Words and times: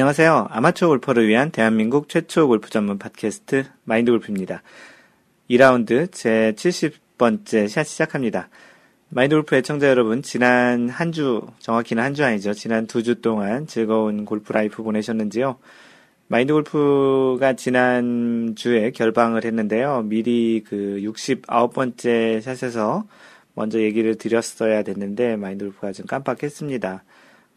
안녕하세요. 0.00 0.46
아마추어 0.48 0.88
골퍼를 0.88 1.28
위한 1.28 1.50
대한민국 1.50 2.08
최초 2.08 2.48
골프 2.48 2.70
전문 2.70 2.98
팟캐스트 2.98 3.64
마인드 3.84 4.10
골프입니다. 4.10 4.62
2라운드 5.50 6.10
제 6.10 6.54
70번째 6.56 7.68
샷 7.68 7.84
시작합니다. 7.84 8.48
마인드 9.10 9.34
골프 9.34 9.56
애청자 9.56 9.88
여러분, 9.90 10.22
지난 10.22 10.88
한 10.88 11.12
주, 11.12 11.42
정확히는 11.58 12.02
한 12.02 12.14
주 12.14 12.24
아니죠. 12.24 12.54
지난 12.54 12.86
두 12.86 13.02
주 13.02 13.20
동안 13.20 13.66
즐거운 13.66 14.24
골프 14.24 14.54
라이프 14.54 14.82
보내셨는지요? 14.82 15.58
마인드 16.28 16.54
골프가 16.54 17.52
지난 17.52 18.54
주에 18.56 18.92
결방을 18.92 19.44
했는데요. 19.44 20.04
미리 20.06 20.64
그 20.66 20.98
69번째 21.02 22.40
샷에서 22.40 23.04
먼저 23.54 23.78
얘기를 23.78 24.14
드렸어야 24.14 24.82
됐는데, 24.82 25.36
마인드 25.36 25.66
골프가 25.66 25.92
좀 25.92 26.06
깜빡했습니다. 26.06 27.04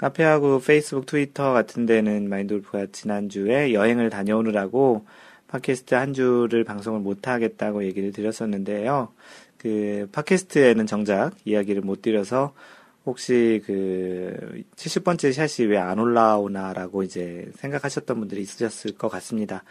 카페하고 0.03 0.59
페이스북, 0.59 1.05
트위터 1.05 1.53
같은 1.53 1.85
데는 1.85 2.27
마인드 2.27 2.55
골프가 2.55 2.85
지난주에 2.91 3.73
여행을 3.73 4.09
다녀오느라고 4.09 5.05
팟캐스트 5.47 5.95
한 5.95 6.13
주를 6.13 6.65
방송을 6.65 6.99
못 6.99 7.29
하겠다고 7.29 7.85
얘기를 7.85 8.11
드렸었는데요. 8.11 9.13
그 9.57 10.09
팟캐스트에는 10.11 10.87
정작 10.87 11.31
이야기를 11.45 11.83
못 11.83 12.01
드려서 12.01 12.53
혹시 13.05 13.63
그 13.65 14.65
70번째 14.75 15.31
샷이 15.31 15.69
왜 15.69 15.77
안 15.77 15.99
올라오나라고 15.99 17.03
이제 17.03 17.49
생각하셨던 17.55 18.19
분들이 18.19 18.41
있으셨을 18.41 18.97
것 18.97 19.07
같습니다. 19.07 19.63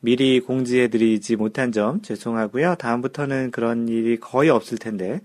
미리 0.00 0.40
공지해드리지 0.40 1.36
못한 1.36 1.72
점 1.72 2.02
죄송하고요. 2.02 2.74
다음부터는 2.74 3.52
그런 3.52 3.88
일이 3.88 4.20
거의 4.20 4.50
없을 4.50 4.76
텐데 4.76 5.22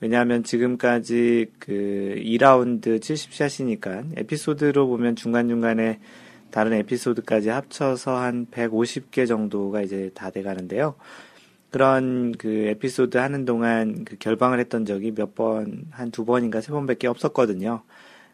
왜냐하면 0.00 0.42
지금까지 0.44 1.46
그 1.58 2.14
2라운드 2.18 3.00
70샷이니까 3.00 4.18
에피소드로 4.18 4.86
보면 4.88 5.16
중간중간에 5.16 6.00
다른 6.50 6.72
에피소드까지 6.74 7.48
합쳐서 7.48 8.16
한 8.16 8.46
150개 8.50 9.26
정도가 9.26 9.82
이제 9.82 10.10
다 10.14 10.30
돼 10.30 10.42
가는데요. 10.42 10.94
그런 11.70 12.32
그 12.32 12.48
에피소드 12.68 13.16
하는 13.18 13.44
동안 13.44 14.04
그 14.04 14.16
결방을 14.18 14.60
했던 14.60 14.84
적이 14.84 15.12
몇 15.12 15.34
번, 15.34 15.86
한 15.90 16.10
두 16.12 16.24
번인가 16.24 16.60
세 16.60 16.70
번밖에 16.72 17.08
없었거든요. 17.08 17.82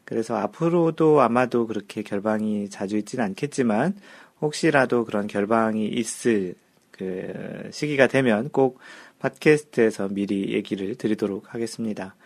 그래서 0.05 0.37
앞으로도 0.37 1.21
아마도 1.23 1.67
그렇게 1.67 2.03
결방이 2.03 2.69
자주 2.69 2.99
있지는 2.99 3.25
않겠지만 3.27 3.95
혹시라도 4.43 5.05
그런 5.05 5.27
결방이 5.27 5.87
있을 5.89 6.55
그 6.91 7.69
시기가 7.71 8.09
되면 8.09 8.51
꼭 8.51 8.79
팟캐스트에서 9.21 10.09
미리 10.09 10.53
얘기를 10.53 10.97
드리도록 10.97 11.55
하겠습니다. 11.55 12.17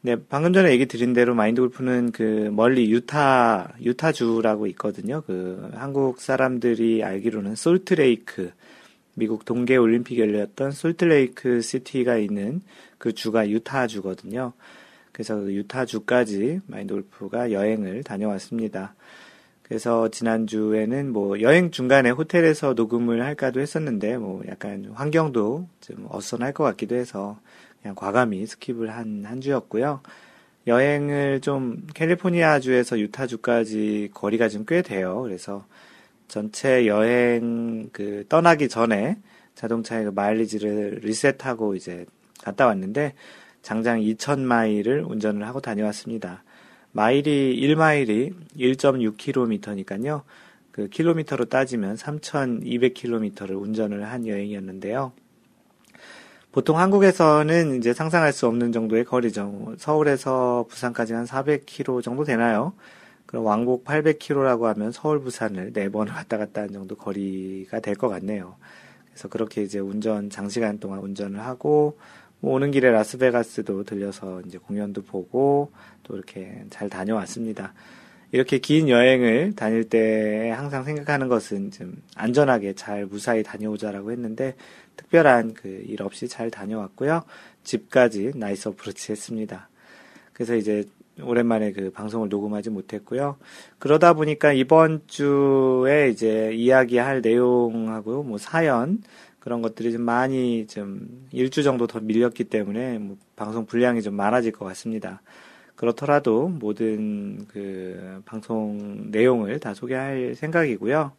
네, 0.00 0.16
방금 0.28 0.52
전에 0.52 0.70
얘기 0.70 0.86
드린 0.86 1.14
대로 1.14 1.34
마인드 1.34 1.60
골프는 1.60 2.12
그 2.12 2.50
멀리 2.52 2.90
유타, 2.90 3.74
유타주라고 3.80 4.66
있거든요. 4.68 5.22
그 5.26 5.70
한국 5.74 6.20
사람들이 6.20 7.02
알기로는 7.02 7.54
솔트레이크, 7.56 8.52
미국 9.14 9.44
동계 9.44 9.76
올림픽 9.76 10.18
열렸던 10.18 10.72
솔트레이크 10.72 11.60
시티가 11.60 12.18
있는 12.18 12.60
그 12.98 13.12
주가 13.14 13.48
유타주거든요. 13.48 14.52
그래서 15.12 15.36
그 15.36 15.54
유타주까지 15.54 16.60
마인드 16.66 16.92
골프가 16.92 17.52
여행을 17.52 18.02
다녀왔습니다. 18.02 18.94
그래서 19.64 20.08
지난주에는 20.10 21.12
뭐 21.12 21.40
여행 21.40 21.70
중간에 21.70 22.10
호텔에서 22.10 22.74
녹음을 22.74 23.22
할까도 23.24 23.60
했었는데 23.60 24.18
뭐 24.18 24.42
약간 24.48 24.90
환경도 24.94 25.68
좀 25.80 26.06
어수선할 26.10 26.52
것 26.52 26.64
같기도 26.64 26.94
해서 26.96 27.38
그냥 27.82 27.94
과감히 27.94 28.44
skip을 28.44 28.86
한, 28.88 29.24
한 29.26 29.40
주였고요. 29.40 30.00
여행을 30.66 31.40
좀 31.40 31.86
캘리포니아주에서 31.94 32.98
유타주까지 32.98 34.10
거리가 34.14 34.48
좀 34.48 34.64
꽤 34.66 34.82
돼요. 34.82 35.22
그래서 35.22 35.66
전체 36.28 36.86
여행 36.86 37.88
그 37.92 38.24
떠나기 38.28 38.68
전에 38.68 39.18
자동차의 39.54 40.04
그 40.06 40.10
마일리지를 40.10 41.00
리셋하고 41.02 41.74
이제 41.74 42.06
갔다 42.42 42.66
왔는데 42.66 43.14
장장 43.62 44.00
2,000마일을 44.00 45.08
운전을 45.08 45.46
하고 45.46 45.60
다녀왔습니다. 45.60 46.42
마일이 46.94 47.60
1마일이 47.60 48.32
1.6km니까요. 48.56 50.22
그 50.70 50.88
킬로미터로 50.88 51.46
따지면 51.46 51.96
3,200km를 51.96 53.60
운전을 53.60 54.04
한 54.04 54.26
여행이었는데요. 54.28 55.12
보통 56.52 56.78
한국에서는 56.78 57.78
이제 57.78 57.92
상상할 57.92 58.32
수 58.32 58.46
없는 58.46 58.70
정도의 58.70 59.04
거리죠. 59.04 59.74
서울에서 59.76 60.66
부산까지 60.68 61.14
한 61.14 61.24
400km 61.24 62.00
정도 62.00 62.22
되나요? 62.22 62.74
그럼 63.26 63.44
왕복 63.46 63.84
800km라고 63.84 64.62
하면 64.62 64.92
서울 64.92 65.20
부산을 65.20 65.72
네 65.72 65.88
번을 65.88 66.12
왔다 66.12 66.38
갔다 66.38 66.62
한 66.62 66.72
정도 66.72 66.94
거리가 66.94 67.80
될 67.80 67.96
것 67.96 68.08
같네요. 68.08 68.54
그래서 69.08 69.26
그렇게 69.28 69.64
이제 69.64 69.80
운전 69.80 70.30
장시간 70.30 70.78
동안 70.78 71.00
운전을 71.00 71.40
하고 71.40 71.98
뭐 71.98 71.98
오는 72.46 72.70
길에 72.70 72.90
라스베가스도 72.90 73.84
들려서 73.84 74.42
이제 74.46 74.58
공연도 74.58 75.02
보고 75.02 75.72
또 76.02 76.16
이렇게 76.16 76.64
잘 76.70 76.88
다녀왔습니다. 76.88 77.72
이렇게 78.32 78.58
긴 78.58 78.88
여행을 78.88 79.54
다닐 79.54 79.88
때 79.88 80.50
항상 80.50 80.82
생각하는 80.82 81.28
것은 81.28 81.70
좀 81.70 82.02
안전하게 82.16 82.72
잘 82.74 83.06
무사히 83.06 83.42
다녀오자라고 83.44 84.10
했는데 84.10 84.56
특별한 84.96 85.54
그 85.54 85.84
일 85.86 86.02
없이 86.02 86.26
잘 86.28 86.50
다녀왔고요. 86.50 87.22
집까지 87.62 88.32
nice 88.34 88.68
approach 88.68 89.12
했습니다. 89.12 89.68
그래서 90.32 90.56
이제 90.56 90.84
오랜만에 91.22 91.72
그 91.72 91.90
방송을 91.90 92.28
녹음하지 92.28 92.70
못했고요. 92.70 93.36
그러다 93.78 94.14
보니까 94.14 94.52
이번 94.52 95.02
주에 95.06 96.10
이제 96.10 96.52
이야기할 96.52 97.20
내용하고 97.20 98.24
뭐 98.24 98.38
사연 98.38 99.00
그런 99.44 99.60
것들이 99.60 99.92
좀 99.92 100.00
많이 100.02 100.66
좀 100.66 101.28
일주 101.30 101.62
정도 101.62 101.86
더 101.86 102.00
밀렸기 102.00 102.44
때문에 102.44 102.98
뭐 102.98 103.18
방송 103.36 103.66
분량이 103.66 104.00
좀 104.00 104.14
많아질 104.14 104.52
것 104.52 104.64
같습니다. 104.64 105.20
그렇더라도 105.76 106.48
모든 106.48 107.46
그 107.48 108.22
방송 108.24 109.10
내용을 109.10 109.60
다 109.60 109.74
소개할 109.74 110.34
생각이고요. 110.34 111.12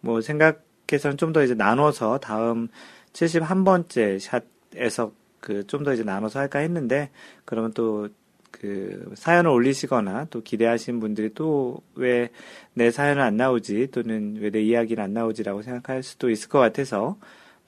뭐 0.00 0.20
생각해서는 0.20 1.16
좀 1.16 1.32
더 1.32 1.44
이제 1.44 1.54
나눠서 1.54 2.18
다음 2.18 2.68
71번째 3.12 4.18
샷에서 4.18 5.12
그 5.40 5.62
좀 5.68 5.84
더 5.84 5.92
이제 5.94 6.02
나눠서 6.02 6.40
할까 6.40 6.58
했는데 6.58 7.10
그러면 7.44 7.72
또 7.72 8.08
그 8.50 9.12
사연을 9.16 9.50
올리시거나 9.50 10.26
또 10.30 10.40
기대하신 10.42 11.00
분들이 11.00 11.32
또 11.34 11.82
왜 11.96 12.30
내 12.74 12.90
사연은 12.90 13.22
안 13.22 13.36
나오지 13.36 13.88
또는 13.92 14.36
왜 14.40 14.50
내 14.50 14.60
이야기는 14.60 15.02
안 15.02 15.12
나오지라고 15.12 15.62
생각할 15.62 16.02
수도 16.02 16.30
있을 16.30 16.48
것 16.48 16.58
같아서 16.60 17.16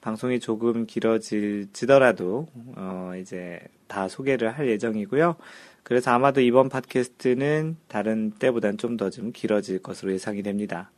방송이 0.07 0.39
조금 0.39 0.85
길어지더라도 0.85 2.47
어 2.77 3.11
이제 3.19 3.59
다 3.87 4.07
소개를 4.07 4.51
할 4.51 4.69
예정이고요. 4.69 5.35
그래서 5.83 6.11
아마도 6.11 6.39
이번 6.39 6.69
팟캐스트는 6.69 7.75
다른 7.89 8.31
때보단 8.31 8.77
좀 8.77 8.95
더좀 8.95 9.11
좀 9.11 9.31
길어질 9.33 9.79
것으로 9.79 10.13
예상이 10.13 10.43
됩니다. 10.43 10.91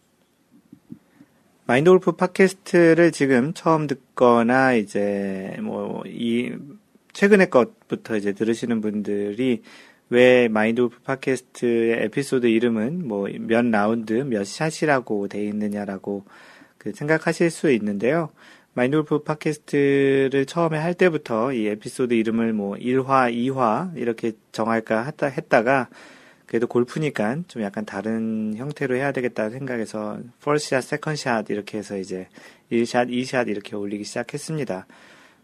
마인드 1.65 1.89
골프 1.89 2.11
팟캐스트를 2.11 3.11
지금 3.11 3.51
처음 3.55 3.87
듣거나 3.87 4.75
이제 4.75 5.57
뭐 5.59 6.03
이 6.05 6.51
최근의 7.13 7.49
것부터 7.49 8.15
이제 8.15 8.33
들으시는 8.33 8.79
분들이 8.79 9.63
왜 10.09 10.47
마인드 10.49 10.83
골프 10.83 11.01
팟캐스트의 11.01 12.03
에피소드 12.03 12.45
이름은 12.45 13.07
뭐 13.07 13.27
몇 13.39 13.65
라운드 13.65 14.13
몇 14.13 14.45
샷이라고 14.45 15.29
돼 15.29 15.43
있느냐라고 15.45 16.25
그 16.77 16.93
생각하실 16.93 17.49
수 17.49 17.71
있는데요. 17.71 18.29
마인드골프 18.79 19.23
팟캐스트를 19.23 20.45
처음에 20.45 20.77
할 20.77 20.93
때부터 20.93 21.51
이 21.51 21.67
에피소드 21.67 22.13
이름을 22.13 22.53
뭐 22.53 22.75
1화, 22.77 23.33
2화 23.33 23.97
이렇게 23.97 24.31
정할까 24.53 25.03
했다, 25.03 25.27
했다가 25.27 25.89
그래도 26.45 26.65
골프니까 26.65 27.39
좀 27.49 27.61
약간 27.61 27.83
다른 27.83 28.53
형태로 28.55 28.95
해야 28.95 29.11
되겠다 29.11 29.49
생각해서 29.49 30.19
first 30.41 30.73
shot, 30.73 30.87
second 30.87 31.19
shot 31.19 31.51
이렇게 31.51 31.77
해서 31.77 31.97
이제 31.97 32.29
1샷, 32.71 33.09
2샷 33.09 33.49
이렇게 33.49 33.75
올리기 33.75 34.05
시작했습니다. 34.05 34.87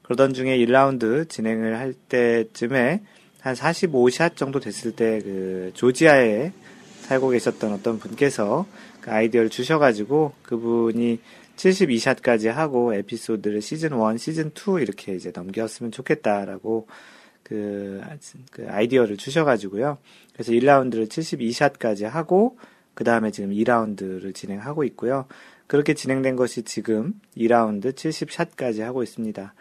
그러던 0.04 0.34
중에 0.34 0.58
1라운드 0.60 1.28
진행을 1.28 1.78
할 1.78 1.94
때쯤에 1.94 3.02
한 3.42 3.54
45샷 3.54 4.38
정도 4.38 4.62
됐을 4.62 4.94
때 4.94 5.20
그 5.20 5.72
조지아에 5.74 6.54
살고 7.02 7.30
계셨던 7.32 7.74
어떤 7.74 8.00
분께서 8.00 8.66
그 9.02 9.12
아이디어를 9.12 9.50
주셔가지고 9.50 10.32
그분이 10.42 11.20
72샷까지 11.56 12.48
하고 12.50 12.94
에피소드를 12.94 13.62
시즌 13.62 13.92
1, 13.94 14.18
시즌 14.20 14.52
2 14.52 14.82
이렇게 14.82 15.16
이제 15.16 15.32
넘겼으면 15.34 15.92
좋겠다라고 15.92 16.88
그, 17.44 18.02
그 18.52 18.68
아이디어를 18.70 19.18
주셔가지고요. 19.18 19.98
그래서 20.34 20.52
1라운드를 20.52 21.08
72샷까지 21.08 22.06
하고 22.06 22.58
그 22.94 23.04
다음에 23.04 23.32
지금 23.32 23.52
2라운드를 23.52 24.34
진행하고 24.34 24.84
있고요. 24.86 25.26
그렇게 25.68 25.94
진행된 25.94 26.36
것이 26.36 26.64
지금 26.64 27.14
2라운드 27.38 27.94
70샷까지 27.94 28.82
하고 28.82 29.04
있습니다. 29.04 29.54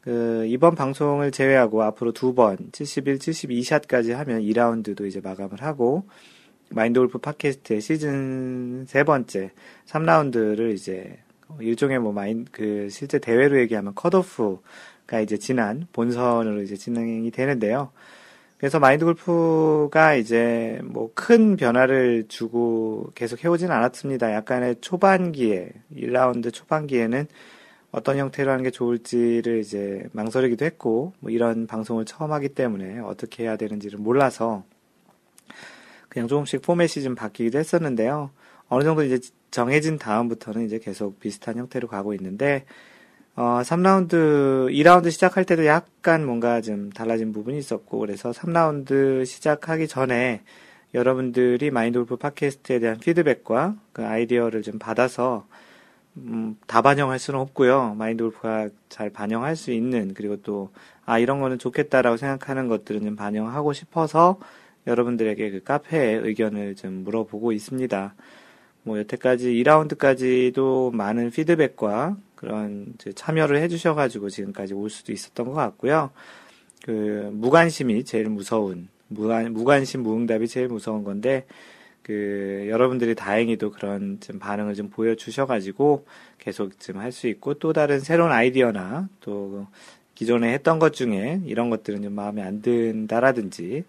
그 0.00 0.46
이번 0.46 0.74
방송을 0.74 1.30
제외하고 1.30 1.82
앞으로 1.82 2.12
두 2.12 2.34
번 2.34 2.56
71, 2.72 3.18
72샷까지 3.18 4.12
하면 4.12 4.40
2라운드도 4.40 5.06
이제 5.06 5.20
마감을 5.20 5.62
하고 5.62 6.04
마인드 6.70 7.00
골프 7.00 7.18
팟캐스트의 7.18 7.80
시즌 7.80 8.86
세 8.86 9.04
번째 9.04 9.50
3라운드를 9.86 10.72
이제 10.72 11.18
일종의 11.60 11.98
뭐 11.98 12.12
마인 12.12 12.46
그 12.50 12.88
실제 12.90 13.18
대회로 13.18 13.60
얘기하면 13.60 13.94
컷오프가 13.94 15.20
이제 15.22 15.36
지난 15.38 15.86
본선으로 15.92 16.62
이제 16.62 16.76
진행이 16.76 17.30
되는데요. 17.30 17.90
그래서 18.58 18.78
마인드 18.78 19.04
골프가 19.04 20.14
이제 20.14 20.80
뭐 20.84 21.10
큰 21.14 21.56
변화를 21.56 22.24
주고 22.28 23.10
계속 23.14 23.44
해오진 23.44 23.70
않았습니다. 23.70 24.32
약간의 24.32 24.76
초반기에 24.80 25.70
1라운드 25.94 26.52
초반기에는 26.52 27.26
어떤 27.92 28.18
형태로 28.18 28.50
하는 28.50 28.64
게 28.64 28.70
좋을지를 28.70 29.60
이제 29.60 30.08
망설이기도 30.12 30.64
했고 30.64 31.12
뭐 31.20 31.30
이런 31.30 31.66
방송을 31.66 32.04
처음 32.04 32.32
하기 32.32 32.50
때문에 32.50 33.00
어떻게 33.00 33.44
해야 33.44 33.56
되는지를 33.56 33.98
몰라서 33.98 34.64
그냥 36.08 36.26
조금씩 36.26 36.62
포맷이 36.62 37.02
좀 37.04 37.14
바뀌기도 37.14 37.58
했었는데요. 37.58 38.30
어느 38.70 38.84
정도 38.84 39.02
이제 39.02 39.18
정해진 39.50 39.98
다음부터는 39.98 40.64
이제 40.64 40.78
계속 40.78 41.18
비슷한 41.18 41.58
형태로 41.58 41.88
가고 41.88 42.14
있는데, 42.14 42.64
어, 43.34 43.60
3라운드, 43.64 44.70
2라운드 44.72 45.10
시작할 45.10 45.44
때도 45.44 45.66
약간 45.66 46.24
뭔가 46.24 46.60
좀 46.60 46.90
달라진 46.90 47.32
부분이 47.32 47.58
있었고, 47.58 47.98
그래서 47.98 48.30
3라운드 48.30 49.26
시작하기 49.26 49.88
전에 49.88 50.42
여러분들이 50.94 51.70
마인드 51.72 51.98
골프 51.98 52.16
팟캐스트에 52.16 52.78
대한 52.78 52.98
피드백과 52.98 53.74
그 53.92 54.06
아이디어를 54.06 54.62
좀 54.62 54.78
받아서, 54.78 55.46
음, 56.16 56.56
다 56.68 56.80
반영할 56.80 57.18
수는 57.18 57.40
없고요. 57.40 57.94
마인드 57.98 58.22
골프가 58.22 58.68
잘 58.88 59.10
반영할 59.10 59.56
수 59.56 59.72
있는, 59.72 60.14
그리고 60.14 60.36
또, 60.42 60.70
아, 61.04 61.18
이런 61.18 61.40
거는 61.40 61.58
좋겠다라고 61.58 62.16
생각하는 62.18 62.68
것들은 62.68 63.02
좀 63.02 63.16
반영하고 63.16 63.72
싶어서 63.72 64.38
여러분들에게 64.86 65.50
그 65.50 65.62
카페에 65.64 66.14
의견을 66.14 66.76
좀 66.76 67.02
물어보고 67.02 67.50
있습니다. 67.50 68.14
뭐 68.82 68.98
여태까지 68.98 69.52
2라운드까지도 69.62 70.94
많은 70.94 71.30
피드백과 71.30 72.16
그런 72.34 72.94
참여를 73.14 73.60
해주셔가지고 73.62 74.30
지금까지 74.30 74.74
올 74.74 74.88
수도 74.90 75.12
있었던 75.12 75.46
것 75.46 75.52
같고요. 75.52 76.10
그 76.84 77.30
무관심이 77.32 78.04
제일 78.04 78.28
무서운 78.30 78.88
무관 79.08 79.52
무관심 79.52 80.02
무응답이 80.02 80.48
제일 80.48 80.68
무서운 80.68 81.04
건데 81.04 81.44
그 82.02 82.66
여러분들이 82.70 83.14
다행히도 83.14 83.72
그런 83.72 84.18
좀 84.20 84.38
반응을 84.38 84.74
좀 84.74 84.88
보여주셔가지고 84.88 86.06
계속 86.38 86.78
좀 86.80 86.96
할 86.96 87.12
수 87.12 87.28
있고 87.28 87.54
또 87.54 87.72
다른 87.72 88.00
새로운 88.00 88.32
아이디어나 88.32 89.08
또 89.20 89.66
기존에 90.14 90.52
했던 90.54 90.78
것 90.78 90.94
중에 90.94 91.40
이런 91.44 91.70
것들은 91.70 92.02
좀 92.02 92.14
마음에 92.14 92.42
안 92.42 92.62
든다라든지 92.62 93.84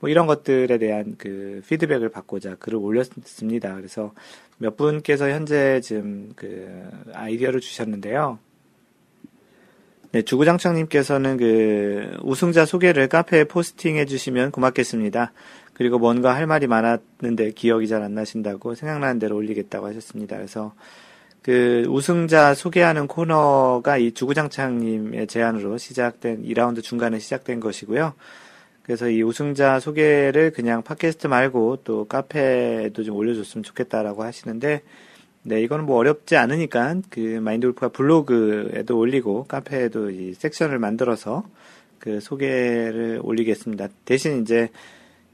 뭐 0.00 0.08
이런 0.10 0.26
것들에 0.26 0.78
대한 0.78 1.14
그 1.18 1.62
피드백을 1.68 2.08
받고자 2.08 2.56
글을 2.56 2.78
올렸습니다. 2.78 3.74
그래서 3.74 4.12
몇 4.58 4.76
분께서 4.76 5.28
현재 5.28 5.80
지금 5.82 6.32
그 6.34 6.88
아이디어를 7.12 7.60
주셨는데요. 7.60 8.38
네, 10.12 10.22
주구장창님께서는 10.22 11.36
그 11.36 12.18
우승자 12.22 12.64
소개를 12.64 13.08
카페에 13.08 13.44
포스팅해 13.44 14.06
주시면 14.06 14.50
고맙겠습니다. 14.50 15.32
그리고 15.74 15.98
뭔가 15.98 16.34
할 16.34 16.46
말이 16.46 16.66
많았는데 16.66 17.52
기억이 17.52 17.86
잘 17.86 18.02
안 18.02 18.14
나신다고 18.14 18.74
생각나는 18.74 19.18
대로 19.18 19.36
올리겠다고 19.36 19.86
하셨습니다. 19.86 20.36
그래서 20.36 20.74
그 21.42 21.84
우승자 21.88 22.54
소개하는 22.54 23.06
코너가 23.06 23.98
이 23.98 24.12
주구장창님의 24.12 25.26
제안으로 25.26 25.78
시작된 25.78 26.42
2라운드 26.42 26.82
중간에 26.82 27.18
시작된 27.18 27.60
것이고요. 27.60 28.14
그래서 28.90 29.08
이 29.08 29.22
우승자 29.22 29.78
소개를 29.78 30.50
그냥 30.50 30.82
팟캐스트 30.82 31.28
말고 31.28 31.82
또 31.84 32.06
카페에도 32.06 33.04
좀 33.04 33.14
올려줬으면 33.14 33.62
좋겠다라고 33.62 34.24
하시는데, 34.24 34.82
네, 35.44 35.62
이거는 35.62 35.86
뭐 35.86 35.96
어렵지 35.98 36.34
않으니까 36.34 36.96
그 37.08 37.38
마인드 37.40 37.68
골프가 37.68 37.86
블로그에도 37.90 38.98
올리고 38.98 39.44
카페에도 39.44 40.10
이 40.10 40.34
섹션을 40.34 40.80
만들어서 40.80 41.44
그 42.00 42.18
소개를 42.18 43.20
올리겠습니다. 43.22 43.86
대신 44.04 44.42
이제 44.42 44.70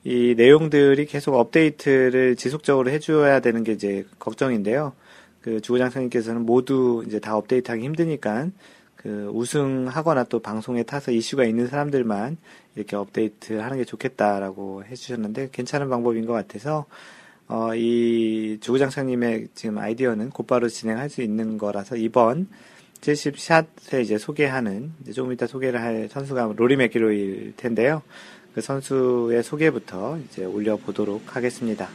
이 0.04 0.34
내용들이 0.36 1.06
계속 1.06 1.32
업데이트를 1.36 2.36
지속적으로 2.36 2.90
해줘야 2.90 3.40
되는 3.40 3.64
게 3.64 3.72
이제 3.72 4.04
걱정인데요. 4.18 4.92
그 5.40 5.62
주구장성님께서는 5.62 6.42
모두 6.42 7.04
이제 7.06 7.20
다 7.20 7.34
업데이트하기 7.38 7.82
힘드니까 7.82 8.50
그 8.96 9.30
우승하거나 9.32 10.24
또 10.24 10.40
방송에 10.40 10.82
타서 10.82 11.10
이슈가 11.10 11.44
있는 11.44 11.68
사람들만 11.68 12.36
이렇게 12.76 12.94
업데이트 12.94 13.54
하는 13.54 13.78
게 13.78 13.84
좋겠다라고 13.84 14.84
해주셨는데 14.84 15.48
괜찮은 15.52 15.88
방법인 15.88 16.26
것 16.26 16.32
같아서 16.34 16.86
어, 17.48 17.74
이 17.74 18.58
주구장창님의 18.60 19.48
지금 19.54 19.78
아이디어는 19.78 20.30
곧바로 20.30 20.68
진행할 20.68 21.08
수 21.08 21.22
있는 21.22 21.58
거라서 21.58 21.96
이번 21.96 22.48
70샷에 23.00 24.02
이제 24.02 24.18
소개하는 24.18 24.92
이제 25.02 25.12
조금 25.12 25.32
이따 25.32 25.46
소개를 25.46 25.80
할 25.80 26.08
선수가 26.10 26.54
로리 26.56 26.76
맥기로일 26.76 27.54
텐데요. 27.56 28.02
그 28.54 28.60
선수의 28.60 29.42
소개부터 29.42 30.18
이제 30.18 30.44
올려보도록 30.44 31.36
하겠습니다. 31.36 31.88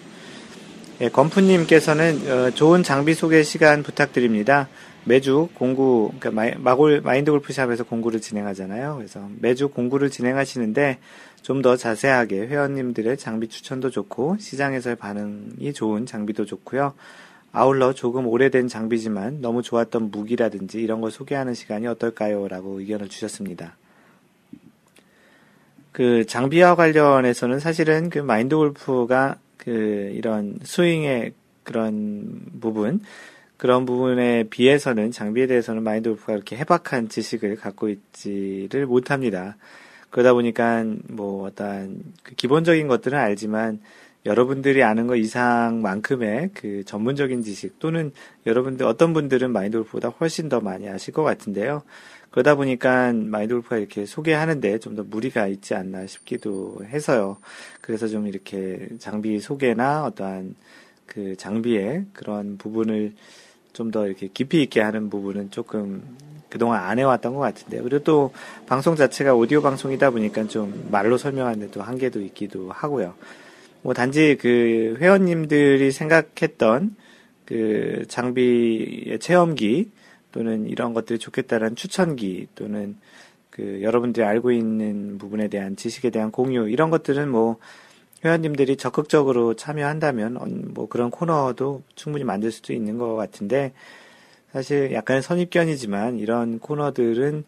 예, 1.01 1.09
건프님께서는 1.09 2.31
어, 2.31 2.51
좋은 2.51 2.83
장비 2.83 3.13
소개 3.13 3.43
시간 3.43 3.83
부탁드립니다. 3.83 4.69
매주 5.05 5.49
공구, 5.55 6.11
그러니까 6.19 6.59
마골, 6.59 7.01
마인드 7.01 7.31
골프샵에서 7.31 7.85
공구를 7.85 8.21
진행하잖아요. 8.21 8.95
그래서 8.97 9.27
매주 9.39 9.69
공구를 9.69 10.09
진행하시는데 10.09 10.99
좀 11.41 11.61
더 11.61 11.75
자세하게 11.75 12.47
회원님들의 12.47 13.17
장비 13.17 13.47
추천도 13.47 13.89
좋고 13.89 14.37
시장에서의 14.39 14.95
반응이 14.95 15.73
좋은 15.73 16.05
장비도 16.05 16.45
좋고요. 16.45 16.93
아울러 17.51 17.93
조금 17.93 18.27
오래된 18.27 18.67
장비지만 18.67 19.41
너무 19.41 19.61
좋았던 19.61 20.09
무기라든지 20.11 20.81
이런 20.81 21.01
걸 21.01 21.11
소개하는 21.11 21.53
시간이 21.53 21.85
어떨까요? 21.87 22.47
라고 22.47 22.79
의견을 22.79 23.09
주셨습니다. 23.09 23.75
그 25.91 26.25
장비와 26.25 26.75
관련해서는 26.75 27.59
사실은 27.59 28.09
그 28.09 28.19
마인드 28.19 28.55
골프가 28.55 29.37
그 29.57 30.11
이런 30.13 30.57
스윙의 30.63 31.33
그런 31.63 32.41
부분, 32.61 33.01
그런 33.61 33.85
부분에 33.85 34.45
비해서는 34.49 35.11
장비에 35.11 35.45
대해서는 35.45 35.83
마인드 35.83 36.09
골프가 36.09 36.33
그렇게 36.33 36.57
해박한 36.57 37.09
지식을 37.09 37.57
갖고 37.57 37.89
있지를 37.89 38.87
못합니다. 38.87 39.55
그러다 40.09 40.33
보니까 40.33 40.83
뭐 41.07 41.45
어떤 41.45 42.01
그 42.23 42.33
기본적인 42.33 42.87
것들은 42.87 43.19
알지만 43.19 43.79
여러분들이 44.25 44.81
아는 44.81 45.05
것 45.05 45.15
이상만큼의 45.17 46.49
그 46.55 46.83
전문적인 46.85 47.43
지식 47.43 47.77
또는 47.77 48.11
여러분들 48.47 48.83
어떤 48.87 49.13
분들은 49.13 49.51
마인드 49.51 49.77
골프보다 49.77 50.09
훨씬 50.09 50.49
더 50.49 50.59
많이 50.59 50.89
아실 50.89 51.13
것 51.13 51.21
같은데요. 51.21 51.83
그러다 52.31 52.55
보니까 52.55 53.13
마인드 53.13 53.53
골프가 53.53 53.77
이렇게 53.77 54.07
소개하는데 54.07 54.79
좀 54.79 54.95
더 54.95 55.03
무리가 55.03 55.45
있지 55.45 55.75
않나 55.75 56.07
싶기도 56.07 56.79
해서요. 56.85 57.37
그래서 57.79 58.07
좀 58.07 58.25
이렇게 58.25 58.87
장비 58.97 59.39
소개나 59.39 60.05
어떠한 60.05 60.55
그 61.05 61.35
장비의 61.35 62.05
그런 62.13 62.57
부분을 62.57 63.13
좀 63.73 63.91
더 63.91 64.07
이렇게 64.07 64.29
깊이 64.33 64.61
있게 64.63 64.81
하는 64.81 65.09
부분은 65.09 65.51
조금 65.51 66.03
그동안 66.49 66.83
안 66.83 66.99
해왔던 66.99 67.33
것 67.33 67.39
같은데요. 67.39 67.83
그리고 67.83 68.03
또 68.03 68.33
방송 68.67 68.95
자체가 68.95 69.33
오디오 69.35 69.61
방송이다 69.61 70.11
보니까 70.11 70.47
좀 70.47 70.87
말로 70.91 71.17
설명하는데도 71.17 71.81
한계도 71.81 72.21
있기도 72.21 72.69
하고요. 72.71 73.13
뭐 73.81 73.93
단지 73.93 74.37
그 74.39 74.97
회원님들이 74.99 75.91
생각했던 75.91 76.95
그 77.45 78.03
장비의 78.07 79.19
체험기 79.19 79.91
또는 80.31 80.67
이런 80.67 80.93
것들이 80.93 81.19
좋겠다는 81.19 81.75
추천기 81.75 82.47
또는 82.55 82.97
그 83.49 83.81
여러분들이 83.81 84.25
알고 84.25 84.51
있는 84.51 85.17
부분에 85.17 85.47
대한 85.47 85.75
지식에 85.75 86.09
대한 86.09 86.31
공유 86.31 86.69
이런 86.69 86.89
것들은 86.89 87.29
뭐 87.29 87.57
회원님들이 88.23 88.77
적극적으로 88.77 89.55
참여한다면 89.55 90.71
뭐 90.73 90.87
그런 90.87 91.09
코너도 91.09 91.81
충분히 91.95 92.23
만들 92.23 92.51
수도 92.51 92.73
있는 92.73 92.97
것 92.97 93.15
같은데 93.15 93.73
사실 94.51 94.91
약간의 94.91 95.21
선입견이지만 95.21 96.19
이런 96.19 96.59
코너들은 96.59 97.43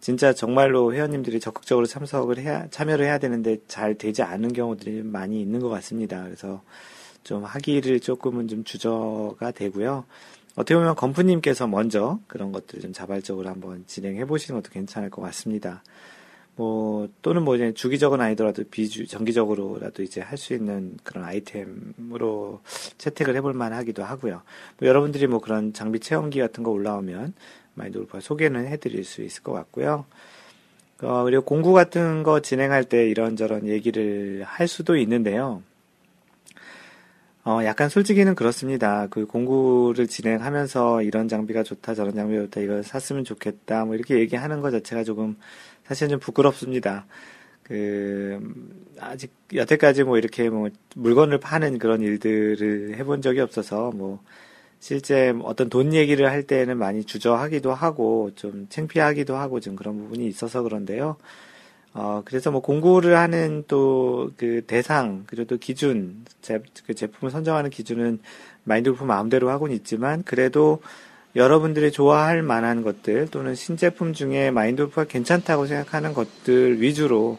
진짜 0.00 0.32
정말로 0.32 0.92
회원님들이 0.94 1.40
적극적으로 1.40 1.86
참석을 1.86 2.38
해야 2.38 2.68
참여를 2.70 3.04
해야 3.04 3.18
되는데 3.18 3.58
잘 3.66 3.94
되지 3.96 4.22
않은 4.22 4.52
경우들이 4.52 5.02
많이 5.02 5.40
있는 5.40 5.60
것 5.60 5.68
같습니다. 5.68 6.22
그래서 6.24 6.62
좀 7.24 7.44
하기를 7.44 8.00
조금은 8.00 8.48
좀 8.48 8.64
주저가 8.64 9.50
되고요. 9.50 10.04
어떻게 10.54 10.74
보면 10.74 10.94
건프님께서 10.94 11.66
먼저 11.66 12.18
그런 12.26 12.52
것들을 12.52 12.82
좀 12.82 12.92
자발적으로 12.92 13.48
한번 13.48 13.84
진행해 13.86 14.24
보시는 14.24 14.60
것도 14.60 14.72
괜찮을 14.72 15.10
것 15.10 15.22
같습니다. 15.22 15.82
뭐 16.58 17.08
또는 17.22 17.44
뭐 17.44 17.54
이제 17.54 17.72
주기적은 17.72 18.20
아니더라도 18.20 18.64
비주 18.68 19.06
정기적으로라도 19.06 20.02
이제 20.02 20.20
할 20.20 20.36
수 20.36 20.54
있는 20.54 20.96
그런 21.04 21.24
아이템으로 21.24 22.60
채택을 22.98 23.36
해볼 23.36 23.52
만하기도 23.54 24.02
하고요. 24.02 24.42
뭐 24.78 24.88
여러분들이 24.88 25.28
뭐 25.28 25.40
그런 25.40 25.72
장비 25.72 26.00
체험기 26.00 26.40
같은 26.40 26.64
거 26.64 26.70
올라오면 26.72 27.32
마인드 27.74 27.98
골프가 27.98 28.20
소개는 28.20 28.66
해드릴 28.66 29.04
수 29.04 29.22
있을 29.22 29.44
것 29.44 29.52
같고요. 29.52 30.04
어, 31.02 31.22
그리고 31.22 31.44
공구 31.44 31.72
같은 31.72 32.24
거 32.24 32.40
진행할 32.40 32.82
때 32.82 33.08
이런저런 33.08 33.68
얘기를 33.68 34.42
할 34.44 34.66
수도 34.66 34.96
있는데요. 34.96 35.62
어, 37.44 37.60
약간 37.64 37.88
솔직히는 37.88 38.34
그렇습니다. 38.34 39.06
그 39.08 39.26
공구를 39.26 40.06
진행하면서 40.08 41.02
이런 41.02 41.28
장비가 41.28 41.62
좋다, 41.62 41.94
저런 41.94 42.14
장비가 42.14 42.42
좋다, 42.42 42.60
이걸 42.60 42.82
샀으면 42.82 43.24
좋겠다, 43.24 43.84
뭐 43.84 43.94
이렇게 43.94 44.18
얘기하는 44.18 44.60
것 44.60 44.70
자체가 44.70 45.04
조금 45.04 45.36
사실은 45.88 46.10
좀 46.10 46.20
부끄럽습니다. 46.20 47.06
그, 47.62 48.40
아직 49.00 49.32
여태까지 49.54 50.04
뭐 50.04 50.18
이렇게 50.18 50.48
뭐 50.50 50.68
물건을 50.94 51.38
파는 51.40 51.78
그런 51.78 52.02
일들을 52.02 52.96
해본 52.96 53.22
적이 53.22 53.40
없어서 53.40 53.90
뭐 53.94 54.20
실제 54.80 55.34
어떤 55.42 55.68
돈 55.68 55.92
얘기를 55.92 56.30
할 56.30 56.44
때는 56.44 56.78
많이 56.78 57.04
주저하기도 57.04 57.74
하고 57.74 58.30
좀 58.36 58.66
창피하기도 58.68 59.36
하고 59.36 59.60
좀 59.60 59.76
그런 59.76 59.98
부분이 59.98 60.26
있어서 60.28 60.62
그런데요. 60.62 61.16
어, 61.94 62.22
그래서 62.24 62.50
뭐 62.50 62.60
공구를 62.60 63.16
하는 63.16 63.64
또 63.66 64.30
그 64.36 64.62
대상, 64.66 65.24
그리고 65.26 65.46
또 65.46 65.56
기준, 65.56 66.24
제, 66.42 66.62
그 66.86 66.94
제품을 66.94 67.30
선정하는 67.30 67.70
기준은 67.70 68.20
마인드골프 68.64 69.04
마음대로 69.04 69.50
하고는 69.50 69.74
있지만, 69.76 70.22
그래도 70.24 70.80
여러분들이 71.36 71.92
좋아할 71.92 72.42
만한 72.42 72.82
것들 72.82 73.28
또는 73.30 73.54
신제품 73.54 74.12
중에 74.12 74.50
마인드골프가 74.50 75.04
괜찮다고 75.04 75.66
생각하는 75.66 76.14
것들 76.14 76.80
위주로 76.80 77.38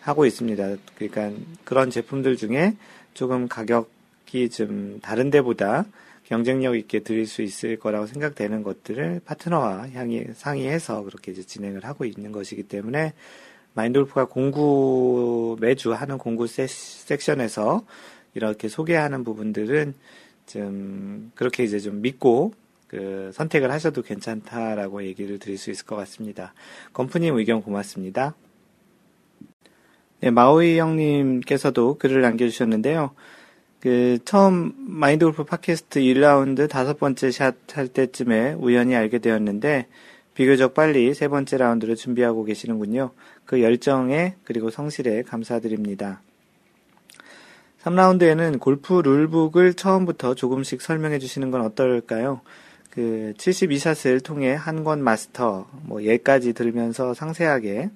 하고 0.00 0.26
있습니다. 0.26 0.76
그러니까 0.96 1.30
그런 1.64 1.90
제품들 1.90 2.36
중에 2.36 2.76
조금 3.14 3.48
가격이 3.48 4.50
좀 4.50 4.98
다른 5.02 5.30
데보다 5.30 5.84
경쟁력 6.24 6.76
있게 6.76 7.00
드릴 7.00 7.26
수 7.26 7.40
있을 7.42 7.78
거라고 7.78 8.06
생각되는 8.06 8.62
것들을 8.62 9.22
파트너와 9.24 9.88
향이 9.90 10.24
상의해서 10.34 11.02
그렇게 11.04 11.32
이제 11.32 11.42
진행을 11.42 11.84
하고 11.84 12.04
있는 12.04 12.32
것이기 12.32 12.64
때문에 12.64 13.14
마인돌프가 13.72 14.26
공구 14.26 15.56
매주 15.60 15.94
하는 15.94 16.18
공구 16.18 16.46
세, 16.46 16.66
섹션에서 16.66 17.84
이렇게 18.34 18.68
소개하는 18.68 19.24
부분들은 19.24 19.94
좀 20.46 21.32
그렇게 21.34 21.64
이제 21.64 21.78
좀 21.78 22.02
믿고 22.02 22.52
그 22.88 23.30
선택을 23.34 23.70
하셔도 23.70 24.02
괜찮다라고 24.02 25.04
얘기를 25.04 25.38
드릴 25.38 25.58
수 25.58 25.70
있을 25.70 25.86
것 25.86 25.96
같습니다. 25.96 26.54
건프님 26.92 27.36
의견 27.36 27.62
고맙습니다. 27.62 28.34
네, 30.20 30.30
마오이 30.30 30.78
형님께서도 30.78 31.98
글을 31.98 32.22
남겨주셨는데요. 32.22 33.12
그 33.80 34.18
처음 34.24 34.74
마인드 34.76 35.24
골프 35.24 35.44
팟캐스트 35.44 36.00
1라운드 36.00 36.68
다섯 36.68 36.98
번째 36.98 37.30
샷 37.30 37.54
할 37.72 37.86
때쯤에 37.86 38.54
우연히 38.54 38.96
알게 38.96 39.18
되었는데 39.18 39.86
비교적 40.34 40.74
빨리 40.74 41.14
세 41.14 41.28
번째 41.28 41.58
라운드를 41.58 41.94
준비하고 41.94 42.44
계시는군요. 42.44 43.10
그 43.44 43.62
열정에 43.62 44.34
그리고 44.44 44.70
성실에 44.70 45.22
감사드립니다. 45.22 46.22
3라운드에는 47.82 48.58
골프 48.58 48.94
룰북을 48.94 49.74
처음부터 49.74 50.34
조금씩 50.34 50.82
설명해 50.82 51.18
주시는 51.18 51.50
건 51.50 51.60
어떨까요? 51.62 52.40
그 52.98 53.32
72샷을 53.36 54.24
통해 54.24 54.54
한권 54.54 55.04
마스터 55.04 55.68
뭐 55.84 56.02
예까지 56.02 56.52
들으면서 56.52 57.14
상세하게 57.14 57.90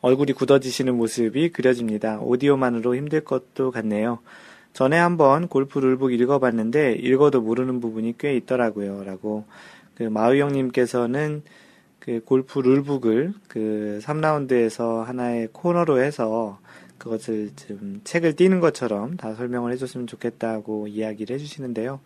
얼굴이 0.00 0.32
굳어지시는 0.32 0.96
모습이 0.96 1.50
그려집니다. 1.50 2.18
오디오만으로 2.18 2.96
힘들 2.96 3.20
것도 3.20 3.70
같네요. 3.70 4.18
전에 4.72 4.98
한번 4.98 5.46
골프 5.46 5.78
룰북 5.78 6.12
읽어봤는데 6.12 6.94
읽어도 6.94 7.40
모르는 7.40 7.78
부분이 7.78 8.16
꽤 8.18 8.34
있더라고요. 8.34 9.04
라고 9.04 9.44
그 9.94 10.02
마우 10.02 10.34
형님께서는 10.34 11.44
그 12.00 12.20
골프 12.24 12.58
룰북을 12.58 13.32
그 13.46 14.00
3라운드에서 14.02 15.04
하나의 15.04 15.50
코너로 15.52 16.00
해서 16.02 16.58
그것을 16.98 17.50
좀 17.54 18.00
책을 18.02 18.34
띄는 18.34 18.58
것처럼 18.58 19.16
다 19.16 19.34
설명을 19.34 19.72
해줬으면 19.74 20.08
좋겠다고 20.08 20.88
이야기를 20.88 21.34
해주시는데요. 21.34 22.00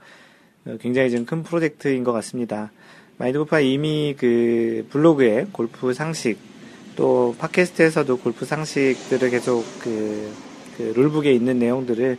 어, 0.67 0.77
굉장히 0.81 1.11
좀큰 1.11 1.43
프로젝트인 1.43 2.05
것 2.05 2.13
같습니다. 2.13 2.73
마인드 3.19 3.39
골프가 3.39 3.61
이미 3.61 4.15
그 4.19 4.87
블로그에 4.91 5.47
골프 5.53 5.95
상식 5.95 6.39
또 6.97 7.35
팟캐스트에서도 7.39 8.19
골프 8.19 8.45
상식들을 8.45 9.31
계속 9.31 9.65
그, 9.81 10.33
그 10.77 10.93
룰북에 10.97 11.33
있는 11.33 11.59
내용들을 11.59 12.19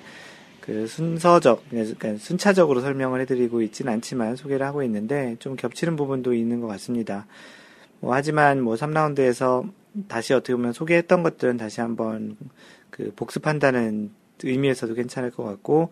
그 0.62 0.86
순서적, 0.86 1.64
그러니까 1.70 2.18
순차적으로 2.18 2.82
설명을 2.82 3.22
해드리고 3.22 3.62
있지는 3.62 3.94
않지만 3.94 4.36
소개를 4.36 4.66
하고 4.66 4.84
있는데 4.84 5.38
좀 5.40 5.56
겹치는 5.56 5.96
부분도 5.96 6.34
있는 6.34 6.60
것 6.60 6.68
같습니다. 6.68 7.26
뭐 8.00 8.14
하지만 8.14 8.62
뭐 8.62 8.76
3라운드에서 8.76 9.70
다시 10.08 10.34
어떻게 10.34 10.54
보면 10.54 10.74
소개했던 10.74 11.24
것들은 11.24 11.58
다시 11.58 11.82
한번 11.82 12.38
그 12.90 13.14
복습한다는 13.16 14.12
의미에서도 14.44 14.94
괜찮을 14.94 15.32
것 15.32 15.44
같고 15.44 15.90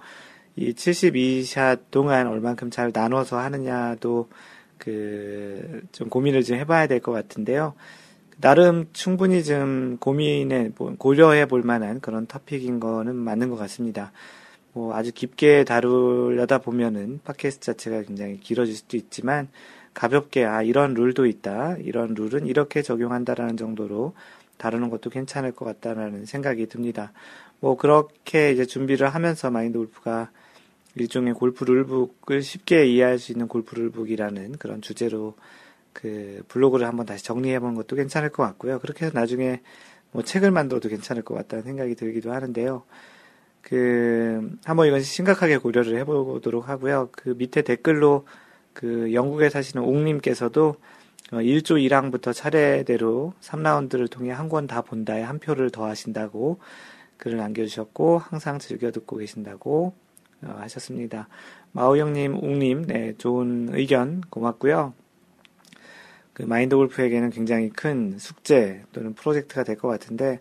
이 0.55 0.74
72샷 0.74 1.91
동안 1.91 2.27
얼만큼 2.27 2.69
잘 2.71 2.91
나눠서 2.93 3.38
하느냐도 3.39 4.29
그 4.77 5.81
좀 5.91 6.09
고민을 6.09 6.43
좀 6.43 6.57
해봐야 6.57 6.88
될 6.88 7.00
것 7.00 7.12
같은데요. 7.12 7.74
나름 8.41 8.88
충분히 8.93 9.43
좀 9.43 9.97
고민에 10.00 10.71
고려해 10.97 11.45
볼 11.47 11.63
만한 11.63 12.01
그런 12.01 12.25
토픽인 12.27 12.79
거는 12.79 13.15
맞는 13.15 13.50
것 13.50 13.55
같습니다. 13.55 14.12
뭐 14.74 14.93
아주 14.95 15.12
깊게 15.13 15.63
다루려다 15.63 16.57
보면은 16.59 17.21
팟캐스트 17.24 17.65
자체가 17.65 18.01
굉장히 18.03 18.39
길어질 18.39 18.75
수도 18.75 18.97
있지만 18.97 19.47
가볍게 19.93 20.43
아 20.43 20.62
이런 20.62 20.93
룰도 20.93 21.25
있다 21.27 21.77
이런 21.77 22.13
룰은 22.13 22.45
이렇게 22.47 22.81
적용한다라는 22.81 23.55
정도로 23.57 24.13
다루는 24.57 24.89
것도 24.89 25.09
괜찮을 25.09 25.53
것 25.53 25.63
같다라는 25.65 26.25
생각이 26.25 26.67
듭니다. 26.67 27.13
뭐 27.62 27.77
그렇게 27.77 28.51
이제 28.51 28.65
준비를 28.65 29.07
하면서 29.09 29.50
마인드 29.50 29.77
골프가 29.77 30.29
일종의 30.95 31.33
골프 31.33 31.63
룰북을 31.65 32.41
쉽게 32.41 32.87
이해할 32.87 33.19
수 33.19 33.31
있는 33.31 33.47
골프 33.47 33.75
룰북이라는 33.75 34.53
그런 34.53 34.81
주제로 34.81 35.35
그 35.93 36.43
블로그를 36.47 36.87
한번 36.87 37.05
다시 37.05 37.23
정리해 37.23 37.59
보는 37.59 37.75
것도 37.75 37.95
괜찮을 37.95 38.29
것 38.29 38.43
같고요. 38.43 38.79
그렇게 38.79 39.05
해서 39.05 39.17
나중에 39.17 39.61
뭐 40.11 40.23
책을 40.23 40.51
만들어도 40.51 40.89
괜찮을 40.89 41.23
것 41.23 41.35
같다는 41.35 41.63
생각이 41.63 41.95
들기도 41.95 42.31
하는데요. 42.33 42.83
그 43.61 44.57
한번 44.63 44.87
이건 44.87 45.01
심각하게 45.01 45.57
고려를 45.57 45.97
해보도록 45.99 46.69
하고요. 46.69 47.09
그 47.11 47.35
밑에 47.37 47.61
댓글로 47.63 48.25
그 48.73 49.13
영국에 49.13 49.49
사시는 49.49 49.83
옥님께서도 49.85 50.75
1조 51.31 51.71
어, 51.71 51.75
1항부터 51.75 52.33
차례대로 52.33 53.33
3라운드를 53.41 54.09
통해 54.11 54.31
한 54.31 54.47
권 54.49 54.67
다 54.67 54.81
본다에 54.81 55.23
한 55.23 55.39
표를 55.39 55.71
더하신다고 55.71 56.59
글을 57.17 57.37
남겨주셨고 57.37 58.19
항상 58.19 58.59
즐겨 58.59 58.91
듣고 58.91 59.17
계신다고 59.17 59.93
어, 59.95 60.04
하셨습니다. 60.42 61.27
마우영님, 61.72 62.36
옥님, 62.44 62.88
네 62.88 63.13
좋은 63.18 63.70
의견 63.74 64.22
고맙고요. 64.30 64.94
그 66.34 66.44
마인드 66.44 66.75
골프에게는 66.75 67.30
굉장히 67.30 67.70
큰 67.70 68.18
숙제 68.18 68.84
또는 68.92 69.13
프로젝트가 69.13 69.63
될 69.63 69.77
것 69.77 69.88
같은데 69.88 70.39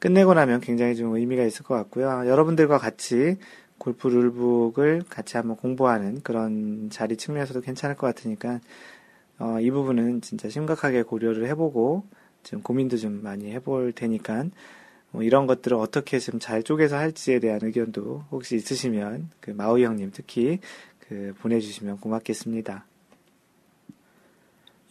끝내고 0.00 0.34
나면 0.34 0.60
굉장히 0.60 0.96
좀 0.96 1.14
의미가 1.14 1.44
있을 1.44 1.64
것 1.64 1.74
같고요. 1.74 2.26
여러분들과 2.26 2.78
같이 2.78 3.36
골프 3.78 4.08
룰북을 4.08 5.04
같이 5.08 5.36
한번 5.36 5.56
공부하는 5.56 6.20
그런 6.22 6.90
자리 6.90 7.16
측면에서도 7.16 7.60
괜찮을 7.60 7.96
것 7.96 8.06
같으니까 8.08 8.60
어, 9.38 9.58
이 9.60 9.70
부분은 9.70 10.20
진짜 10.20 10.48
심각하게 10.48 11.02
고려를 11.02 11.46
해보고 11.48 12.04
좀 12.42 12.62
고민도 12.62 12.96
좀 12.96 13.22
많이 13.22 13.52
해볼 13.52 13.92
테니까 13.92 14.46
뭐 15.12 15.22
이런 15.22 15.46
것들을 15.46 15.76
어떻게 15.76 16.18
좀 16.18 16.40
잘 16.40 16.62
쪼개서 16.62 16.96
할지에 16.96 17.38
대한 17.40 17.60
의견도 17.62 18.24
혹시 18.30 18.56
있으시면 18.56 19.30
그 19.40 19.50
마우 19.50 19.78
형님 19.78 20.10
특히 20.14 20.60
그 21.00 21.34
보내주시면 21.40 21.98
고맙겠습니다. 22.00 22.84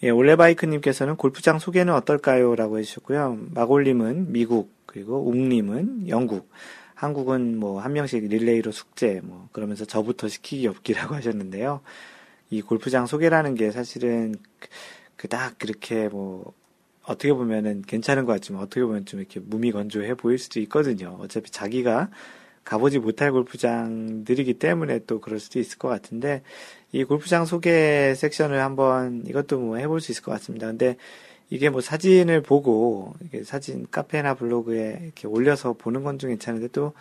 예, 0.04 0.10
올레바이크님께서는 0.10 1.18
골프장 1.18 1.60
소개는 1.60 1.94
어떨까요? 1.94 2.56
라고 2.56 2.80
해주셨고요. 2.80 3.38
마골님은 3.52 4.32
미국, 4.32 4.72
그리고 4.86 5.28
웅님은 5.28 6.08
영국, 6.08 6.50
한국은 6.96 7.58
뭐 7.60 7.80
한 7.82 7.94
명씩 7.94 8.28
릴레이로 8.28 8.72
숙제, 8.72 9.20
뭐 9.24 9.50
그러면서 9.52 9.86
저부터 9.86 10.28
시키기 10.30 10.68
없기라고 10.68 11.16
하셨는데요. 11.16 11.82
이 12.50 12.62
골프장 12.62 13.06
소개라는 13.08 13.56
게 13.56 13.72
사실은 13.72 14.36
그닥 15.18 15.60
그렇게 15.60 16.08
뭐 16.10 16.54
어떻게 17.10 17.34
보면은 17.34 17.82
괜찮은 17.82 18.26
것 18.26 18.34
같지만 18.34 18.62
어떻게 18.62 18.82
보면 18.84 19.06
좀 19.06 19.20
이렇게 19.20 19.40
무미건조해 19.40 20.14
보일 20.16 20.38
수도 20.38 20.60
있거든요. 20.62 21.18
어차피 21.20 21.50
자기가 21.52 22.10
가보지 22.64 23.00
못할 23.00 23.32
골프장들이기 23.32 24.56
때문에 24.56 25.00
또 25.08 25.20
그럴 25.20 25.40
수도 25.40 25.60
있을 25.60 25.80
것 25.80 25.88
같은데 25.88 26.44
이 26.92 27.04
골프장 27.04 27.46
소개 27.46 28.14
섹션을 28.16 28.62
한번 28.62 29.24
이것도 29.26 29.60
뭐 29.60 29.78
해볼 29.78 30.02
수 30.02 30.12
있을 30.12 30.22
것 30.24 30.32
같습니다. 30.34 30.68
근데 30.68 30.98
이게 31.50 31.70
뭐 31.72 31.82
사진을 31.82 32.44
보고 32.44 33.16
사진 33.44 33.88
카페나 33.90 34.36
블로그에 34.36 35.00
이렇게 35.02 35.28
올려서 35.28 35.74
보는 35.74 36.04
건 36.04 36.20
좀 36.20 36.30
괜찮은데 36.30 36.68
또 36.68 36.94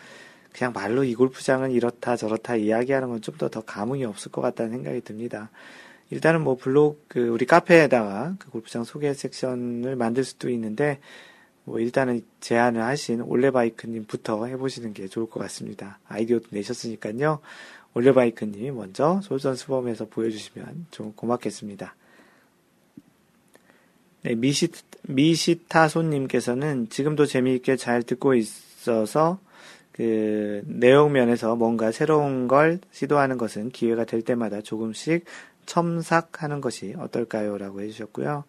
그냥 0.55 0.73
말로 0.73 1.05
이 1.05 1.15
골프장은 1.15 1.71
이렇다 1.73 2.17
저렇다 2.17 2.57
이야기하는 2.57 3.09
건 3.09 3.21
좀 3.21 3.37
더더 3.37 3.61
감흥이 3.61 4.05
없을 4.07 4.33
것 4.33 4.41
같다는 4.41 4.73
생각이 4.73 5.03
듭니다. 5.03 5.51
일단은 6.11 6.43
뭐 6.43 6.57
블로그 6.57 6.99
그 7.09 7.29
우리 7.29 7.45
카페에다가 7.45 8.35
그 8.39 8.51
골프장 8.51 8.85
소개 8.85 9.13
섹션을 9.13 9.97
만들 9.97 10.25
수도 10.25 10.49
있는데 10.51 11.01
뭐 11.65 11.81
일단은 11.81 12.23
제안을 12.41 12.83
하신 12.83 13.21
올레바이크님부터 13.21 14.47
해보시는 14.47 14.95
게 14.95 15.07
좋을 15.07 15.29
것 15.29 15.41
같습니다. 15.41 15.99
아이디어도 16.09 16.47
내셨으니까요. 16.51 17.41
올레바이크님이 17.95 18.71
먼저 18.71 19.21
솔선수범해서 19.23 20.07
보여주시면 20.07 20.87
좀 20.91 21.13
고맙겠습니다. 21.13 21.95
네, 24.23 24.35
미시, 24.35 24.69
미시타손님께서는 25.03 26.89
지금도 26.89 27.27
재미있게 27.27 27.77
잘 27.77 28.03
듣고 28.03 28.35
있어서 28.35 29.39
그 29.93 30.63
내용 30.65 31.13
면에서 31.13 31.57
뭔가 31.57 31.91
새로운 31.91 32.47
걸 32.47 32.79
시도하는 32.93 33.37
것은 33.37 33.71
기회가 33.71 34.05
될 34.05 34.23
때마다 34.23 34.61
조금씩 34.61 35.25
첨삭하는 35.69 36.61
것이 36.61 36.95
어떨까요? 36.99 37.59
라고 37.59 37.81
해주셨고요. 37.81 38.45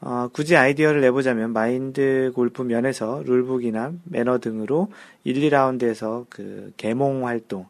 어, 0.00 0.28
굳이 0.32 0.56
아이디어를 0.56 1.00
내보자면 1.00 1.52
마인드 1.52 2.32
골프 2.34 2.62
면에서 2.62 3.22
룰북이나 3.24 3.92
매너 4.04 4.38
등으로 4.38 4.92
1, 5.24 5.36
2라운드에서 5.36 6.26
그 6.28 6.72
개몽 6.76 7.26
활동. 7.26 7.66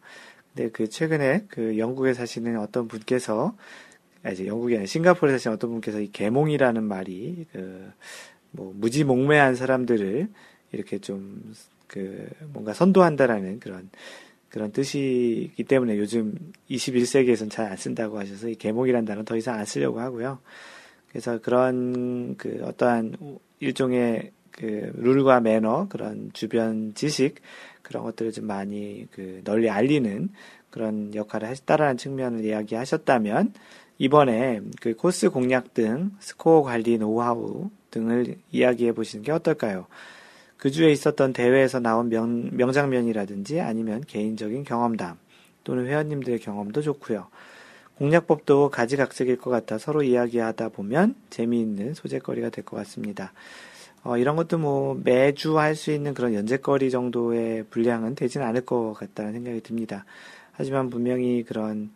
근데 0.55 0.71
그 0.71 0.89
최근에 0.89 1.45
그 1.49 1.79
영국에 1.79 2.15
사시는 2.15 2.59
어떤 2.59 2.89
분께서 2.89 3.55
아, 4.25 4.31
이제 4.31 4.47
영국이 4.47 4.75
아니라 4.75 4.87
싱가포르에 4.87 5.35
사시는 5.35 5.57
어떤 5.57 5.71
분께서 5.71 6.01
이 6.01 6.11
개몽이라는 6.11 6.83
말이 6.83 7.47
그 7.53 7.93
뭐 8.55 8.73
무지 8.77 9.03
몽매한 9.03 9.55
사람들을 9.55 10.29
이렇게 10.73 10.99
좀 10.99 11.55
그 11.93 12.27
뭔가 12.55 12.73
선도한다라는 12.73 13.61
그런 13.61 13.91
그런 14.53 14.71
뜻이기 14.71 15.65
때문에 15.65 15.97
요즘 15.97 16.35
21세기에선 16.71 17.51
잘 17.51 17.71
안 17.71 17.77
쓴다고 17.77 18.19
하셔서 18.19 18.49
이 18.51 18.55
개몽이라는 18.55 19.07
단어 19.07 19.25
더 19.25 19.35
이상 19.37 19.59
안 19.59 19.65
쓰려고 19.65 19.99
하고요. 19.99 20.41
그래서 21.09 21.41
그런 21.41 22.37
그 22.37 22.61
어떠한 22.63 23.17
일종의 23.61 24.33
그 24.51 24.93
룰과 24.95 25.41
매너 25.41 25.89
그런 25.89 26.31
주변 26.35 26.93
지식 26.95 27.37
그런 27.81 28.03
것들을 28.05 28.33
좀 28.33 28.47
많이 28.47 29.07
그 29.11 29.41
널리 29.45 29.71
알리는 29.71 30.29
그런 30.69 31.15
역할을 31.15 31.49
하셨다라는 31.49 31.97
측면을 31.97 32.45
이야기하셨다면 32.45 33.55
이번에 33.97 34.61
그 34.83 34.95
코스 34.95 35.31
공략 35.31 35.73
등 35.73 36.11
스코어 36.21 36.63
관리 36.63 36.99
노하우 36.99 37.71
등을 37.91 38.37
이야기해 38.51 38.93
보시는 38.93 39.25
게 39.25 39.33
어떨까요? 39.33 39.87
그 40.63 40.71
주에 40.71 40.93
있었던 40.93 41.33
대회에서 41.33 41.81
나온 41.81 42.09
명, 42.09 42.51
명장면이라든지 42.53 43.61
아니면 43.61 44.01
개인적인 44.07 44.63
경험담 44.63 45.17
또는 45.65 45.89
회원님들의 45.89 46.39
경험도 46.39 46.83
좋고요. 46.83 47.27
공략법도 47.97 48.71
가지각색일 48.71 49.39
것 49.39 49.51
같아 49.51 49.77
서로 49.79 50.05
이야기하다 50.05 50.69
보면 50.69 51.17
재미있는 51.31 51.95
소재거리가 51.95 52.51
될 52.51 52.63
것 52.65 52.77
같습니다. 52.77 53.33
어, 54.05 54.17
이런 54.19 54.37
것도 54.37 54.59
뭐 54.59 55.01
매주 55.03 55.59
할 55.59 55.75
수 55.75 55.91
있는 55.91 56.15
그런 56.15 56.33
연재거리 56.33 56.93
정도의 56.93 57.65
분량은 57.65 58.15
되지는 58.15 58.47
않을 58.47 58.61
것 58.65 58.93
같다는 58.93 59.33
생각이 59.33 59.63
듭니다. 59.63 60.05
하지만 60.53 60.91
분명히 60.91 61.43
그런 61.43 61.91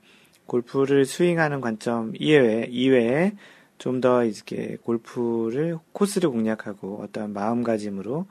골프를 0.47 1.05
스윙하는 1.07 1.61
관점 1.61 2.15
이외에, 2.19 2.67
이외에 2.69 3.31
좀 3.79 4.01
더 4.01 4.25
이렇게 4.25 4.77
골프를 4.83 5.79
코스를 5.93 6.31
공략하고 6.31 7.03
어떠한 7.03 7.33
마음가짐으로 7.33 8.27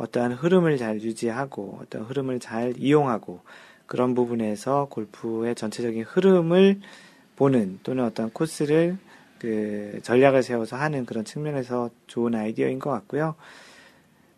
어떠한 0.00 0.32
흐름을 0.32 0.78
잘 0.78 1.00
유지하고 1.00 1.78
어떤 1.82 2.02
흐름을 2.02 2.40
잘 2.40 2.74
이용하고 2.76 3.40
그런 3.86 4.14
부분에서 4.14 4.86
골프의 4.90 5.54
전체적인 5.54 6.04
흐름을 6.04 6.80
보는 7.36 7.80
또는 7.82 8.04
어떤 8.04 8.30
코스를 8.30 8.96
그 9.38 10.00
전략을 10.02 10.42
세워서 10.42 10.76
하는 10.76 11.06
그런 11.06 11.24
측면에서 11.24 11.90
좋은 12.06 12.34
아이디어인 12.34 12.78
것 12.78 12.90
같고요. 12.90 13.34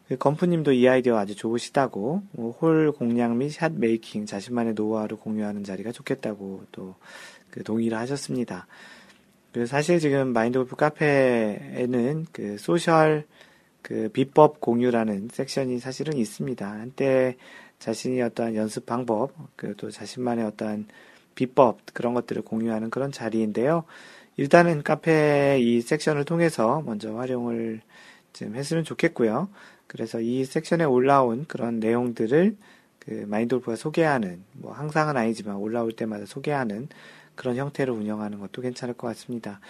그 0.09 0.17
건프님도 0.17 0.73
이 0.73 0.89
아이디어 0.89 1.17
아주 1.17 1.35
좋으시다고 1.35 2.23
뭐 2.33 2.53
홀 2.61 2.93
공략 2.93 3.35
및 3.37 3.51
shot 3.51 3.73
making 3.73 4.27
자신만의 4.27 4.75
노하우를 4.75 5.17
공유하는 5.17 5.65
자리가 5.65 5.93
좋겠다고 5.93 6.65
또 6.73 6.95
그 7.53 7.63
동의를 7.63 7.97
하셨습니다. 7.99 8.67
그 9.53 9.67
사실 9.67 10.01
지금 10.01 10.33
마인드 10.33 10.59
골프 10.59 10.75
카페에는 10.75 12.27
그 12.33 12.57
소셜 12.59 13.27
그 13.83 14.09
비법 14.13 14.61
공유라는 14.61 15.29
섹션이 15.33 15.79
사실은 15.81 16.17
있습니다. 16.17 16.69
한때 16.71 17.37
자신이 17.79 18.23
어떠한 18.23 18.55
연습 18.57 18.87
방법, 18.87 19.33
그 19.57 19.75
또 19.77 19.91
자신만의 19.91 20.45
어떠한 20.47 20.87
비법 21.35 21.81
그런 21.93 22.15
것들을 22.15 22.43
공유하는 22.43 22.91
그런 22.91 23.11
자리인데요. 23.13 23.85
일단은 24.37 24.83
카페 24.83 25.59
이 25.61 25.81
섹션을 25.81 26.25
통해서 26.25 26.83
먼저 26.83 27.15
활용을 27.15 27.81
좀 28.33 28.55
했으면 28.55 28.85
좋겠고요. 28.85 29.49
그래서 29.87 30.21
이 30.21 30.45
섹션에 30.45 30.85
올라온 30.85 31.45
그런 31.47 31.81
내용들을 31.81 32.57
그 32.99 33.11
마인돌프가 33.29 33.77
소개하는 33.77 34.45
뭐 34.53 34.73
항상은 34.73 35.17
아니지만 35.17 35.57
올라올 35.57 35.93
때마다 35.93 36.25
소개하는 36.25 36.89
그런 37.35 37.57
형태로 37.57 37.95
운영하는 37.95 38.39
것도 38.41 38.63
괜찮을 38.63 38.95
것 38.95 39.09
같습니다. 39.09 39.61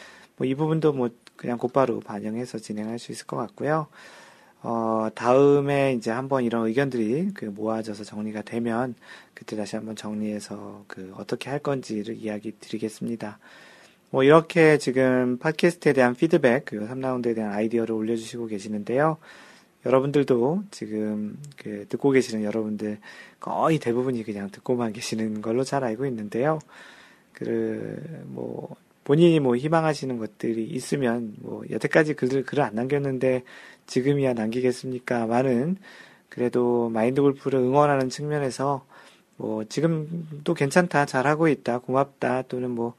뭐 0.42 0.46
이 0.46 0.55
부분도 0.55 0.92
뭐 0.92 1.09
그냥 1.37 1.57
곧바로 1.57 2.00
반영해서 2.00 2.59
진행할 2.59 2.98
수 2.98 3.12
있을 3.12 3.26
것 3.26 3.37
같고요. 3.37 3.87
어, 4.62 5.09
다음에 5.14 5.94
이제 5.94 6.11
한번 6.11 6.44
이런 6.44 6.66
의견들이 6.66 7.31
그 7.35 7.46
모아져서 7.46 8.05
정리가 8.05 8.42
되면 8.42 8.94
그때 9.35 9.57
다시 9.57 9.76
한번 9.76 9.96
정리해서 9.96 10.85
그 10.87 11.14
어떻게 11.16 11.50
할 11.50 11.59
건지를 11.59 12.16
이야기 12.16 12.52
드리겠습니다. 12.59 13.38
뭐 14.11 14.24
이렇게 14.24 14.78
지금 14.78 15.38
팟캐스트에 15.38 15.92
대한 15.94 16.14
피드백 16.14 16.64
그리고 16.66 16.87
3라운드에 16.87 17.35
대한 17.35 17.52
아이디어를 17.52 17.94
올려주시고 17.94 18.46
계시는데요. 18.46 19.16
여러분들도 19.85 20.64
지금 20.70 21.37
그 21.57 21.87
듣고 21.88 22.11
계시는 22.11 22.44
여러분들 22.44 22.98
거의 23.40 23.78
대부분이 23.78 24.22
그냥 24.22 24.50
듣고만 24.50 24.92
계시는 24.92 25.42
걸로 25.42 25.64
잘 25.64 25.83
알고 25.83 26.07
있는데요. 26.07 26.59
그 27.33 28.22
뭐 28.26 28.76
본인이 29.04 29.40
뭐 29.40 29.56
희망하시는 29.56 30.18
것들이 30.18 30.64
있으면 30.64 31.34
뭐 31.40 31.62
여태까지 31.70 32.14
글을 32.14 32.44
글을 32.44 32.62
안 32.64 32.74
남겼는데 32.74 33.42
지금이야 33.86 34.34
남기겠습니까? 34.34 35.26
많은 35.26 35.76
그래도 36.28 36.88
마인드 36.88 37.20
골프를 37.20 37.58
응원하는 37.60 38.08
측면에서 38.08 38.86
뭐 39.36 39.64
지금도 39.64 40.54
괜찮다, 40.54 41.06
잘하고 41.06 41.48
있다, 41.48 41.78
고맙다 41.78 42.42
또는 42.42 42.70
뭐뭐 42.70 42.94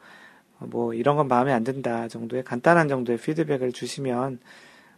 뭐 0.60 0.94
이런 0.94 1.16
건 1.16 1.28
마음에 1.28 1.54
안 1.54 1.64
든다 1.64 2.10
정도의 2.10 2.44
간단한 2.44 2.90
정도의 2.90 3.18
피드백을 3.18 3.72
주시면 3.72 4.40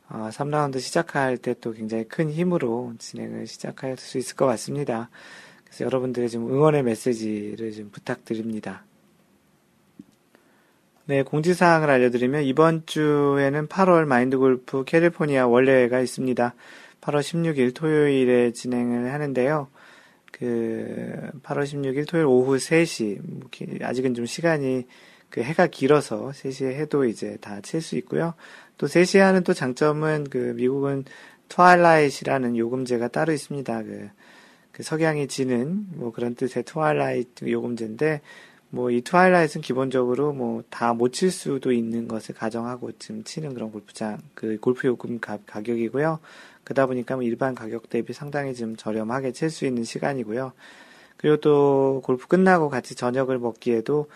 어, 0.09 0.29
3라운드 0.31 0.79
시작할 0.79 1.37
때 1.37 1.53
또 1.55 1.71
굉장히 1.71 2.03
큰 2.05 2.29
힘으로 2.31 2.93
진행을 2.99 3.47
시작할 3.47 3.97
수 3.97 4.17
있을 4.17 4.35
것 4.35 4.45
같습니다. 4.45 5.09
그래서 5.63 5.85
여러분들의 5.85 6.29
좀 6.29 6.51
응원의 6.51 6.83
메시지를 6.83 7.71
좀 7.71 7.89
부탁드립니다. 7.91 8.83
네, 11.07 11.21
공지사항을 11.21 11.91
알려드리면 11.91 12.43
이번 12.45 12.83
주에는 12.87 13.67
8월 13.67 14.05
마인드 14.05 14.39
골프 14.39 14.83
캘리포니아 14.83 15.45
원래가 15.45 15.99
있습니다. 15.99 16.55
8월 17.01 17.19
16일 17.19 17.75
토요일에 17.75 18.51
진행을 18.53 19.13
하는데요. 19.13 19.67
그 20.31 21.29
8월 21.43 21.63
16일 21.63 22.07
토요일 22.07 22.25
오후 22.25 22.55
3시 22.57 23.19
뭐 23.21 23.49
아직은 23.83 24.15
좀 24.15 24.25
시간이 24.25 24.87
그 25.29 25.43
해가 25.43 25.67
길어서 25.67 26.31
3시에 26.31 26.73
해도 26.73 27.05
이제 27.05 27.37
다 27.39 27.61
칠 27.61 27.81
수 27.81 27.95
있고요. 27.97 28.33
또 28.79 28.87
3시에 28.87 29.19
하는 29.19 29.43
또 29.43 29.53
장점은 29.53 30.25
그 30.31 30.53
미국은 30.57 31.05
twilight이라는 31.49 32.58
요금제가 32.57 33.09
따로 33.09 33.31
있습니다. 33.31 33.83
그, 33.83 34.09
그 34.71 34.81
석양이 34.81 35.27
지는 35.27 35.85
뭐 35.93 36.11
그런 36.11 36.33
뜻의 36.33 36.63
twilight 36.63 37.51
요금제인데 37.51 38.21
뭐 38.75 38.91
이 38.91 39.01
twilight은 39.01 39.62
기본적으로 39.63 40.33
뭐 40.33 40.61
다 40.69 40.93
못 40.93 41.13
칠 41.13 41.31
수도 41.31 41.71
있는 41.71 42.07
것을 42.07 42.35
가정하고 42.35 42.91
지금 42.99 43.23
치는 43.23 43.53
그런 43.53 43.71
골프장 43.71 44.19
그 44.33 44.57
골프 44.59 44.88
요금 44.88 45.19
가, 45.19 45.38
격이고요 45.47 46.19
그러다 46.65 46.85
보니까 46.85 47.15
뭐 47.15 47.23
일반 47.23 47.55
가격 47.55 47.89
대비 47.89 48.11
상당히 48.13 48.53
좀 48.53 48.75
저렴하게 48.75 49.31
칠 49.31 49.49
수 49.49 49.65
있는 49.65 49.83
시간이고요. 49.83 50.51
그리고 51.17 51.38
또 51.38 52.01
골프 52.03 52.27
끝나고 52.27 52.69
같이 52.69 52.95
저녁을 52.95 53.39
먹기에도 53.39 54.09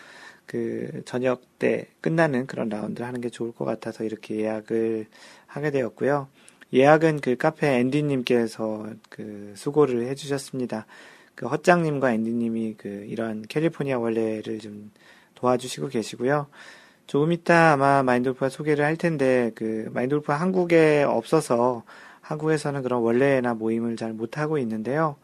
그 0.46 1.04
저녁 1.06 1.42
때 1.60 1.88
끝나는 2.02 2.48
그런 2.48 2.70
라운드를 2.70 3.08
하는 3.08 3.22
게 3.22 3.30
좋을 3.30 3.52
것 3.54 3.66
같아서 3.66 4.04
이렇게 4.04 4.38
예약을 4.38 5.06
하게 5.48 5.72
되었고요. 5.72 6.28
예약은 6.74 7.22
그 7.22 7.36
카페 7.38 7.78
앤디님께서 7.80 8.88
그 9.10 9.54
수고를 9.56 10.08
해주셨습니다. 10.08 10.86
그 11.40 11.46
헛장님과 11.48 12.12
앤디님이 12.16 12.76
그 12.78 13.06
이런 13.08 13.44
캘리포니아 13.44 13.98
원래를 13.98 14.60
좀 14.60 14.92
도와주시고 15.36 15.88
계시고요. 15.88 16.48
조금 17.08 17.32
이따 17.32 17.72
아마 17.72 18.04
마인돌프가 18.04 18.50
소개를 18.50 18.84
할 18.84 18.98
텐데 18.98 19.54
그 19.56 19.90
마인돌프 19.94 20.34
한국에 20.34 21.04
없어서 21.04 21.84
한국에서는 22.20 22.82
그런 22.82 23.04
월례나 23.04 23.54
모임을 23.54 23.96
잘 23.96 24.12
못하고 24.12 24.58
있는데요. 24.58 25.16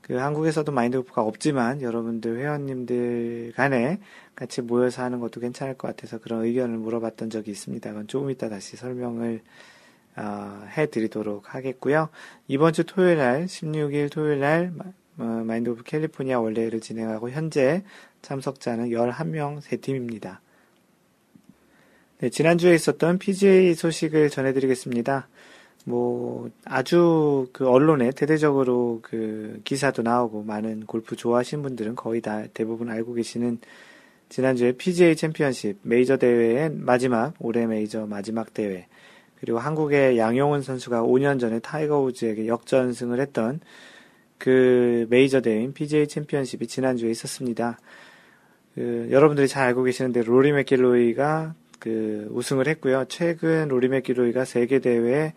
그 0.00 0.14
한국에서도 0.14 0.70
마인드골프가 0.70 1.22
없지만 1.22 1.82
여러분들 1.82 2.38
회원님들 2.38 3.54
간에 3.56 3.98
같이 4.36 4.62
모여서 4.62 5.02
하는 5.02 5.18
것도 5.18 5.40
괜찮을 5.40 5.74
것 5.74 5.88
같아서 5.88 6.18
그런 6.18 6.44
의견을 6.44 6.78
물어봤던 6.78 7.30
적이 7.30 7.50
있습니다. 7.50 7.90
그건 7.90 8.06
조금 8.06 8.30
이따 8.30 8.48
다시 8.48 8.76
설명을 8.76 9.42
어, 10.14 10.64
해드리도록 10.76 11.52
하겠고요. 11.52 12.10
이번 12.46 12.72
주 12.72 12.84
토요일 12.84 13.18
날, 13.18 13.46
16일 13.46 14.12
토요일 14.12 14.38
날, 14.38 14.72
어, 14.78 14.92
마인드 15.24 15.70
오브 15.70 15.82
캘리포니아 15.84 16.40
월례를 16.40 16.80
진행하고 16.80 17.30
현재 17.30 17.82
참석자는 18.22 18.90
11명 18.90 19.60
세 19.60 19.76
팀입니다. 19.76 20.40
네, 22.18 22.30
지난주에 22.30 22.74
있었던 22.74 23.18
PGA 23.18 23.74
소식을 23.74 24.30
전해드리겠습니다. 24.30 25.28
뭐, 25.84 26.50
아주 26.64 27.48
그 27.52 27.68
언론에 27.68 28.10
대대적으로 28.10 29.00
그 29.02 29.60
기사도 29.64 30.02
나오고 30.02 30.42
많은 30.42 30.84
골프 30.86 31.16
좋아하시는 31.16 31.62
분들은 31.62 31.94
거의 31.94 32.20
다 32.20 32.44
대부분 32.52 32.90
알고 32.90 33.14
계시는 33.14 33.60
지난주에 34.28 34.72
PGA 34.72 35.16
챔피언십 35.16 35.78
메이저 35.82 36.16
대회의 36.16 36.70
마지막, 36.70 37.34
올해 37.38 37.66
메이저 37.66 38.06
마지막 38.06 38.52
대회, 38.52 38.86
그리고 39.40 39.58
한국의 39.58 40.18
양용은 40.18 40.62
선수가 40.62 41.02
5년 41.02 41.40
전에 41.40 41.60
타이거 41.60 42.00
우즈에게 42.00 42.48
역전승을 42.48 43.20
했던 43.20 43.60
그 44.38 45.06
메이저 45.10 45.40
대회인 45.40 45.72
PGA 45.72 46.06
챔피언십이 46.06 46.66
지난주에 46.66 47.10
있었습니다. 47.10 47.78
그 48.74 49.08
여러분들이 49.10 49.48
잘 49.48 49.66
알고 49.66 49.82
계시는 49.82 50.12
데 50.12 50.22
로리 50.22 50.52
맥길로이가 50.52 51.54
그 51.78 52.28
우승을 52.30 52.68
했고요. 52.68 53.06
최근 53.08 53.68
로리 53.68 53.88
맥길로이가 53.88 54.44
세계 54.44 54.78
대회에 54.78 55.34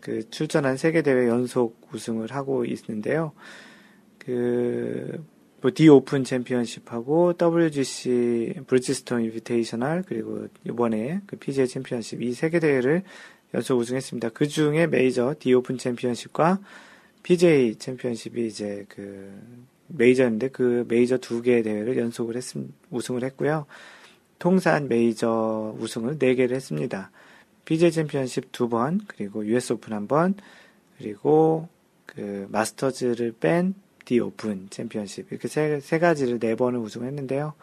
그 0.00 0.28
출전한 0.30 0.76
세계 0.76 1.02
대회 1.02 1.28
연속 1.28 1.80
우승을 1.92 2.32
하고 2.32 2.64
있는데요. 2.64 3.32
그 4.18 5.24
뭐, 5.62 5.70
디 5.72 5.88
오픈 5.88 6.24
챔피언십하고 6.24 7.34
WGC 7.40 8.54
브리지스톤 8.66 9.22
인비테이셔널 9.22 10.02
그리고 10.06 10.48
이번에 10.66 11.20
그 11.26 11.36
PGA 11.36 11.68
챔피언십 11.68 12.20
이 12.20 12.32
세계 12.32 12.58
대회를 12.58 13.04
연속 13.54 13.78
우승했습니다. 13.78 14.30
그 14.30 14.48
중에 14.48 14.88
메이저 14.88 15.34
디 15.38 15.54
오픈 15.54 15.78
챔피언십과 15.78 16.58
PGA 17.22 17.76
챔피언십이 17.76 18.46
이제 18.46 18.84
그 18.88 19.32
메이저인데 19.88 20.48
그 20.48 20.84
메이저 20.88 21.18
두 21.18 21.42
개의 21.42 21.62
대회를 21.62 21.96
연속을 21.96 22.36
했 22.36 22.44
우승을 22.90 23.24
했고요. 23.24 23.66
통산 24.38 24.88
메이저 24.88 25.74
우승을 25.78 26.18
네 26.18 26.34
개를 26.34 26.56
했습니다. 26.56 27.10
PGA 27.64 27.92
챔피언십 27.92 28.50
두 28.50 28.68
번, 28.68 29.00
그리고 29.06 29.46
US 29.46 29.74
오픈 29.74 29.92
한 29.92 30.08
번, 30.08 30.34
그리고 30.98 31.68
그 32.06 32.48
마스터즈를 32.50 33.34
뺀 33.38 33.95
디 33.95 34.18
오픈 34.20 34.66
챔피언십 34.70 35.30
이렇게 35.30 35.46
세, 35.48 35.78
세 35.80 35.98
가지를 35.98 36.40
네 36.40 36.56
번을 36.56 36.80
우승했는데요. 36.80 37.54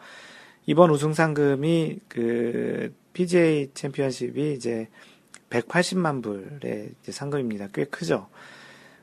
이번 0.66 0.90
우승 0.90 1.12
상금이 1.12 2.00
그 2.08 2.94
PGA 3.12 3.70
챔피언십이 3.74 4.54
이제 4.54 4.88
180만 5.50 6.22
불의 6.22 6.92
상금입니다. 7.02 7.68
꽤 7.74 7.84
크죠. 7.84 8.28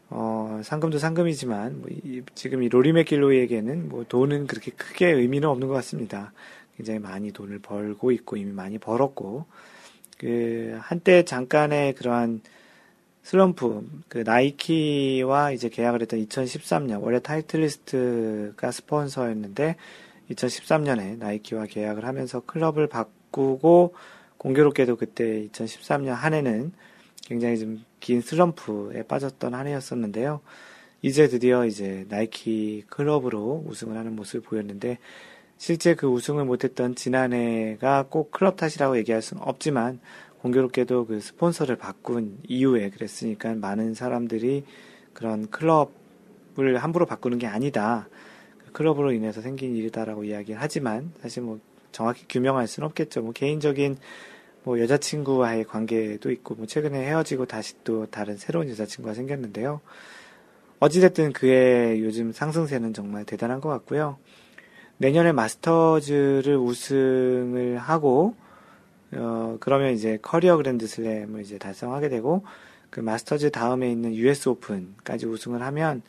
어, 0.10 0.62
상금도 0.64 1.00
상금이지만 1.00 1.82
뭐 1.82 1.90
이, 1.90 2.22
지금 2.34 2.64
이 2.64 2.70
로리 2.70 2.94
맥길로이에게는 2.94 3.90
뭐 3.90 4.06
돈은 4.08 4.48
그렇게 4.48 4.72
크게 4.72 5.08
의미는 5.08 5.50
없는 5.50 5.68
것 5.68 5.74
같습니다. 5.76 6.32
굉장히 6.78 7.00
많이 7.00 7.32
돈을 7.32 7.60
벌고 7.60 8.12
있고 8.12 8.38
이미 8.38 8.52
많이 8.52 8.78
벌었고 8.78 9.46
그 10.18 10.78
한때 10.82 11.24
잠깐의 11.24 11.96
그러한 11.96 12.42
슬럼프 13.24 13.86
그 14.08 14.20
나이키와 14.20 15.52
이제 15.52 15.68
계약을 15.70 16.02
했던 16.02 16.26
2013년 16.26 17.02
원래 17.02 17.20
타이틀리스트가 17.20 18.72
스폰서였는데 18.72 19.76
2013년에 20.32 21.18
나이키와 21.18 21.66
계약을 21.66 22.06
하면서 22.06 22.40
클럽을 22.42 22.88
바꾸고 22.88 23.96
공교롭게도 24.38 24.96
그때 24.96 25.48
2013년 25.52 26.14
한 26.14 26.34
해는 26.34 26.72
굉장히 27.26 27.60
좀 27.60 27.84
긴 28.08 28.22
슬럼프에 28.22 29.04
빠졌던 29.04 29.54
한 29.54 29.68
해였었는데요. 29.68 30.40
이제 31.02 31.28
드디어 31.28 31.66
이제 31.66 32.06
나이키 32.08 32.86
클럽으로 32.88 33.66
우승을 33.68 33.98
하는 33.98 34.16
모습을 34.16 34.40
보였는데 34.40 34.98
실제 35.58 35.94
그 35.94 36.08
우승을 36.08 36.46
못했던 36.46 36.96
지난해가 36.96 38.06
꼭 38.10 38.32
클럽 38.32 38.56
탓이라고 38.56 38.98
얘기할 39.00 39.22
수는 39.22 39.44
없지만 39.44 40.00
공교롭게도 40.40 41.08
그 41.08 41.20
스폰서를 41.20 41.76
바꾼 41.76 42.38
이후에 42.48 42.92
그랬으니까 42.92 43.54
많은 43.56 43.94
사람들이 43.94 44.64
그런 45.12 45.50
클럽을 45.50 46.78
함부로 46.78 47.06
바꾸는 47.06 47.40
게 47.40 47.48
아니다. 47.48 48.08
그 48.60 48.72
클럽으로 48.72 49.12
인해서 49.12 49.42
생긴 49.42 49.76
일이다라고 49.76 50.24
이야기를 50.24 50.62
하지만 50.62 51.12
사실 51.22 51.44
뭐 51.44 51.60
정확히 51.92 52.24
규명할 52.30 52.68
수는 52.68 52.88
없겠죠. 52.88 53.22
뭐 53.22 53.34
개인적인 53.34 53.98
뭐 54.68 54.82
여자친구와의 54.82 55.64
관계도 55.64 56.30
있고 56.30 56.56
뭐 56.56 56.66
최근에 56.66 57.00
헤어지고 57.08 57.46
다시 57.46 57.76
또 57.86 58.06
다른 58.08 58.36
새로운 58.36 58.68
여자친구가 58.70 59.14
생겼는데요. 59.14 59.80
어찌됐든 60.82 61.32
그의 61.32 62.02
요즘 62.04 62.34
상승세는 62.34 62.94
정말 62.94 63.24
대단한 63.24 63.62
것 63.62 63.70
같고요. 63.70 64.18
내년에 64.98 65.32
마스터즈를 65.32 66.58
우승을 66.58 67.78
하고 67.78 68.36
어 69.14 69.56
그러면 69.62 69.94
이제 69.94 70.20
커리어 70.22 70.58
그랜드 70.58 70.86
슬램을 70.86 71.42
이제 71.44 71.58
달성하게 71.58 72.10
되고 72.10 72.44
그 72.90 73.00
마스터즈 73.00 73.52
다음에 73.52 73.90
있는 73.90 74.14
US 74.16 74.50
오픈까지 74.50 75.28
우승을 75.28 75.62
하면 75.62 76.02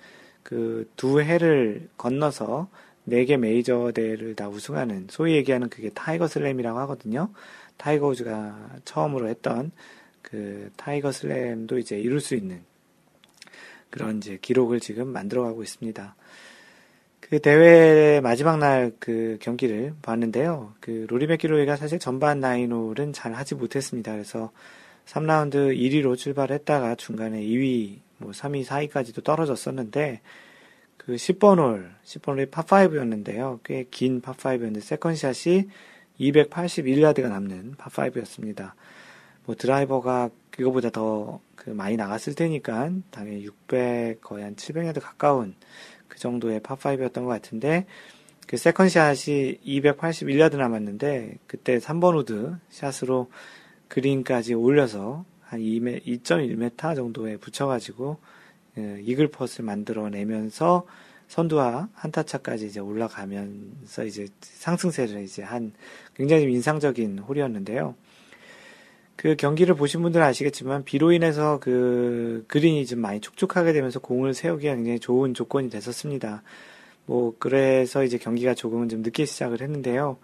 그 0.42 0.88
두 0.96 1.20
해를 1.22 1.88
건너서 1.96 2.68
네 3.04 3.24
개 3.24 3.36
메이저 3.36 3.92
대회를 3.94 4.34
다 4.34 4.48
우승하는 4.48 5.06
소위 5.10 5.34
얘기하는 5.36 5.68
그게 5.70 5.90
타이거 5.90 6.26
슬램이라고 6.26 6.76
하거든요. 6.80 7.30
타이거 7.78 8.08
우즈가 8.08 8.76
처음으로 8.84 9.28
했던 9.28 9.72
그 10.22 10.70
타이거 10.76 11.10
슬램도 11.12 11.78
이제 11.78 11.98
이룰 11.98 12.20
수 12.20 12.34
있는 12.34 12.62
그런 13.90 14.18
이제 14.18 14.38
기록을 14.40 14.80
지금 14.80 15.08
만들어가고 15.08 15.62
있습니다. 15.62 16.14
그 17.20 17.40
대회 17.40 18.20
마지막 18.20 18.58
날 18.58 18.92
그 19.00 19.38
경기를 19.40 19.94
봤는데요. 20.02 20.74
그 20.80 21.06
로리 21.08 21.26
맥길로이가 21.26 21.76
사실 21.76 21.98
전반 21.98 22.40
nine 22.40 22.67
hole은 22.67 23.12
잘 23.12 23.34
하지 23.34 23.54
못했습니다. 23.54 24.12
그래서 24.12 24.50
3라운드 25.06 25.54
1위로 25.76 26.16
출발했다가 26.16 26.96
중간에 26.96 27.40
2위, 27.40 28.00
뭐 28.18 28.32
3위, 28.32 28.64
4위까지도 28.66 29.24
떨어졌었는데 29.24 30.20
그 30.96 31.14
10번 31.14 31.58
홀, 31.58 31.90
10번 32.04 32.36
홀이 32.36 32.46
파5였는데요. 32.46 33.60
꽤 33.64 33.84
긴 33.90 34.20
파5였는데 34.20 34.80
second 34.80 35.28
shot이 35.28 35.68
281야드가 36.20 37.28
남는 37.28 37.74
파5였습니다. 37.76 38.72
뭐 39.44 39.54
드라이버가 39.54 40.30
그거보다 40.50 40.90
더 40.90 41.40
그 41.68 41.70
많이 41.70 41.96
나갔을 41.96 42.34
테니까 42.34 42.90
당연히 43.10 43.44
600 43.44 44.22
거의 44.22 44.44
한 44.44 44.54
700야드 44.54 45.02
가까운 45.02 45.54
그 46.08 46.18
정도의 46.18 46.60
파5였던 46.60 47.12
것 47.12 47.26
같은데, 47.26 47.84
그 48.46 48.56
second 48.56 49.12
shot이 49.12 49.58
281야드 49.66 50.56
남았는데, 50.56 51.36
그때 51.46 51.78
3번 51.78 52.16
우드 52.16 52.56
샷으로 52.70 53.30
그린까지 53.88 54.54
올려서 54.54 55.26
한 55.42 55.60
2.1m 55.60 56.96
정도에 56.96 57.36
붙여가지고, 57.36 58.16
예, 58.78 58.98
이글 59.02 59.28
퍼트를 59.28 59.66
만들어내면서 59.66 60.86
선두와 61.28 61.90
한타차까지 61.92 62.66
이제 62.66 62.80
올라가면서 62.80 64.04
이제 64.04 64.28
상승세를 64.40 65.22
이제 65.22 65.42
한 65.42 65.72
굉장히 66.14 66.44
인상적인 66.44 67.20
홀이었는데요. 67.20 67.94
그 69.14 69.36
경기를 69.36 69.74
보신 69.74 70.00
분들은 70.02 70.24
아시겠지만 70.24 70.84
비로 70.84 71.12
인해서 71.12 71.58
그 71.60 72.44
그린이 72.48 72.86
좀 72.86 73.00
많이 73.00 73.20
촉촉하게 73.20 73.72
되면서 73.72 74.00
공을 74.00 74.32
세우기가 74.32 74.74
굉장히 74.76 75.00
좋은 75.00 75.34
조건이 75.34 75.70
됐었습니다. 75.70 76.42
뭐 77.04 77.34
그래서 77.38 78.04
이제 78.04 78.16
경기가 78.16 78.54
조금은 78.54 78.88
좀 78.88 79.02
늦게 79.02 79.24
시작을 79.24 79.60
했는데요. 79.60 80.18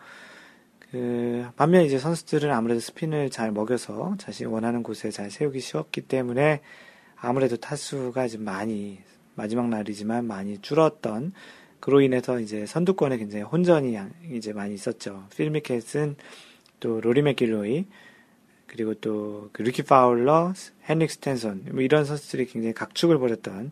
그 0.90 1.45
반면 1.57 1.83
이제 1.83 1.99
선수들은 1.99 2.53
아무래도 2.53 2.81
스핀을 2.81 3.31
잘 3.31 3.51
먹여서 3.51 4.14
자신이 4.19 4.49
원하는 4.49 4.83
곳에 4.83 5.11
잘 5.11 5.31
세우기 5.31 5.59
쉬웠기 5.61 6.03
때문에 6.03 6.61
아무래도 7.17 7.57
타수가 7.57 8.29
좀 8.29 8.45
많이 8.45 9.01
마지막 9.35 9.68
날이지만 9.68 10.27
많이 10.27 10.59
줄었던 10.59 11.33
그로 11.81 12.01
인해서 12.01 12.40
이제 12.40 12.66
선두권에 12.66 13.18
굉장히 13.18 13.44
혼전이 13.44 13.99
이제 14.33 14.53
많이 14.53 14.75
있었죠. 14.75 15.27
필 15.37 15.57
미켈슨 15.57 16.16
또 16.81 17.01
로리 17.01 17.23
맥길로이 17.23 17.87
그리고 18.66 18.94
또 18.94 19.35
그 19.53 19.62
리키 19.62 19.83
파울러, 19.85 20.53
헨릭 20.88 21.11
스텐손 21.11 21.66
뭐 21.70 21.83
이런 21.83 22.05
선수들이 22.05 22.47
굉장히 22.47 22.75
각축을 22.75 23.18
벌였던 23.18 23.70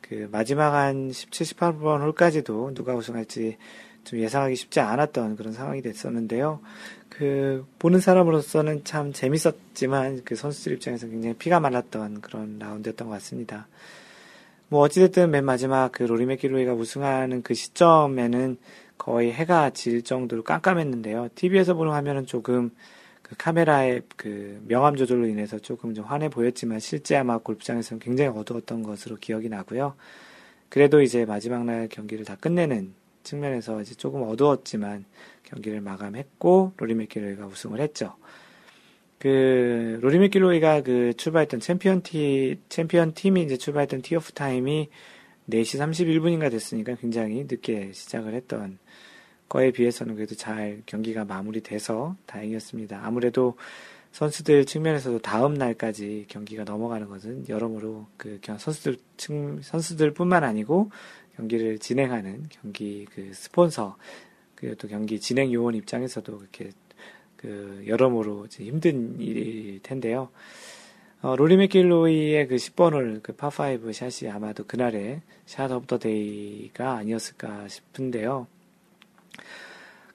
그 0.00 0.28
마지막 0.32 0.74
한 0.74 1.12
17, 1.12 1.46
18번 1.46 2.00
홀까지도 2.00 2.74
누가 2.74 2.94
우승할지 2.94 3.56
좀 4.02 4.18
예상하기 4.18 4.56
쉽지 4.56 4.80
않았던 4.80 5.36
그런 5.36 5.52
상황이 5.52 5.80
됐었는데요. 5.82 6.60
그 7.08 7.64
보는 7.78 8.00
사람으로서는 8.00 8.84
참 8.84 9.12
재밌었지만 9.12 10.22
그 10.24 10.34
선수들 10.34 10.72
입장에서 10.72 11.06
굉장히 11.06 11.36
피가 11.36 11.60
말랐던 11.60 12.20
그런 12.20 12.58
라운드였던 12.58 13.08
것 13.08 13.14
같습니다. 13.14 13.68
뭐 14.74 14.82
어찌됐든 14.82 15.30
맨 15.30 15.44
마지막 15.44 15.92
그 15.92 16.02
로리 16.02 16.26
맥길로이가 16.26 16.74
우승하는 16.74 17.42
그 17.42 17.54
시점에는 17.54 18.56
거의 18.98 19.32
해가 19.32 19.70
질 19.70 20.02
정도로 20.02 20.42
깜깜했는데요. 20.42 21.28
TV에서 21.36 21.74
보는 21.74 21.92
화면은 21.92 22.26
조금 22.26 22.72
그 23.22 23.36
카메라의 23.38 24.02
그 24.16 24.60
명암 24.66 24.96
조절로 24.96 25.28
인해서 25.28 25.60
조금 25.60 25.94
좀 25.94 26.04
환해 26.04 26.28
보였지만 26.28 26.80
실제 26.80 27.14
아마 27.14 27.38
골프장에서는 27.38 28.00
굉장히 28.00 28.36
어두웠던 28.36 28.82
것으로 28.82 29.14
기억이 29.14 29.48
나고요. 29.48 29.94
그래도 30.70 31.02
이제 31.02 31.24
마지막 31.24 31.64
날 31.64 31.86
경기를 31.88 32.24
다 32.24 32.34
끝내는 32.34 32.94
측면에서 33.22 33.80
이제 33.80 33.94
조금 33.94 34.22
어두웠지만 34.22 35.04
경기를 35.44 35.82
마감했고 35.82 36.72
로리 36.78 36.94
맥길로이가 36.94 37.46
우승을 37.46 37.78
했죠. 37.78 38.16
그 39.24 39.98
로리 40.02 40.18
맥길로이가 40.18 40.82
그 40.82 41.14
출발했던 41.16 41.60
챔피언 41.60 42.02
티 42.02 42.60
챔피언 42.68 43.14
팀이 43.14 43.42
이제 43.42 43.56
출발했던 43.56 44.02
tee 44.02 44.17
off 44.17 44.32
time이 44.32 44.90
4시 45.48 45.80
31분인가 45.80 46.50
됐으니까 46.50 46.96
굉장히 46.96 47.42
늦게 47.44 47.92
시작을 47.94 48.34
했던 48.34 48.78
거에 49.48 49.70
비해서는 49.70 50.14
그래도 50.16 50.34
잘 50.34 50.82
경기가 50.84 51.24
마무리돼서 51.24 52.16
다행이었습니다. 52.26 53.00
아무래도 53.02 53.56
선수들 54.12 54.66
측면에서도 54.66 55.20
다음 55.20 55.54
날까지 55.54 56.26
경기가 56.28 56.64
넘어가는 56.64 57.08
것은 57.08 57.48
여러모로 57.48 58.06
그 58.18 58.38
선수들 58.44 58.98
측 59.16 59.60
선수들뿐만 59.62 60.44
아니고 60.44 60.90
경기를 61.36 61.78
진행하는 61.78 62.44
경기 62.50 63.06
그 63.06 63.30
스폰서 63.32 63.96
그리고 64.54 64.74
또 64.74 64.86
경기 64.86 65.18
진행 65.18 65.50
요원 65.50 65.76
입장에서도 65.76 66.36
그렇게 66.36 66.72
그 67.44 67.84
여러모로 67.86 68.46
힘든 68.50 69.20
일일 69.20 69.80
텐데요. 69.82 70.30
어, 71.20 71.36
로리 71.36 71.58
맥길로이의 71.58 72.48
그 72.48 72.56
10번 72.56 72.94
홀, 72.94 73.20
그 73.22 73.36
파5 73.36 73.92
샷이 73.92 74.30
아마도 74.30 74.64
그날의 74.64 75.20
shot 75.44 75.70
of 75.70 75.86
the 75.86 75.98
day가 75.98 76.94
아니었을까 76.96 77.68
싶은데요. 77.68 78.46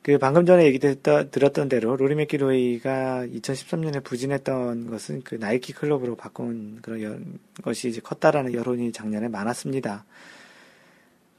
그 0.02 0.18
방금 0.18 0.48
전에 0.48 0.66
얘기 0.66 0.80
들었던 0.80 1.70
대로 1.70 1.96
로리 1.96 2.16
맥길로이가 2.16 3.28
2013년에 3.28 4.04
부진했던 4.04 4.90
것은 4.90 5.22
그 5.24 5.36
나이키 5.36 5.72
클럽으로 5.72 6.16
바꾼 6.16 6.80
그런 6.82 7.04
여, 7.04 7.20
것이 7.62 7.90
이제 7.90 8.02
컸다라는 8.02 8.54
여론이 8.54 8.92
작년에 8.92 9.28
많았습니다. 9.28 10.06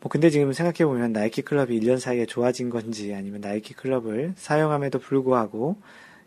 뭐 0.01 0.09
근데 0.09 0.31
지금 0.31 0.53
생각해 0.53 0.87
보면 0.87 1.13
나이키 1.13 1.43
클럽이 1.43 1.79
1년 1.81 1.99
사이에 1.99 2.27
좋아진 2.27 2.71
건지 2.71 3.15
아니면 3.15 3.41
나이키 3.41 3.75
클럽을 3.75 4.33
사용함에도 4.37 4.99
불구하고 4.99 5.77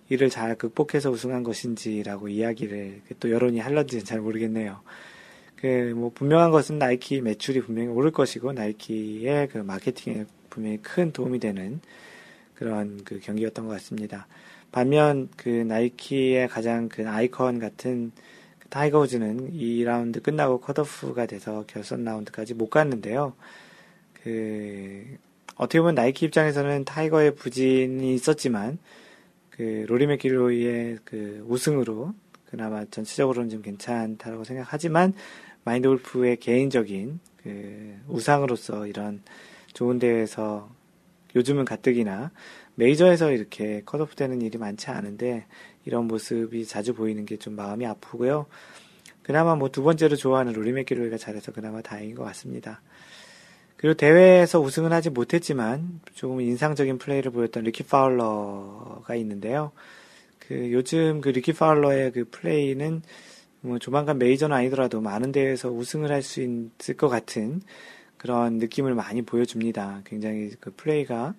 이를 0.09 0.29
잘 0.29 0.55
극복해서 0.55 1.09
우승한 1.09 1.43
것인지라고 1.43 2.27
이야기를 2.27 3.01
또 3.19 3.31
여론이 3.31 3.59
할런지는 3.59 4.05
잘 4.05 4.21
모르겠네요. 4.21 4.81
그 5.55 5.93
뭐 5.95 6.11
분명한 6.13 6.51
것은 6.51 6.77
나이키 6.77 7.21
매출이 7.21 7.61
분명히 7.61 7.87
오를 7.87 8.11
것이고 8.11 8.51
나이키의 8.51 9.47
그 9.47 9.59
마케팅에 9.59 10.25
분명히 10.49 10.77
큰 10.81 11.11
도움이 11.13 11.39
되는 11.39 11.79
그런 12.53 13.01
그 13.05 13.19
경기였던 13.19 13.65
것 13.65 13.71
같습니다. 13.73 14.27
반면 14.71 15.29
그 15.37 15.49
나이키의 15.49 16.49
가장 16.49 16.89
그 16.89 17.07
아이콘 17.09 17.59
같은 17.59 18.11
그 18.59 18.67
타이거 18.69 18.99
우즈는 18.99 19.53
2라운드 19.53 20.21
끝나고 20.21 20.59
컷오프가 20.59 21.27
돼서 21.27 21.63
결선 21.67 22.03
라운드까지 22.03 22.55
못 22.55 22.69
갔는데요. 22.69 23.33
그 24.23 25.17
어떻게 25.55 25.79
보면 25.79 25.95
나이키 25.95 26.25
입장에서는 26.25 26.85
타이거의 26.85 27.35
부진이 27.35 28.13
있었지만 28.15 28.79
그 29.49 29.85
로리 29.87 30.07
맥길로이의 30.07 30.99
그 31.03 31.45
우승으로 31.47 32.13
그나마 32.45 32.85
전체적으로는 32.85 33.49
좀 33.49 33.61
괜찮다고 33.61 34.43
생각하지만 34.43 35.13
마인드 35.63 35.87
골프의 35.87 36.37
개인적인 36.37 37.19
그 37.43 37.95
우상으로서 38.07 38.87
이런 38.87 39.21
좋은 39.73 39.99
대회에서 39.99 40.69
요즘은 41.35 41.65
가뜩이나 41.65 42.31
메이저에서 42.75 43.31
이렇게 43.31 43.81
컷오프 43.85 44.15
되는 44.15 44.41
일이 44.41 44.57
많지 44.57 44.89
않은데 44.89 45.45
이런 45.85 46.07
모습이 46.07 46.65
자주 46.65 46.93
보이는 46.93 47.25
게 47.25 47.37
좀 47.37 47.55
마음이 47.55 47.85
아프고요. 47.85 48.45
그나마 49.21 49.55
뭐 49.55 49.69
두 49.69 49.83
번째로 49.83 50.15
좋아하는 50.15 50.53
로리 50.53 50.71
맥길로이가 50.73 51.17
잘해서 51.17 51.51
그나마 51.51 51.81
다행인 51.81 52.15
것 52.15 52.23
같습니다. 52.23 52.81
그리고 53.83 53.95
대회에서 53.95 54.61
우승은 54.61 54.93
하지 54.93 55.09
못했지만 55.09 55.99
조금 56.13 56.39
인상적인 56.39 56.99
플레이를 56.99 57.31
보였던 57.31 57.63
리키 57.65 57.83
파울러가 57.83 59.13
있는데요. 59.15 59.73
그 60.39 60.71
요즘 60.71 61.19
그 61.19 61.27
리키 61.27 61.51
파울러의 61.51 62.13
그 62.13 62.23
플레이는 62.31 63.01
뭐 63.59 63.79
조만간 63.79 64.19
메이저는 64.19 64.55
아니더라도 64.55 65.01
많은 65.01 65.33
대회에서 65.33 65.69
우승을 65.69 66.13
할 66.13 66.21
수 66.21 66.41
있을 66.41 66.95
것 66.95 67.09
같은 67.09 67.61
그런 68.15 68.53
느낌을 68.57 68.95
많이 68.95 69.21
보여줍니다. 69.21 70.03
굉장히 70.05 70.51
그 70.61 70.71
플레이가 70.77 71.33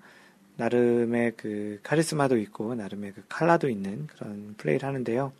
나름의 0.58 1.32
그 1.38 1.80
카리스마도 1.82 2.36
있고 2.36 2.74
나름의 2.74 3.12
그 3.14 3.22
칼라도 3.26 3.70
있는 3.70 4.06
그런 4.06 4.54
플레이를 4.58 4.86
하는데요. 4.86 5.32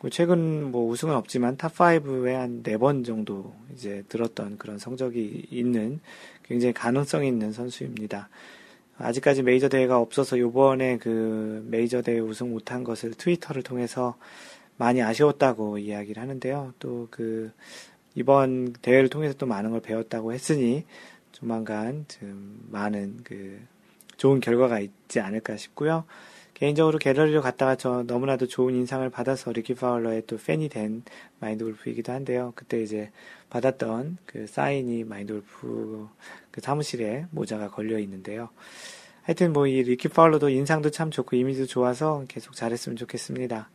뭐 0.00 0.10
최근 0.10 0.70
뭐 0.70 0.88
우승은 0.88 1.14
없지만 1.14 1.56
top 1.56 2.02
5에 2.02 2.32
한 2.34 2.62
네 2.62 2.76
번 2.76 3.02
정도 3.04 3.54
이제 3.74 4.04
들었던 4.08 4.58
그런 4.58 4.78
성적이 4.78 5.46
있는 5.50 6.00
굉장히 6.44 6.72
가능성 6.72 7.24
있는 7.24 7.52
선수입니다. 7.52 8.28
아직까지 8.98 9.42
메이저 9.42 9.68
대회가 9.68 9.98
없어서 9.98 10.38
요번에 10.38 10.98
그 10.98 11.64
메이저 11.70 12.02
대회 12.02 12.18
우승 12.20 12.50
못한 12.50 12.84
것을 12.84 13.12
트위터를 13.14 13.62
통해서 13.62 14.16
많이 14.76 15.02
아쉬웠다고 15.02 15.78
이야기를 15.78 16.20
하는데요. 16.22 16.74
또 16.78 17.08
그 17.10 17.52
이번 18.14 18.72
대회를 18.82 19.08
통해서 19.08 19.34
또 19.38 19.46
많은 19.46 19.70
걸 19.70 19.80
배웠다고 19.80 20.32
했으니 20.32 20.84
조만간 21.32 22.04
좀 22.08 22.66
많은 22.70 23.20
그 23.24 23.60
좋은 24.16 24.40
결과가 24.40 24.80
있지 24.80 25.20
않을까 25.20 25.56
싶고요. 25.56 26.04
개인적으로 26.58 26.98
갤러리로 26.98 27.40
갔다가 27.40 27.76
저 27.76 28.02
너무나도 28.02 28.48
좋은 28.48 28.74
인상을 28.74 29.08
받아서 29.10 29.52
리키 29.52 29.74
파울러의 29.74 30.24
또 30.26 30.36
팬이 30.36 30.68
된 30.68 31.04
마인드 31.38 31.64
골프이기도 31.64 32.12
한데요. 32.12 32.52
그때 32.56 32.82
이제 32.82 33.12
받았던 33.48 34.18
그 34.26 34.46
사인이 34.48 35.04
마인드 35.04 35.34
골프 35.34 36.08
그 36.50 36.60
사무실에 36.60 37.26
모자가 37.30 37.70
걸려 37.70 37.98
있는데요. 38.00 38.48
하여튼 39.22 39.52
뭐 39.52 39.68
이 39.68 39.82
리키 39.82 40.08
파울러도 40.08 40.48
인상도 40.48 40.90
참 40.90 41.10
좋고 41.12 41.36
이미지도 41.36 41.66
좋아서 41.66 42.24
계속 42.26 42.54
잘했으면 42.54 42.96
좋겠습니다. 42.96 43.70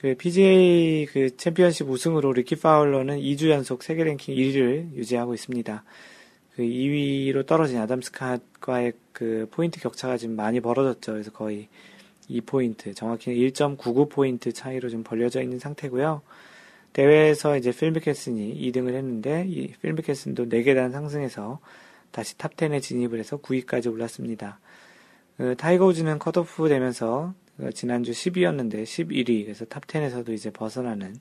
그 0.00 0.14
PGA 0.14 1.06
그 1.06 1.36
챔피언십 1.36 1.88
우승으로 1.88 2.32
리키 2.32 2.56
파울러는 2.56 3.18
2주 3.18 3.48
연속 3.48 3.82
세계 3.82 4.04
랭킹 4.04 4.34
1위를 4.34 4.94
유지하고 4.94 5.32
있습니다. 5.32 5.84
그 6.58 6.64
2위로 6.64 7.46
떨어진 7.46 7.78
아담 7.78 8.00
스캇과의 8.00 8.92
그 9.12 9.46
포인트 9.52 9.78
격차가 9.78 10.16
지금 10.16 10.34
많이 10.34 10.58
벌어졌죠. 10.58 11.12
그래서 11.12 11.30
거의 11.30 11.68
2포인트, 12.28 12.96
정확히는 12.96 13.38
1.99포인트 13.38 14.52
차이로 14.52 14.88
좀 14.88 15.04
벌려져 15.04 15.40
있는 15.40 15.60
상태고요. 15.60 16.20
대회에서 16.94 17.56
이제 17.56 17.70
필 17.70 17.91
미켈슨이 17.91 18.60
2등을 18.60 18.94
했는데 18.94 19.46
이 19.46 19.68
필 19.68 19.85
미켈슨도 19.85 20.46
4계단 20.46 20.90
상승해서 20.90 21.60
다시 22.10 22.36
top 22.36 22.59
10에 22.59 22.82
진입을 22.82 23.20
해서 23.20 23.36
9위까지 23.36 23.92
올랐습니다. 23.92 24.58
그 25.36 25.54
타이거 25.56 25.86
우즈는 25.86 26.18
컷오프 26.18 26.68
되면서 26.68 27.34
그 27.56 27.72
지난주 27.72 28.10
10위였는데 28.10 28.82
11위, 28.82 29.44
그래서 29.44 29.64
top 29.64 29.82
10에서도 29.82 30.30
이제 30.30 30.50
벗어나는 30.50 31.14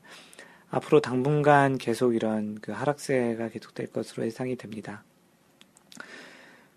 앞으로 0.71 0.99
당분간 0.99 1.77
계속 1.77 2.15
이런 2.15 2.57
그 2.59 2.71
하락세가 2.71 3.49
계속될 3.49 3.91
것으로 3.93 4.25
예상이 4.25 4.55
됩니다. 4.55 5.03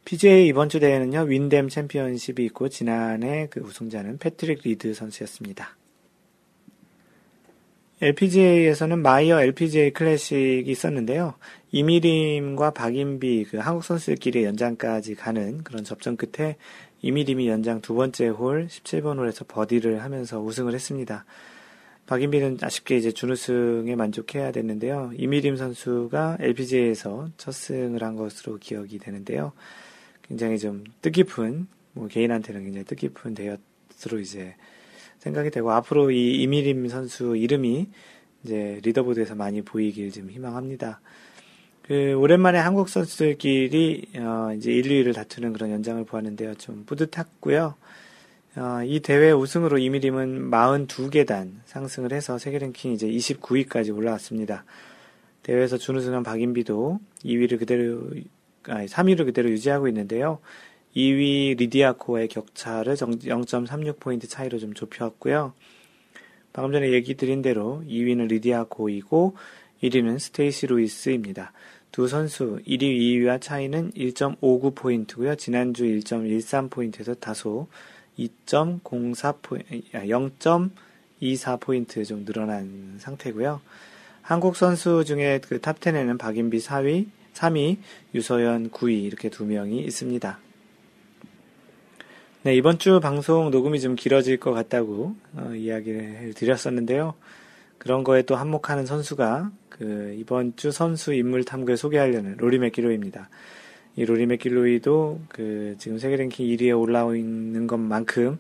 PGA 0.05 0.47
이번 0.47 0.69
주 0.69 0.81
대회는요, 0.81 1.23
윈댐 1.23 1.69
챔피언십이 1.69 2.45
있고, 2.47 2.69
지난해 2.69 3.49
그 3.51 3.61
우승자는 3.61 4.19
패트릭 4.19 4.63
리드 4.65 4.95
선수였습니다. 4.95 5.77
LPGA에서는 8.03 9.03
마이어 9.03 9.43
LPGA 9.43 9.93
클래식이 9.93 10.71
있었는데요. 10.71 11.35
이미림과 11.71 12.71
박인비 12.71 13.45
그 13.51 13.59
한국 13.59 13.85
선수들끼리 13.85 14.45
연장까지 14.45 15.15
가는 15.17 15.63
그런 15.63 15.85
접전 15.85 16.17
끝에 16.17 16.57
이미림이 17.03 17.47
연장 17.49 17.83
두 17.83 17.95
번째 17.95 18.29
홀 18.29 18.69
17번 18.69 19.19
홀에서 19.19 19.45
버디를 19.47 20.03
하면서 20.03 20.41
우승을 20.41 20.73
했습니다. 20.73 21.27
박인비는 22.07 22.59
아쉽게 22.63 22.97
이제 22.97 23.13
준우승에 23.13 23.95
만족해야 23.97 24.51
됐는데요. 24.51 25.13
이미림 25.17 25.57
선수가 25.57 26.39
LPGA에서 26.41 27.29
첫 27.37 27.53
승을 27.53 28.03
한 28.03 28.17
것으로 28.17 28.57
기억이 28.57 28.99
되는데요. 28.99 29.53
굉장히 30.31 30.59
좀 30.59 30.85
뜻깊은, 31.03 31.67
뭐 31.93 32.07
개인한테는 32.07 32.63
굉장히 32.63 32.85
뜻깊은 32.85 33.35
대회로 33.35 33.59
이제 34.21 34.55
생각이 35.19 35.51
되고, 35.51 35.73
앞으로 35.73 36.13
이 36.13 36.41
이미림 36.41 36.89
선수 36.89 37.37
이름이 37.37 37.89
이제 38.45 38.79
리더보드에서 38.85 39.35
많이 39.35 39.61
보이길 39.61 40.13
좀 40.13 40.31
희망합니다. 40.31 41.01
그, 41.83 42.15
오랜만에 42.15 42.61
한국 42.61 42.89
선수들끼리, 42.89 44.11
어, 44.19 44.55
이제 44.57 44.71
1, 44.71 44.85
2위를 44.85 45.15
다투는 45.17 45.53
그런 45.53 45.73
연장을 45.73 46.05
보았는데요. 46.05 46.55
좀 46.55 46.85
뿌듯했고요. 46.87 47.75
어, 48.57 48.83
이 48.85 49.01
대회 49.01 49.33
우승으로 49.33 49.79
이미림은 49.79 50.49
42계단 50.53 51.55
상승을 51.65 52.13
해서 52.13 52.39
세계 52.39 52.59
랭킹 52.59 52.93
이제 52.93 53.09
29위까지 53.09 53.97
올라왔습니다. 53.97 54.65
대회에서 55.43 55.77
준우승한 55.77 56.23
박인비도 56.23 57.01
2위를 57.25 57.59
그대로 57.59 58.13
아니, 58.65 58.87
3위를 58.87 59.25
그대로 59.25 59.51
유지하고 59.51 59.89
있는데요. 59.89 60.39
2위 60.97 61.57
리디아코의 61.57 62.29
격차를 62.29 62.95
0.36포인트 62.95 64.29
차이로 64.29 64.59
좀 64.59 64.75
좁혔고요. 64.75 65.53
방금 66.53 66.73
전에 66.73 66.93
얘기 66.93 67.15
드린 67.15 67.43
대로 67.43 67.83
2위는 67.87 68.29
리디아코이고 68.29 69.37
1위는 69.83 70.19
스테이시 70.19 70.67
루이스입니다. 70.67 71.53
두 71.93 72.09
선수 72.09 72.61
1위, 72.67 72.83
2위와 72.83 73.41
차이는 73.41 73.93
1.59포인트고요. 73.93 75.39
지난주 75.39 75.85
1.13포인트에서 75.85 77.19
다소 77.19 77.69
2.04포인트, 78.19 79.93
0.24포인트 79.93 82.07
좀 82.07 82.25
늘어난 82.25 82.97
상태고요. 82.99 83.61
한국 84.23 84.57
선수 84.57 85.05
중에 85.05 85.41
그 85.43 85.61
top 85.61 85.78
10에는 85.78 86.19
박인비 86.19 86.59
4위, 86.59 87.07
3위, 87.41 87.79
유서연 88.15 88.71
9위 88.71 89.03
이렇게 89.05 89.31
두 89.31 89.47
명이 89.47 89.81
있습니다. 89.81 90.39
네, 92.43 92.55
이번 92.55 92.79
주 92.79 93.01
방송 93.01 93.51
녹음이 93.51 93.81
좀 93.81 93.97
길어질 93.97 94.39
것 94.39 94.53
같다고 94.53 95.15
어, 95.35 95.53
이야기를 95.55 96.35
드렸었는데요. 96.35 97.15
그런 97.79 98.05
거에 98.05 98.23
또 98.23 98.37
한몫하는 98.37 98.85
선수가 98.85 99.51
그 99.71 100.15
이번 100.19 100.55
주 100.57 100.71
선수 100.71 101.15
인물 101.15 101.45
탐구에 101.45 101.77
소개하려는 101.77 102.37
로리 102.37 102.59
맥길로이입니다. 102.59 103.31
이 103.97 104.05
로리 104.05 104.27
맥길로이도 104.27 105.21
그 105.29 105.77
지금 105.79 105.99
세계 105.99 106.17
랭킹 106.17 106.47
1위에 106.47 106.79
올라오 106.79 107.15
있는 107.15 107.67
것만큼 107.67 108.39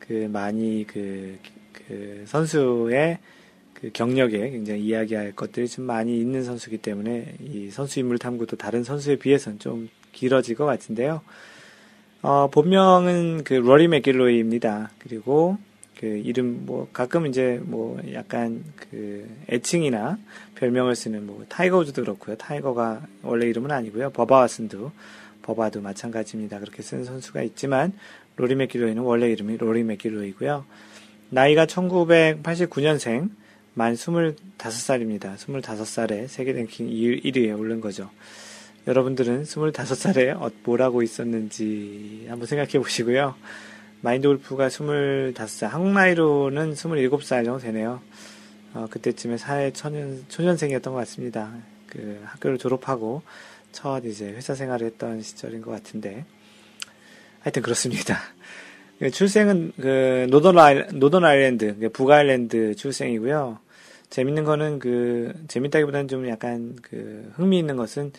그 0.00 0.28
많이 0.32 0.84
그, 0.88 1.38
그 1.72 2.24
선수의 2.26 3.18
그 3.82 3.90
경력에 3.92 4.50
굉장히 4.50 4.82
이야기할 4.82 5.32
것들이 5.32 5.66
좀 5.66 5.86
많이 5.86 6.16
있는 6.16 6.44
선수이기 6.44 6.78
때문에 6.78 7.34
이 7.40 7.68
선수 7.70 7.98
인물 7.98 8.16
탐구도 8.16 8.56
다른 8.56 8.84
선수에 8.84 9.16
비해서는 9.16 9.58
좀 9.58 9.90
길어질 10.12 10.54
것 10.54 10.64
같은데요. 10.66 11.20
어, 12.22 12.48
본명은 12.48 13.42
그 13.42 13.54
로리 13.54 13.88
맥길로이입니다. 13.88 14.92
그리고 15.00 15.58
그 15.98 16.06
이름 16.06 16.64
뭐 16.64 16.88
가끔 16.92 17.26
이제 17.26 17.60
뭐 17.64 18.00
약간 18.12 18.62
그 18.76 19.28
애칭이나 19.50 20.16
별명을 20.54 20.94
쓰는 20.94 21.26
뭐 21.26 21.44
타이거 21.48 21.78
우즈도 21.78 22.02
그렇고요. 22.02 22.36
타이거가 22.36 23.02
원래 23.22 23.48
이름은 23.48 23.72
아니고요. 23.72 24.10
버바 24.10 24.36
와슨도 24.36 24.92
버바도 25.42 25.80
마찬가지입니다. 25.80 26.60
그렇게 26.60 26.82
쓰는 26.82 27.02
선수가 27.02 27.42
있지만 27.42 27.92
로리 28.36 28.54
맥길로이는 28.54 29.02
원래 29.02 29.28
이름이 29.32 29.56
로리 29.56 29.82
맥길로이고요. 29.82 30.64
나이가 31.30 31.66
1989년생 31.66 33.41
만 33.74 33.94
25살입니다. 33.94 35.36
25살에 35.36 36.28
세계 36.28 36.52
랭킹 36.52 36.88
1위에 36.88 37.58
오른 37.58 37.80
거죠. 37.80 38.10
여러분들은 38.86 39.44
25살에 39.44 40.40
어, 40.40 40.50
뭐라고 40.64 41.02
있었는지 41.02 42.26
한번 42.28 42.46
생각해 42.46 42.72
보시고요. 42.72 43.34
마인드 44.00 44.26
골프가 44.26 44.68
25살, 44.68 45.68
한국 45.68 45.92
나이로는 45.92 46.74
27살 46.74 47.44
정도 47.44 47.58
되네요. 47.58 48.02
어, 48.74 48.88
그때쯤에 48.90 49.36
사회 49.36 49.72
초년, 49.72 50.24
초년생이었던 50.28 50.92
것 50.92 50.98
같습니다. 51.00 51.52
그 51.86 52.20
학교를 52.24 52.58
졸업하고 52.58 53.22
첫 53.70 54.04
이제 54.04 54.26
회사 54.26 54.54
생활을 54.54 54.86
했던 54.88 55.22
시절인 55.22 55.62
것 55.62 55.70
같은데. 55.70 56.24
하여튼 57.40 57.62
그렇습니다. 57.62 58.18
그 59.02 59.10
출생은 59.10 59.72
그 59.80 60.26
노던 60.30 60.56
아일, 60.58 60.86
노던 60.92 61.24
아일랜드, 61.24 61.76
그 61.76 61.88
북아일랜드 61.88 62.76
출생이고요. 62.76 63.58
재밌는 64.10 64.44
거는 64.44 64.78
그, 64.78 65.32
재밌다기보다는 65.48 66.06
좀 66.06 66.28
약간 66.28 66.76
그 66.82 67.32
흥미 67.34 67.58
있는 67.58 67.74
것은 67.74 68.12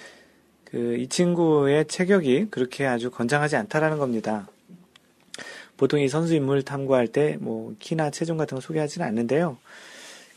그 0.66 0.98
이 1.00 1.08
친구의 1.08 1.86
체격이 1.88 2.48
그렇게 2.50 2.86
아주 2.86 3.10
건장하지 3.12 3.56
않다라는 3.56 3.98
겁니다. 3.98 4.50
보통 5.78 6.02
이 6.02 6.10
선수 6.10 6.36
인물 6.36 6.64
탐구할 6.64 7.08
때 7.08 7.38
뭐 7.40 7.74
키나 7.80 8.10
체중 8.10 8.36
같은 8.36 8.56
거 8.56 8.62
소개하지는 8.62 9.08
않는데요. 9.08 9.58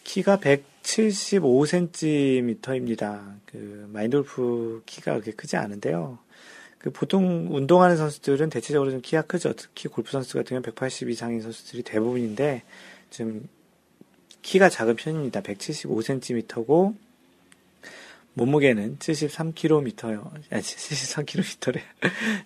키가 0.04 0.38
175cm입니다. 0.38 3.35
그 3.46 3.88
마인돌프 3.92 4.82
키가 4.87 5.14
그렇게 5.14 5.32
크지 5.32 5.56
않은데요. 5.56 6.18
그 6.78 6.90
보통 6.90 7.48
운동하는 7.50 7.96
선수들은 7.96 8.50
대체적으로 8.50 8.90
좀 8.90 9.00
키가 9.00 9.22
크죠. 9.22 9.54
특히 9.54 9.88
골프 9.88 10.10
선수 10.10 10.34
같은 10.34 10.50
경우는 10.50 10.62
180 10.62 11.10
이상인 11.10 11.40
선수들이 11.40 11.82
대부분인데 11.82 12.62
좀 13.10 13.48
키가 14.42 14.68
작은 14.68 14.96
편입니다. 14.96 15.40
175cm고 15.42 16.94
몸무게는 18.34 18.98
73kg요. 18.98 20.30
아니 20.50 20.62
73kg래. 20.62 21.80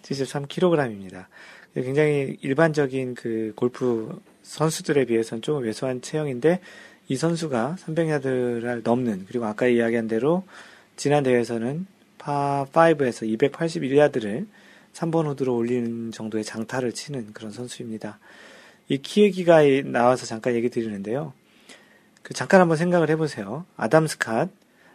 73kg입니다. 0.03 1.27
굉장히 1.75 2.37
일반적인 2.41 3.15
그 3.15 3.53
골프 3.57 4.21
선수들에 4.43 5.05
비해서는 5.05 5.43
조금 5.43 5.63
왜소한 5.63 6.01
체형인데 6.01 6.61
이 7.09 7.17
선수가 7.17 7.77
300야드를 7.85 8.83
넘는 8.83 9.27
그리고 9.29 9.47
아까 9.47 9.67
이야기한 9.67 10.09
대로 10.09 10.45
지난 10.97 11.23
대회에서는 11.23 11.87
파5에서 12.21 13.27
281야드를 13.39 14.47
3번 14.93 15.27
우드로 15.27 15.55
올리는 15.55 16.11
정도의 16.13 16.45
장타를 16.45 16.93
치는 16.93 17.33
그런 17.33 17.51
선수입니다. 17.53 18.19
이 18.89 18.99
키 18.99 19.23
얘기가 19.23 19.61
나와서 19.85 20.27
잠깐 20.27 20.55
얘기 20.55 20.69
드리는데요. 20.69 21.33
그 22.23 22.35
잠깐 22.35 22.61
한번 22.61 22.77
생각을 22.77 23.09
해보세요. 23.11 23.65
아담 23.77 24.07
스캇, 24.07 24.51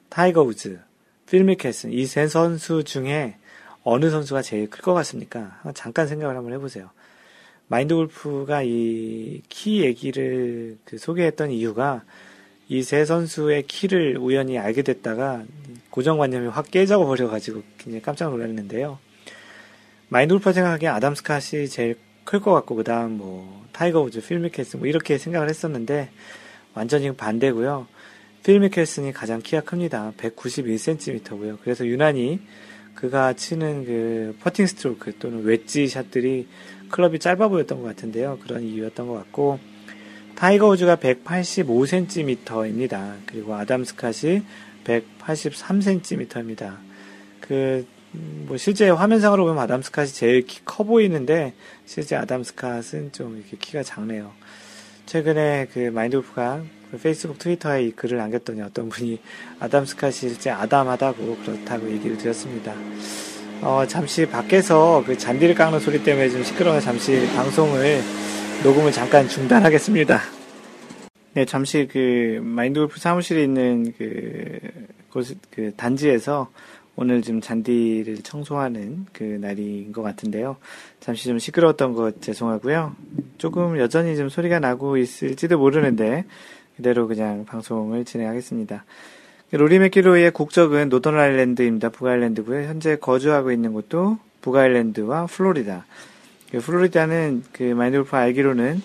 타이거 0.09 0.43
우즈, 0.43 0.79
필 1.27 1.43
미켈슨 1.45 1.91
이 1.93 2.05
세 2.05 2.27
선수 2.27 2.83
중에 2.83 3.37
어느 3.83 4.09
선수가 4.09 4.41
제일 4.41 4.69
클 4.69 4.81
것 4.81 4.93
같습니까? 4.93 5.61
잠깐 5.73 6.07
생각을 6.07 6.35
한번 6.35 6.53
해보세요. 6.53 6.89
마인드 7.67 7.95
골프가 7.95 8.61
이 8.63 9.41
키 9.49 9.81
얘기를 9.81 10.77
그 10.85 10.97
소개했던 10.97 11.51
이유가 11.51 12.03
이 12.67 12.81
세 12.81 13.05
선수의 13.05 13.63
키를 13.67 14.17
우연히 14.17 14.57
알게 14.57 14.81
됐다가 14.81 15.43
고정관념이 15.91 16.47
확 16.47 16.71
깨져 16.71 16.97
버려가지고 16.99 17.61
굉장히 17.77 18.01
깜짝 18.01 18.29
놀랐는데요. 18.31 18.99
마인드 20.09 20.33
골프가 20.33 20.53
생각하기에 20.53 20.89
아담 20.89 21.13
스캇이 21.13 21.69
제일 21.69 21.95
클 22.23 22.39
것 22.39 22.51
같고, 22.53 22.75
그 22.75 22.83
다음 22.83 23.17
뭐, 23.17 23.65
타이거 23.71 24.01
우즈, 24.01 24.19
필 24.21 24.39
미켈슨 24.39 24.79
뭐 24.79 24.87
이렇게 24.87 25.19
생각을 25.19 25.47
했었는데, 25.47 26.09
완전히 26.73 27.11
반대고요. 27.15 27.87
필 28.43 28.59
미켈슨이 28.59 29.13
가장 29.13 29.41
키가 29.41 29.61
큽니다. 29.61 30.13
191cm고요. 30.17 31.59
그래서 31.61 31.85
유난히 31.85 32.39
그가 32.95 33.33
치는 33.33 33.85
그 33.85 34.35
퍼팅 34.41 34.65
스트로크 34.65 35.17
또는 35.19 35.43
웨지 35.43 35.87
샷들이 35.87 36.47
클럽이 36.89 37.19
짧아 37.19 37.47
보였던 37.47 37.81
것 37.81 37.87
같은데요. 37.89 38.39
그런 38.41 38.63
이유였던 38.63 39.07
것 39.07 39.13
같고 39.13 39.59
타이거 40.35 40.67
우즈가 40.69 40.97
185cm입니다. 40.97 43.15
그리고 43.25 43.55
아담 43.55 43.83
스캇이 43.83 44.43
183cm입니다. 44.83 46.75
그, 47.41 47.85
뭐, 48.11 48.57
실제 48.57 48.89
화면상으로 48.89 49.45
보면 49.45 49.63
아담 49.63 49.81
스캇이 49.81 50.13
제일 50.13 50.45
키 50.45 50.59
커 50.65 50.83
보이는데, 50.83 51.53
실제 51.85 52.15
아담 52.15 52.41
스캇은 52.41 53.13
좀 53.13 53.37
이렇게 53.37 53.57
키가 53.57 53.83
작네요. 53.83 54.31
최근에 55.05 55.67
그 55.73 55.79
마인드 55.93 56.17
골프가 56.17 56.61
그 56.91 56.97
페이스북, 56.97 57.39
트위터에 57.39 57.83
이 57.83 57.91
글을 57.91 58.17
남겼더니 58.17 58.61
어떤 58.61 58.89
분이 58.89 59.19
아담 59.59 59.85
스캇이 59.85 60.11
실제 60.11 60.49
아담하다고 60.49 61.37
그렇다고 61.37 61.89
얘기를 61.91 62.17
드렸습니다. 62.17 62.73
어, 63.61 63.85
잠시 63.87 64.25
밖에서 64.25 65.03
그 65.05 65.17
잔디를 65.17 65.55
깎는 65.55 65.79
소리 65.79 66.03
때문에 66.03 66.29
좀 66.29 66.43
시끄러워 66.43 66.79
잠시 66.79 67.27
방송을 67.35 68.01
녹음을 68.63 68.91
잠깐 68.91 69.27
중단하겠습니다. 69.27 70.19
네, 71.33 71.45
잠시 71.45 71.87
그 71.91 72.39
마인드 72.41 72.79
골프 72.79 72.99
사무실에 72.99 73.43
있는 73.43 73.93
그, 73.97 74.59
곳, 75.11 75.27
그 75.51 75.73
단지에서 75.75 76.49
오늘 76.95 77.21
좀 77.21 77.41
잔디를 77.41 78.23
청소하는 78.23 79.05
그 79.11 79.23
날인 79.23 79.91
것 79.91 80.01
같은데요. 80.01 80.55
잠시 80.99 81.25
좀 81.25 81.39
시끄러웠던 81.39 81.93
것 81.93 82.21
죄송하고요. 82.21 82.95
조금 83.37 83.77
여전히 83.79 84.15
좀 84.15 84.29
소리가 84.29 84.59
나고 84.59 84.97
있을지도 84.97 85.57
모르는데 85.57 86.25
그대로 86.77 87.07
그냥 87.07 87.45
방송을 87.45 88.05
진행하겠습니다. 88.05 88.85
로리 89.51 89.79
맥기로의 89.79 90.31
국적은 90.31 90.89
노던 90.89 91.17
아일랜드입니다. 91.17 91.89
북아일랜드고요. 91.89 92.63
현재 92.63 92.95
거주하고 92.95 93.51
있는 93.51 93.73
곳도 93.73 94.17
북아일랜드와 94.41 95.27
플로리다. 95.27 95.85
그 96.55 96.61
플로리다는 96.61 97.43
그 97.51 97.63
마인드 97.63 97.97
골프 97.97 98.15
알기로는 98.15 98.81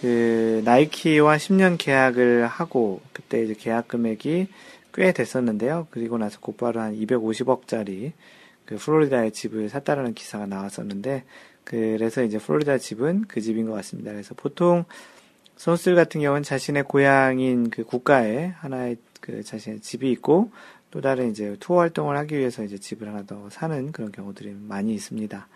그 0.00 0.62
나이키와 0.64 1.38
10년 1.38 1.76
계약을 1.76 2.46
하고 2.46 3.00
그때 3.12 3.42
이제 3.42 3.52
계약 3.58 3.88
금액이 3.88 4.46
꽤 4.94 5.12
됐었는데요. 5.12 5.88
그리고 5.90 6.18
나서 6.18 6.38
곧바로 6.38 6.80
한 6.80 6.94
250억짜리 6.94 8.12
그 8.64 8.76
플로리다의 8.76 9.32
집을 9.32 9.68
샀다라는 9.70 10.14
기사가 10.14 10.46
나왔었는데 10.46 11.24
그래서 11.64 12.22
이제 12.22 12.38
플로리다 12.38 12.78
집은 12.78 13.24
그 13.26 13.40
집인 13.40 13.66
것 13.66 13.72
같습니다. 13.72 14.12
그래서 14.12 14.36
보통 14.36 14.84
선수들 15.56 15.96
같은 15.96 16.20
경우는 16.20 16.44
자신의 16.44 16.84
고향인 16.84 17.70
그 17.70 17.82
국가에 17.82 18.52
하나의 18.58 18.98
그 19.20 19.42
자신의 19.42 19.80
집이 19.80 20.08
있고 20.12 20.52
또 20.92 21.00
다른 21.00 21.32
이제 21.32 21.56
투어 21.58 21.80
활동을 21.80 22.16
하기 22.18 22.38
위해서 22.38 22.62
이제 22.62 22.78
집을 22.78 23.08
하나 23.08 23.24
더 23.24 23.50
사는 23.50 23.90
그런 23.90 24.12
경우들이 24.12 24.54
많이 24.60 24.94
있습니다. 24.94 25.48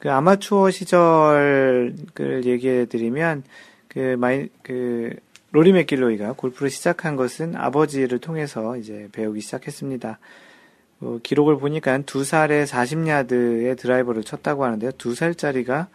그 0.00 0.10
아마추어 0.10 0.70
시절을 0.70 1.94
얘기해 2.44 2.86
드리면 2.86 3.44
그 3.88 4.16
마이 4.18 4.48
그 4.62 5.14
로리 5.52 5.72
맥길로이가 5.72 6.32
골프를 6.32 6.70
시작한 6.70 7.16
것은 7.16 7.54
아버지를 7.56 8.18
통해서 8.18 8.76
이제 8.76 9.08
배우기 9.12 9.40
시작했습니다. 9.40 10.18
어, 11.02 11.18
기록을 11.22 11.58
보니까 11.58 11.98
두 12.06 12.24
살에 12.24 12.64
40야드의 12.64 13.78
드라이버를 13.78 14.22
쳤다고 14.22 14.64
하는데요. 14.64 14.92
두 14.92 15.14
살짜리가 15.14 15.88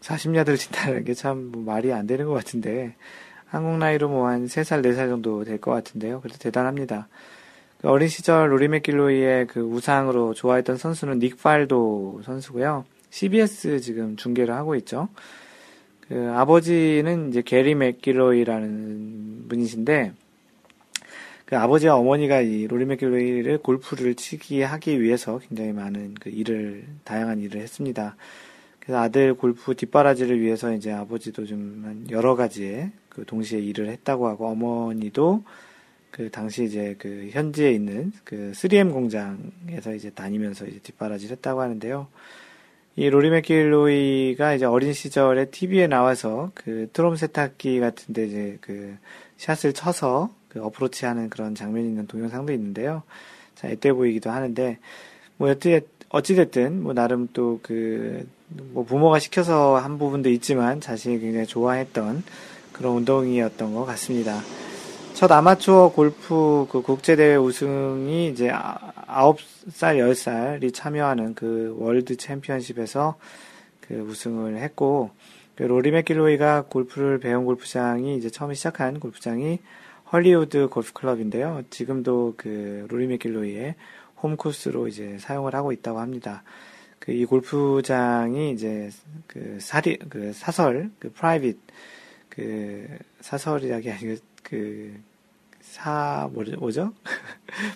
40야드를 0.00 0.56
친다는 0.58 1.04
게참 1.04 1.50
뭐 1.52 1.62
말이 1.62 1.92
안 1.92 2.06
되는 2.06 2.26
것 2.26 2.32
같은데 2.32 2.94
한국 3.46 3.78
나이로 3.78 4.08
뭐한 4.08 4.46
3살, 4.46 4.82
4살 4.82 5.08
정도 5.08 5.44
될 5.44 5.58
것 5.58 5.72
같은데요. 5.72 6.20
그래도 6.20 6.38
대단합니다. 6.38 7.08
그 7.80 7.88
어린 7.88 8.08
시절 8.08 8.52
로리 8.52 8.68
맥길로이의 8.68 9.46
그 9.48 9.60
우상으로 9.60 10.32
좋아했던 10.34 10.76
선수는 10.76 11.18
닉 11.18 11.42
팔도 11.42 12.22
선수고요. 12.24 12.84
CBS 13.16 13.80
지금 13.80 14.16
중계를 14.16 14.54
하고 14.54 14.74
있죠. 14.76 15.08
그 16.06 16.32
아버지는 16.34 17.30
이제 17.30 17.40
게리 17.40 17.74
맥길로이라는 17.74 19.48
분이신데 19.48 20.12
그 21.46 21.56
아버지와 21.56 21.96
어머니가 21.96 22.42
이 22.42 22.66
로리 22.66 22.84
맥길로이를 22.84 23.58
골프를 23.58 24.16
치기 24.16 24.60
하기 24.60 25.00
위해서 25.00 25.38
굉장히 25.38 25.72
많은 25.72 26.12
그 26.20 26.28
일을 26.28 26.84
다양한 27.04 27.40
일을 27.40 27.62
했습니다. 27.62 28.16
그래서 28.80 29.00
아들 29.00 29.32
골프 29.32 29.74
뒷바라지를 29.74 30.38
위해서 30.42 30.74
이제 30.74 30.92
아버지도 30.92 31.46
좀 31.46 32.06
여러 32.10 32.36
가지의 32.36 32.92
그 33.08 33.24
동시에 33.24 33.60
일을 33.60 33.88
했다고 33.88 34.28
하고 34.28 34.48
어머니도 34.48 35.42
그 36.10 36.30
당시 36.30 36.64
이제 36.64 36.94
그 36.98 37.30
현지에 37.32 37.72
있는 37.72 38.12
그 38.24 38.52
3M 38.54 38.92
공장에서 38.92 39.94
이제 39.94 40.10
다니면서 40.10 40.66
이제 40.66 40.80
뒷바라지를 40.80 41.36
했다고 41.36 41.62
하는데요. 41.62 42.08
이 42.96 43.10
로리 43.10 43.28
맥길로이가 43.28 44.54
이제 44.54 44.64
어린 44.64 44.94
시절에 44.94 45.50
TV에 45.50 45.86
나와서 45.86 46.50
그 46.54 46.88
트롬 46.94 47.16
세탁기 47.16 47.78
같은데 47.78 48.26
이제 48.26 48.58
그 48.62 48.96
샷을 49.36 49.74
쳐서 49.74 50.30
그 50.48 50.64
어프로치 50.64 51.04
하는 51.04 51.28
그런 51.28 51.54
장면이 51.54 51.86
있는 51.86 52.06
동영상도 52.06 52.54
있는데요. 52.54 53.02
자, 53.54 53.68
앳돼 53.68 53.92
보이기도 53.92 54.30
하는데, 54.30 54.78
뭐, 55.36 55.50
어찌, 55.50 55.80
어찌됐든, 56.08 56.82
뭐, 56.82 56.94
나름 56.94 57.28
또 57.32 57.60
그, 57.62 58.26
뭐 58.48 58.84
부모가 58.84 59.18
시켜서 59.18 59.76
한 59.76 59.98
부분도 59.98 60.30
있지만 60.30 60.80
자신이 60.80 61.18
굉장히 61.18 61.46
좋아했던 61.46 62.22
그런 62.72 62.96
운동이었던 62.96 63.74
것 63.74 63.84
같습니다. 63.84 64.40
첫 65.16 65.32
아마추어 65.32 65.92
골프 65.92 66.66
그 66.70 66.82
국제대회 66.82 67.36
우승이 67.36 68.28
이제 68.28 68.50
9살, 68.50 69.96
10살이 69.96 70.74
참여하는 70.74 71.34
그 71.34 71.74
월드 71.78 72.18
챔피언십에서 72.18 73.16
그 73.80 73.94
우승을 73.94 74.58
했고, 74.58 75.12
그 75.54 75.62
로리 75.62 75.90
맥길로이가 75.90 76.66
골프를 76.68 77.18
배운 77.18 77.46
골프장이 77.46 78.14
이제 78.18 78.28
처음 78.28 78.52
시작한 78.52 79.00
골프장이 79.00 79.58
헐리우드 80.12 80.68
골프 80.68 80.92
클럽인데요. 80.92 81.62
지금도 81.70 82.34
그 82.36 82.86
로리 82.90 83.06
맥길로이의 83.06 83.74
홈 84.22 84.36
코스로 84.36 84.86
이제 84.86 85.16
사용을 85.18 85.54
하고 85.54 85.72
있다고 85.72 85.98
합니다. 85.98 86.42
그 86.98 87.12
이 87.12 87.24
골프장이 87.24 88.50
이제 88.50 88.90
그 89.26 89.56
사리 89.62 89.96
그 89.96 90.34
사설 90.34 90.90
그 90.98 91.10
private 91.10 91.58
그 92.28 92.86
사설이라기 93.22 93.90
아니고 93.90 94.16
그사 94.46 96.30
뭐죠? 96.32 96.92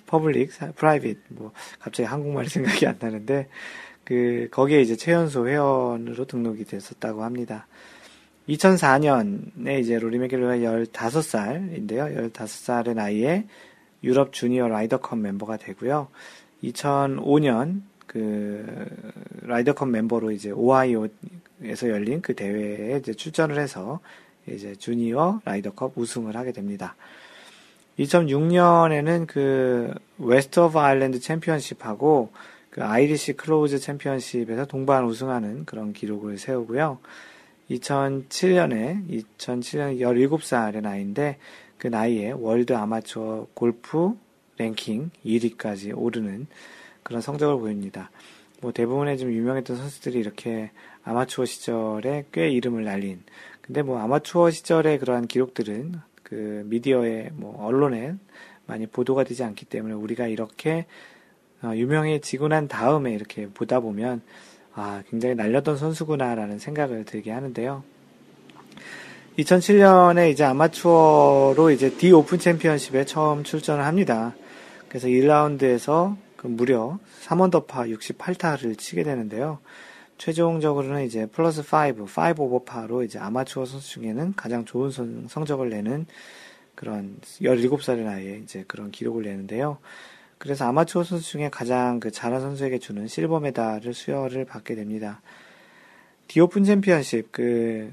public 0.07 0.51
private 0.77 1.19
뭐 1.31 1.53
갑자기 1.79 2.07
한국말이 2.07 2.49
생각이 2.51 2.87
안 2.87 2.97
나는데 3.01 3.49
그 4.05 4.49
거기에 4.51 4.81
이제 4.81 4.97
최연소 4.97 5.49
회원으로 5.49 6.25
등록이 6.27 6.65
됐었다고 6.65 7.23
합니다. 7.23 7.67
2004년에 8.49 9.81
이제 9.81 9.99
로리 9.99 10.19
맥길로가 10.19 10.57
15살인데요. 10.57 12.33
15살의 12.33 12.95
나이에 12.95 13.47
유럽 14.03 14.33
주니어 14.33 14.69
라이더컵 14.69 15.19
멤버가 15.19 15.57
되고요. 15.57 16.09
2005년 16.65 17.83
그 18.07 18.89
라이더컵 19.43 19.89
멤버로 19.91 20.33
이제 20.33 20.51
오하이오에서 20.51 21.89
열린 21.89 22.23
그 22.23 22.35
대회에 22.35 22.99
이제 22.99 23.13
출전을 23.15 23.59
해서 23.59 24.01
이제 24.49 24.75
주니어 24.75 25.41
라이더컵 25.45 25.93
우승을 25.97 26.37
하게 26.37 26.53
됩니다. 26.53 26.97
2006년에는 27.99 29.27
그 29.27 29.93
웨스트 30.19 30.61
오브 30.61 30.79
아일랜드 30.79 31.21
챔피언십하고 31.21 32.31
그 32.71 32.85
아이리시 32.85 33.35
클로우즈 33.35 33.79
챔피언십에서 33.79 34.67
동반 34.67 35.05
우승하는 35.05 35.65
그런 35.65 35.93
기록을 35.93 36.39
세우고요. 36.39 36.99
2007년에 37.71 39.25
2007년 39.39 40.01
17살의 40.01 40.81
나이인데 40.81 41.39
그 41.79 41.89
나이에 41.89 42.33
월드 42.33 42.73
아마추어 42.75 43.47
골프 43.55 44.17
랭킹 44.59 45.11
1위까지 45.25 45.93
오르는 45.97 46.47
그런 47.03 47.23
성적을 47.23 47.59
보입니다. 47.59 48.11
뭐 48.61 48.73
대부분의 48.73 49.19
좀 49.19 49.33
유명했던 49.33 49.77
선수들이 49.77 50.19
이렇게 50.19 50.71
아마추어 51.05 51.47
시절에 51.47 52.27
꽤 52.33 52.51
이름을 52.51 52.85
날린. 52.85 53.23
근데 53.71 53.83
뭐 53.83 54.01
아마추어 54.01 54.51
시절의 54.51 54.99
그러한 54.99 55.29
기록들은 55.29 55.95
그 56.25 56.65
미디어에 56.67 57.31
뭐 57.35 57.65
언론에 57.65 58.17
많이 58.67 58.89
보도가 58.89 59.23
되지 59.23 59.45
않기 59.45 59.67
때문에 59.67 59.95
우리가 59.95 60.27
이렇게 60.27 60.87
어, 61.63 61.71
유명해지고 61.73 62.49
난 62.49 62.67
다음에 62.67 63.13
이렇게 63.13 63.47
보다 63.47 63.79
보면 63.79 64.23
아 64.75 65.05
굉장히 65.09 65.37
날렸던 65.37 65.77
선수구나라는 65.77 66.59
생각을 66.59 67.05
들게 67.05 67.31
하는데요. 67.31 67.85
2007년에 69.39 70.33
이제 70.33 70.43
아마추어로 70.43 71.71
이제 71.71 71.91
디 71.91 72.11
오픈 72.11 72.41
챔피언십에 72.41 73.05
처음 73.05 73.45
출전을 73.45 73.85
합니다. 73.85 74.35
그래서 74.89 75.07
1라운드에서 75.07 76.17
그 76.35 76.49
무려 76.49 76.99
3원더파 77.23 77.97
68타를 77.97 78.77
치게 78.77 79.05
되는데요. 79.05 79.61
최종적으로는 80.21 81.07
이제 81.07 81.25
플러스 81.25 81.63
5, 81.63 82.03
5 82.03 82.43
오버 82.45 82.63
파로 82.63 83.03
이제 83.03 83.19
아마추어 83.19 83.65
선수 83.65 83.89
중에는 83.89 84.35
가장 84.37 84.67
좋은 84.67 84.91
선, 84.91 85.27
성적을 85.27 85.71
내는 85.71 86.05
그런 86.75 87.17
17살의 87.23 88.01
나이에 88.01 88.41
이제 88.45 88.63
그런 88.69 88.91
기록을 88.91 89.23
내는데요. 89.23 89.79
그래서 90.37 90.67
아마추어 90.67 91.05
선수 91.05 91.31
중에 91.31 91.49
가장 91.49 92.01
그 92.01 92.11
잘한 92.11 92.43
선수에게 92.43 92.79
주는 92.79 93.09
실버 93.09 93.41
메달을 93.41 93.95
수여를 93.95 94.45
받게 94.45 94.75
됩니다. 94.75 95.23
디오픈 96.29 96.65
챔피언십, 96.65 97.33
그, 97.33 97.91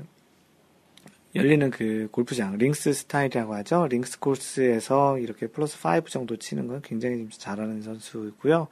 열리는 1.33 1.69
그 1.71 2.09
골프장, 2.11 2.57
links 2.57 2.91
스타일이라고 2.91 3.55
하죠. 3.55 3.87
links 3.87 4.19
코스에서 4.19 5.17
이렇게 5.19 5.47
플러스 5.47 5.77
5 5.77 6.01
정도 6.09 6.35
치는 6.35 6.67
건 6.67 6.81
굉장히 6.81 7.29
잘하는 7.29 7.81
선수고요. 7.83 8.67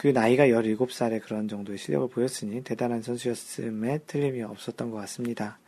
그 0.00 0.06
나이가 0.06 0.46
17살의 0.46 1.20
그런 1.20 1.46
정도의 1.46 1.76
실력을 1.76 2.08
보였으니 2.08 2.64
대단한 2.64 3.02
선수였음에 3.02 3.98
틀림이 4.06 4.42
없었던 4.42 4.90
것 4.90 4.96
같습니다. 4.96 5.58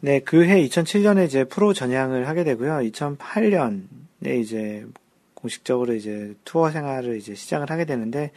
네, 0.00 0.18
그 0.18 0.44
해 0.44 0.60
2007년에 0.66 1.24
이제 1.24 1.44
프로 1.44 1.72
전향을 1.72 2.26
하게 2.26 2.42
되고요. 2.42 2.78
2008년에 2.90 4.40
이제 4.40 4.84
공식적으로 5.34 5.94
이제 5.94 6.34
투어 6.44 6.72
생활을 6.72 7.16
이제 7.16 7.36
시작을 7.36 7.70
하게 7.70 7.84
되는데 7.84 8.32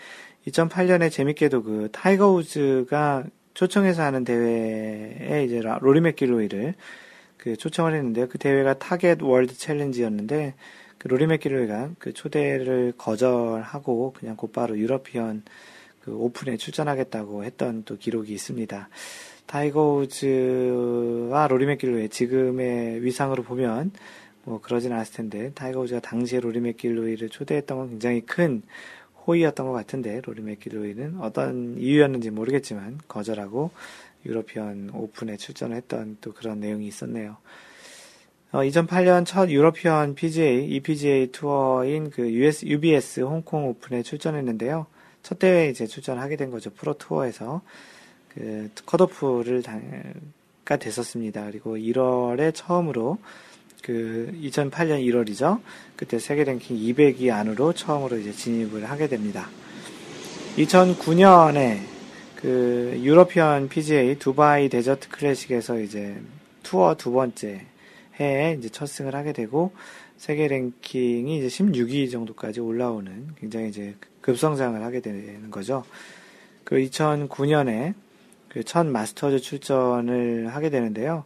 2008년에 0.48 1.10
재밌게도 1.12 1.64
그 1.64 1.90
타이거 1.92 2.32
우즈가 2.32 3.24
초청해서 3.56 4.04
하는 4.04 4.24
대회에 4.24 5.46
이제 5.46 5.64
로리 5.80 6.00
맥길로이를 6.00 6.76
그 7.38 7.58
초청을 7.58 7.96
했는데요. 7.96 8.30
그 8.30 8.38
대회가 8.38 8.76
타겟 8.76 9.18
월드 9.24 9.58
챌린지였는데 9.58 10.54
그 11.02 11.08
로리 11.08 11.26
맥길로이가 11.26 11.93
그 11.97 12.14
초대를 12.14 12.93
거절하고 12.95 14.14
그냥 14.14 14.36
곧바로 14.36 14.78
유러피언 14.78 15.41
그 15.99 16.16
오픈에 16.16 16.58
출전하겠다고 16.58 17.43
했던 17.43 17.82
또 17.86 17.97
기록이 17.97 18.32
있습니다. 18.32 18.88
타이거 19.47 19.95
우즈와 19.95 21.47
로리 21.47 21.66
맥길로이 21.66 22.10
지금의 22.10 23.04
위상으로 23.04 23.41
보면 23.41 23.93
뭐 24.43 24.62
그러진 24.62 24.93
않았을 24.93 25.16
텐데 25.16 25.52
타이거 25.56 25.80
우즈가 25.80 26.02
당시에 26.02 26.39
로리 26.39 26.60
맥길로이를 26.60 27.30
초대했던 27.30 27.78
건 27.80 27.89
굉장히 27.89 28.22
큰 28.22 28.62
호의였던 29.26 29.66
것 29.66 29.72
같은데 29.72 30.22
로리 30.24 30.43
맥길로이는 30.43 31.18
어떤 31.20 31.80
이유였는지 31.80 32.30
모르겠지만 32.30 32.99
거절하고 33.08 33.72
유러피언 34.28 34.91
오픈에 34.93 35.38
출전을 35.38 35.78
했던 35.78 36.18
또 36.22 36.32
그런 36.32 36.60
내용이 36.60 36.86
있었네요. 36.86 37.38
어, 38.54 38.60
2008년 38.64 39.26
첫 39.26 39.49
유러피언 39.49 40.14
PGA, 40.14 40.66
EPGA 40.66 41.32
투어인 41.32 42.10
그 42.10 42.30
US, 42.34 42.66
UBS 42.66 43.22
홍콩 43.22 43.68
오픈에 43.70 44.04
출전했는데요. 44.04 44.88
첫 45.24 45.39
대회에 45.39 45.70
이제 45.70 45.88
출전하게 45.88 46.36
된 46.36 46.52
거죠. 46.52 46.70
프로 46.72 46.93
투어에서. 46.93 47.62
그, 48.28 48.70
컷오프를 48.86 49.64
가 50.66 50.76
됐었습니다. 50.76 51.45
그리고 51.45 51.78
1월에 51.78 52.54
처음으로 52.54 53.20
그 53.84 54.30
2008년 54.41 55.02
1월이죠. 55.02 55.62
그때 55.95 56.20
세계 56.20 56.43
랭킹 56.43 56.76
200위 56.76 57.32
안으로 57.32 57.72
처음으로 57.72 58.18
이제 58.18 58.34
진입을 58.34 58.89
하게 58.89 59.08
됩니다. 59.08 59.47
2009년에 60.58 61.80
그 62.36 62.99
유러피언 63.02 63.70
PGA 63.70 64.20
두바이 64.20 64.68
데저트 64.68 65.08
클래식에서 65.08 65.80
이제 65.80 66.22
투어 66.64 66.95
두 66.95 67.12
번째 67.12 67.71
해에 68.22 68.56
이제 68.58 68.70
첫 68.70 68.86
승을 68.86 69.16
하게 69.16 69.34
되고 69.34 69.74
세계 70.18 70.48
랭킹이 70.48 71.38
이제 71.38 71.48
16위 71.48 72.12
정도까지 72.12 72.60
올라오는 72.60 73.28
굉장히 73.40 73.70
이제 73.70 73.96
급성장을 74.22 74.82
하게 74.84 75.02
되는 75.02 75.50
거죠. 75.50 75.84
그 76.64 76.76
2009년에 76.78 77.96
그 78.52 78.64
첫 78.66 78.86
마스터즈 78.86 79.40
출전을 79.40 80.50
하게 80.54 80.70
되는데요. 80.70 81.24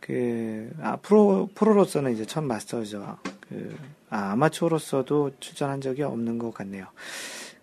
그, 0.00 0.70
아, 0.80 0.96
프로, 0.96 1.48
프로로서는 1.54 2.12
이제 2.12 2.24
첫 2.24 2.42
마스터죠. 2.42 3.18
그, 3.48 3.76
아, 4.10 4.32
아마추어로서도 4.32 5.32
출전한 5.38 5.80
적이 5.80 6.02
없는 6.02 6.38
것 6.38 6.52
같네요. 6.52 6.86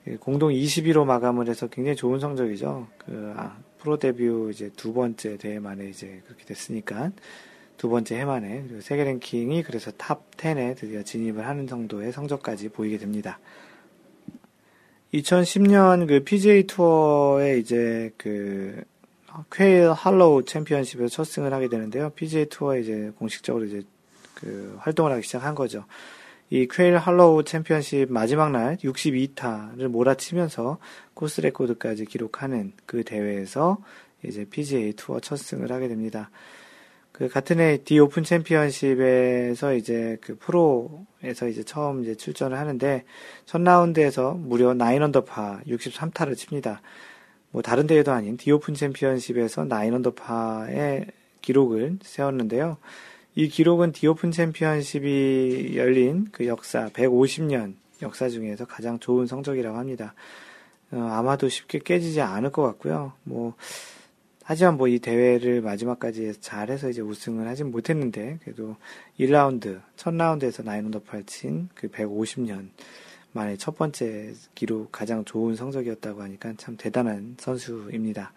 그 0.06 0.18
공동 0.20 0.52
21호 0.52 1.06
마감을 1.06 1.50
해서 1.50 1.68
굉장히 1.68 1.98
좋은 1.98 2.20
성적이죠. 2.20 2.88
그, 2.98 3.34
아, 3.36 3.58
프로 3.78 3.98
데뷔 3.98 4.30
이제 4.52 4.70
두 4.76 4.94
번째 4.94 5.38
대회 5.38 5.60
만에 5.60 5.90
이제 5.90 6.22
그렇게 6.26 6.46
됐으니까. 6.46 7.12
두 7.78 7.90
번째 7.90 8.20
해 8.20 8.26
만에 8.26 8.66
세계 8.82 9.04
랭킹이 9.04 9.64
그래서 9.64 9.92
top 9.92 10.32
10에 10.38 10.78
드디어 10.78 11.04
진입을 11.04 11.46
하는 11.46 11.68
정도의 11.68 12.12
성적까지 12.12 12.70
보이게 12.70 12.98
됩니다. 12.98 13.40
2010년 15.14 16.08
그 16.08 16.24
PGA 16.24 16.66
투어에 16.66 17.60
이제 17.60 18.12
그 18.18 18.84
퀘일 19.52 19.92
할로우 19.92 20.44
챔피언십에서 20.46 21.08
첫 21.08 21.24
승을 21.24 21.54
하게 21.54 21.68
되는데요. 21.68 22.10
PGA 22.12 22.48
투어에 22.48 22.82
이제 22.82 23.12
공식적으로 23.18 23.66
이제 23.66 23.82
그 24.34 24.76
활동을 24.80 25.12
하기 25.14 25.24
시작한 25.24 25.56
거죠. 25.56 25.86
이 26.50 26.68
퀘일 26.68 26.98
할로우 26.98 27.44
챔피언십 27.44 28.12
마지막 28.12 28.52
날 28.52 28.78
62타를 28.78 29.88
몰아치면서 29.88 30.78
course 31.14 31.42
record까지 31.42 32.06
기록하는 32.06 32.74
그 32.86 33.04
대회에서 33.04 33.78
이제 34.24 34.46
PGA 34.46 34.94
투어 34.94 35.20
첫 35.20 35.38
승을 35.38 35.72
하게 35.72 35.88
됩니다. 35.88 36.30
그 37.14 37.30
같은 37.30 37.60
해 37.60 37.78
디 37.78 38.00
오픈 38.00 38.24
챔피언십에서 38.24 39.76
이제 39.76 40.18
그 40.20 40.36
프로에서 40.36 41.48
이제 41.48 41.64
처음 41.64 42.02
이제 42.02 42.16
출전을 42.16 42.58
하는데 42.58 43.06
첫 43.46 43.62
라운드에서 43.62 44.34
무려 44.34 44.74
9 44.74 44.84
언더파 44.84 45.62
63타를 45.68 46.36
칩니다. 46.36 46.82
뭐 47.52 47.62
다른 47.62 47.86
대회도 47.86 48.12
아닌 48.12 48.36
디 48.36 48.52
오픈 48.52 48.74
챔피언십에서 48.74 49.68
9 49.68 49.76
언더파의 49.76 51.06
기록을 51.42 52.00
세웠는데요. 52.02 52.78
이 53.36 53.48
기록은 53.48 53.92
디 53.92 54.08
오픈 54.08 54.32
챔피언십이 54.32 55.74
열린 55.76 56.28
그 56.32 56.48
역사 56.48 56.90
150년 56.90 57.76
역사 58.02 58.28
중에서 58.28 58.66
가장 58.66 58.98
좋은 58.98 59.28
성적이라고 59.28 59.78
합니다. 59.78 60.16
어, 60.92 60.98
아마도 60.98 61.48
쉽게 61.48 61.78
깨지지 61.78 62.22
않을 62.22 62.52
것 62.52 62.64
같고요. 62.64 63.14
뭐 63.24 63.54
하지만 64.44 64.78
뭐 64.78 64.88
이 64.88 65.00
대회를 65.00 65.62
마지막까지 65.62 66.34
잘해서 66.42 66.90
이제 66.90 67.02
우승을 67.02 67.48
하진 67.48 67.72
못했는데 67.72 68.40
그래도 68.44 68.76
1라운드 69.20 69.82
첫 69.96 70.14
라운드에서 70.14 70.64
나인 70.64 70.86
언더 70.86 71.04
8친 71.04 71.70
그 71.74 71.88
150년 71.88 72.70
만에 73.32 73.58
첫 73.58 73.78
번째 73.78 74.34
기록 74.54 74.92
가장 74.92 75.26
좋은 75.26 75.56
성적이었다고 75.56 76.22
하니까 76.22 76.54
참 76.58 76.78
대단한 76.78 77.36
선수입니다. 77.40 78.34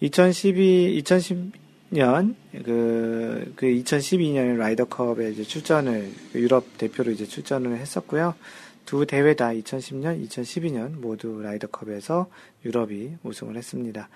2012 0.00 1.02
2010년 1.02 2.34
그, 2.64 3.52
그 3.56 3.66
2012년 3.66 4.56
라이더컵에 4.56 5.30
이제 5.30 5.42
출전을 5.42 6.10
유럽 6.34 6.76
대표로 6.76 7.10
이제 7.12 7.24
출전을 7.24 7.78
했었고요. 7.78 8.34
두 8.84 9.06
대회 9.06 9.34
다 9.34 9.50
2010년, 9.50 10.26
2012년 10.26 10.98
모두 10.98 11.40
라이더컵에서 11.40 12.28
유럽이 12.64 13.12
우승을 13.22 13.56
했습니다. 13.56 14.08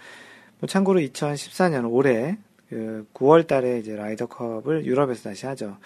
뭐 0.61 0.69
참고로 0.69 1.01
2014년 1.01 1.91
올해 1.91 2.39
그 2.69 3.07
9월 3.15 3.47
달에 3.47 3.79
이제 3.79 3.95
라이더컵을 3.95 4.87
유럽에서 4.87 5.31
다시 5.31 5.47
하죠. 5.47 5.79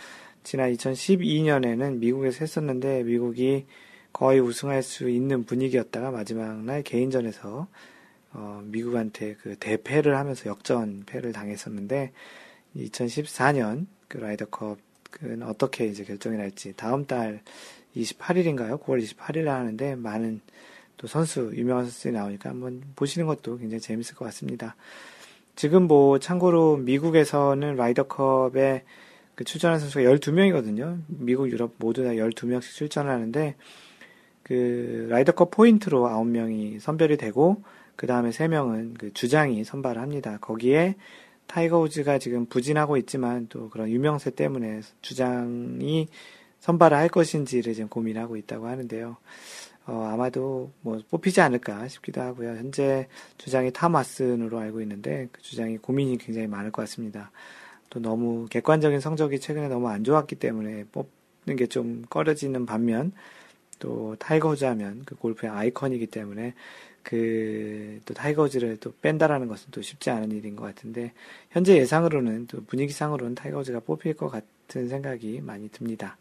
지난 0.43 0.73
2012년에는 0.73 1.99
미국에서 1.99 2.39
했었는데 2.41 3.03
미국이 3.03 3.67
거의 4.13 4.41
우승할 4.41 4.83
수 4.83 5.11
있는 5.11 5.45
분위기였다가 5.45 6.11
마지막 6.11 6.65
날 6.65 6.83
개인전에서 6.83 7.69
어, 8.33 8.63
미국한테 8.65 9.35
그 9.35 9.57
대패를 9.57 10.17
하면서 10.17 10.49
역전패를 10.49 11.33
당했었는데 11.33 12.13
2014년 12.77 13.87
그 14.07 14.19
라이더컵은 14.19 15.43
어떻게 15.43 15.87
이제 15.87 16.05
결정이 16.05 16.37
날지 16.37 16.75
다음 16.77 17.07
달 17.07 17.43
28일인가요? 17.97 18.81
9월 18.83 19.03
28일 19.03 19.47
하는데 19.47 19.97
많은 19.97 20.41
또 20.99 21.07
선수, 21.07 21.51
유명한 21.55 21.85
선수들이 21.85 22.13
나오니까 22.13 22.51
한번 22.51 22.83
보시는 22.95 23.27
것도 23.27 23.57
굉장히 23.59 23.81
재밌을 23.81 24.15
것 24.15 24.27
같습니다. 24.27 24.77
지금 25.57 25.85
뭐 25.85 26.19
참고로 26.19 26.77
미국에서는 26.77 27.75
라이더컵에 27.75 28.85
그 29.35 29.45
출전한 29.45 29.79
선수가 29.79 30.03
12명이거든요. 30.03 31.01
미국, 31.07 31.51
유럽 31.51 31.75
모두 31.79 32.05
다 32.05 32.11
12명씩 32.11 32.75
출전을 32.75 33.11
하는데 33.11 33.55
그 34.43 35.07
라이더컵 35.11 35.51
포인트로 35.53 36.09
9명이 36.09 36.81
선별이 36.81 37.17
되고 37.17 37.63
그 37.97 38.07
다음에 38.07 38.31
3명은 38.31 38.99
그 38.99 39.13
주장이 39.13 39.65
선발을 39.65 40.01
합니다. 40.01 40.39
거기에 40.41 40.97
타이거 41.47 41.81
우즈가 41.81 42.19
지금 42.19 42.47
부진하고 42.47 42.97
있지만 42.99 43.47
또 43.49 43.71
그런 43.71 43.89
유명세 43.89 44.31
때문에 44.31 44.83
주장이 45.03 46.09
선발을 46.61 46.97
할 46.97 47.09
것인지를 47.09 47.75
지금 47.75 47.89
고민하고 47.89 48.37
있다고 48.37 48.67
하는데요. 48.67 49.17
어, 49.89 50.05
아마도 50.13 50.73
뭐 50.83 51.01
뽑히지 51.11 51.41
않을까 51.43 51.89
싶기도 51.89 52.21
하고요. 52.23 52.51
현재 52.51 53.09
주장이 53.39 53.73
톰 53.73 53.91
왓슨으로 53.91 54.59
알고 54.61 54.83
있는데 54.83 55.29
그 55.33 55.43
주장이 55.43 55.79
고민이 55.79 56.19
굉장히 56.19 56.47
많을 56.49 56.73
것 56.73 56.83
같습니다. 56.83 57.33
또 57.91 58.01
너무 58.01 58.47
객관적인 58.51 59.01
성적이 59.01 59.41
최근에 59.41 59.69
너무 59.69 59.89
안 59.89 60.05
좋았기 60.05 60.37
때문에 60.37 60.85
뽑는 60.93 61.57
게 61.59 61.67
좀 61.69 62.05
꺼려지는 62.11 62.67
반면 62.67 63.13
또 63.79 64.17
타이거 64.19 64.51
우즈 64.51 64.65
하면 64.65 65.03
그 65.07 65.15
골프의 65.17 65.53
아이콘이기 65.53 66.09
때문에 66.09 66.55
그 67.03 68.01
또 68.07 68.15
타이거 68.15 68.45
우즈를 68.45 68.79
또 68.79 68.93
뺀다라는 69.03 69.49
것은 69.49 69.69
또 69.73 69.83
쉽지 69.83 70.11
않은 70.11 70.33
일인 70.33 70.57
것 70.57 70.65
같은데 70.65 71.13
현재 71.51 71.77
예상으로는 71.79 72.47
또 72.49 72.65
분위기상으로는 72.65 73.35
타이거 73.35 73.59
우즈가 73.61 73.81
뽑힐 73.81 74.15
것 74.17 74.29
같은 74.31 74.89
생각이 74.89 75.41
많이 75.43 75.69
듭니다. 75.71 76.17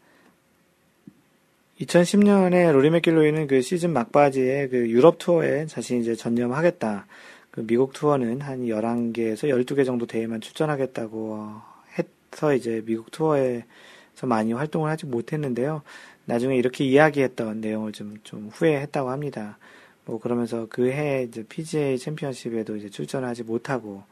2010년에 1.80 2.72
로리 2.72 2.90
맥길로이는 2.90 3.46
그 3.46 3.62
시즌 3.62 3.92
막바지에 3.92 4.68
그 4.68 4.90
유럽 4.90 5.18
투어에 5.18 5.66
자신이 5.66 6.00
이제 6.00 6.14
전념하겠다. 6.16 7.06
그 7.50 7.66
미국 7.66 7.92
투어는 7.92 8.40
한 8.40 8.66
11개에서 8.66 9.48
12개 9.48 9.84
정도 9.84 10.06
대회만 10.06 10.40
출전하겠다고 10.40 11.52
해서 11.96 12.54
이제 12.54 12.82
미국 12.84 13.10
투어에서 13.12 14.26
많이 14.26 14.52
활동을 14.52 14.90
하지 14.90 15.06
못했는데요. 15.06 15.82
나중에 16.24 16.56
이렇게 16.56 16.84
이야기했던 16.84 17.60
내용을 17.60 17.92
좀, 17.92 18.16
좀 18.24 18.50
후회했다고 18.52 19.10
합니다. 19.10 19.58
뭐 20.04 20.18
그러면서 20.18 20.66
그 20.68 20.90
해 20.90 21.24
이제 21.28 21.44
PGA 21.48 21.96
챔피언십에도 21.96 22.76
이제 22.76 22.88
출전하지 22.88 23.44
못하고 23.44 24.02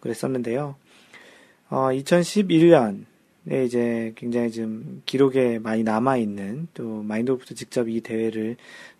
그랬었는데요. 0.00 0.76
어, 1.68 1.88
2011년 1.88 3.04
네, 3.44 3.64
이제 3.64 4.12
굉장히 4.16 4.50
좀 4.50 5.02
기록에 5.06 5.58
많이 5.58 5.82
남아있는 5.82 6.68
또 6.74 7.02
마인드 7.02 7.32
골프도 7.32 7.54
직접 7.54 7.88
이 7.88 8.00
대회를 8.00 8.56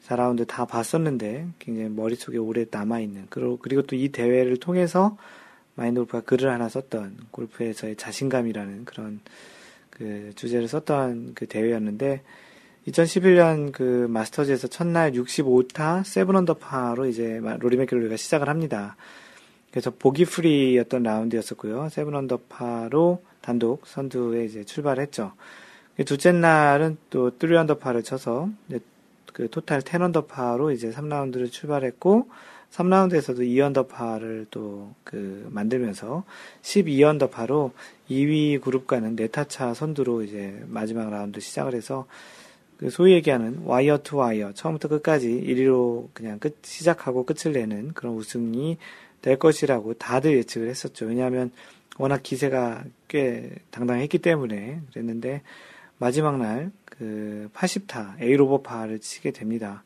4라운드 0.07 0.47
다 0.47 0.64
봤었는데 0.64 1.49
굉장히 1.59 1.91
머릿속에 1.91 2.39
오래 2.39 2.64
남아있는 2.70 3.26
그리고, 3.28 3.59
그리고 3.59 3.82
또 3.82 3.95
이 3.95 4.09
대회를 4.09 4.57
통해서 4.57 5.18
마인드 5.74 6.01
골프가 6.01 6.20
글을 6.22 6.51
하나 6.51 6.68
썼던 6.68 7.16
골프에서의 7.30 7.97
자신감이라는 7.97 8.84
그런 8.86 9.20
그 9.91 10.32
주제를 10.34 10.66
썼던 10.68 11.32
그 11.34 11.47
대회였는데 11.47 12.22
2011년 12.86 13.72
그 13.72 14.07
마스터즈에서 14.09 14.68
첫날 14.68 15.12
65타 15.12 16.05
seven 16.04 16.36
언더파로 16.36 17.07
이제 17.07 17.41
로리 17.59 17.76
맥길로이가 17.76 18.16
시작을 18.16 18.49
합니다. 18.49 18.97
그래서 19.70 19.91
bogey 19.90 20.24
free였던 20.24 21.02
라운드였었고요. 21.03 21.91
seven 21.90 22.14
언더파로 22.14 23.22
단독 23.41 23.86
선두에 23.86 24.45
이제 24.45 24.64
출발했죠. 24.64 25.32
둘째 26.07 26.32
날은 26.32 26.97
또 27.11 27.30
3언더파를 27.30 28.05
쳐서 28.05 28.49
그 29.32 29.49
total 29.50 29.80
10언더파로 29.80 30.72
이제 30.72 30.91
3라운드를 30.91 31.51
출발했고 31.51 32.28
3라운드에서도 32.70 33.39
2언더파를 33.41 34.47
또 34.51 34.95
그 35.09 35.49
만들면서 35.51 36.24
12언더파로 36.61 37.70
2위 38.11 38.61
그룹과는 38.61 39.16
네타차 39.16 39.72
선두로 39.72 40.22
이제 40.22 40.62
마지막 40.66 41.09
라운드 41.09 41.41
시작을 41.41 41.74
해서 41.74 42.07
그 42.76 42.91
소위 42.91 43.14
얘기하는 43.14 43.62
와이어 43.64 44.01
투 44.05 44.18
와이어 44.18 44.53
처음부터 44.53 44.89
끝까지 44.89 45.28
1위로 45.28 46.09
그냥 46.12 46.39
끝 46.39 46.59
시작하고 46.62 47.24
끝을 47.24 47.53
내는 47.53 47.95
그런 47.95 48.16
우승이 48.16 48.76
될 49.22 49.39
것이라고 49.39 49.95
다들 49.95 50.36
예측을 50.36 50.68
했었죠. 50.68 51.07
왜냐하면 51.07 51.53
워낙 51.99 52.22
기세가 52.22 52.84
꽤 53.09 53.51
당당했기 53.70 54.18
때문에 54.18 54.80
그랬는데 54.92 55.42
마지막 55.99 56.38
날 56.38 56.70
그 56.99 57.49
80타 57.55 58.20
에이로버파를 58.20 58.99
치게 58.99 59.30
됩니다. 59.30 59.84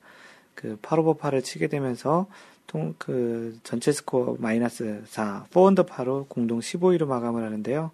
그 0.55 0.79
8오버파를 0.81 1.45
치게 1.45 1.69
되면서 1.69 2.27
통, 2.67 2.95
그, 2.99 3.59
전체 3.65 3.93
스코어 3.93 4.37
마이너스 4.39 5.03
4, 5.07 5.47
4언더파로 5.51 6.29
공동 6.29 6.61
15위로 6.61 7.07
마감을 7.07 7.45
하는데요. 7.45 7.91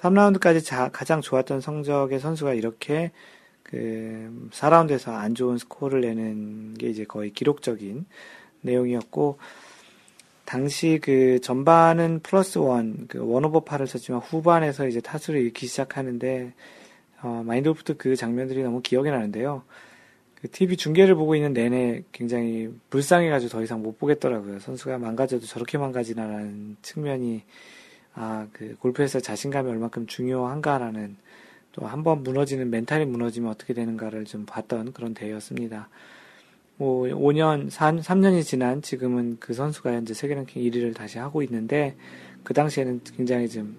3라운드까지 0.00 0.64
자, 0.64 0.88
가장 0.90 1.20
좋았던 1.20 1.60
성적의 1.60 2.18
선수가 2.18 2.54
이렇게 2.54 3.12
그 3.62 4.48
4라운드에서 4.52 5.12
안 5.14 5.34
좋은 5.34 5.58
스코어를 5.58 6.00
내는 6.00 6.74
게 6.74 6.88
이제 6.88 7.04
거의 7.04 7.30
기록적인 7.30 8.06
내용이었고 8.62 9.38
당시 10.44 10.98
그 11.02 11.40
전반은 11.40 12.20
plus 12.22 12.58
one, 12.58 13.06
그 13.08 13.18
one 13.24 13.44
over 13.44 13.60
par를 13.60 13.86
쳤지만 13.86 14.20
후반에서 14.20 14.86
이제 14.88 15.00
타수를 15.00 15.40
잃기 15.40 15.66
시작하는데 15.66 16.52
어, 17.22 17.42
마인드 17.46 17.69
골프도 17.69 17.96
그 17.96 18.16
장면들이 18.16 18.62
너무 18.62 18.82
기억이 18.82 19.10
나는데요. 19.10 19.62
그 20.40 20.50
TV 20.50 20.76
중계를 20.76 21.14
보고 21.14 21.34
있는 21.34 21.54
내내 21.54 22.02
굉장히 22.12 22.68
불쌍해가지고 22.90 23.50
더 23.50 23.62
이상 23.62 23.82
못 23.82 23.98
보겠더라고요. 23.98 24.58
선수가 24.60 24.98
망가져도 24.98 25.46
저렇게 25.46 25.78
망가지나라는 25.78 26.76
측면이 26.82 27.42
아, 28.14 28.46
그 28.52 28.76
골프에서 28.78 29.20
자신감이 29.20 29.70
얼만큼 29.70 30.06
중요한가라는 30.06 31.16
또 31.72 31.86
한 31.86 32.04
번 32.04 32.22
무너지는 32.22 32.70
멘탈이 32.70 33.04
무너지면 33.06 33.50
어떻게 33.50 33.74
되는가를 33.74 34.24
좀 34.26 34.44
봤던 34.46 34.92
그런 34.92 35.14
대회였습니다. 35.14 35.88
뭐 36.76 37.04
5년, 37.06 37.70
4, 37.70 37.92
3년이 37.92 38.44
지난 38.44 38.82
지금은 38.82 39.36
그 39.38 39.54
선수가 39.54 39.92
현재 39.92 40.12
세계 40.14 40.34
랭킹 40.34 40.62
1위를 40.62 40.94
다시 40.94 41.18
하고 41.18 41.42
있는데 41.42 41.96
그 42.42 42.52
당시에는 42.52 43.00
굉장히 43.16 43.48
좀 43.48 43.76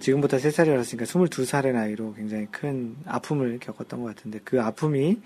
지금부터 0.00 0.36
3살이었으니까 0.38 1.02
22살의 1.02 1.72
나이로 1.72 2.14
굉장히 2.14 2.46
큰 2.50 2.96
아픔을 3.06 3.58
겪었던 3.60 4.00
것 4.02 4.14
같은데 4.14 4.40
그 4.44 4.60
아픔이 4.60 5.20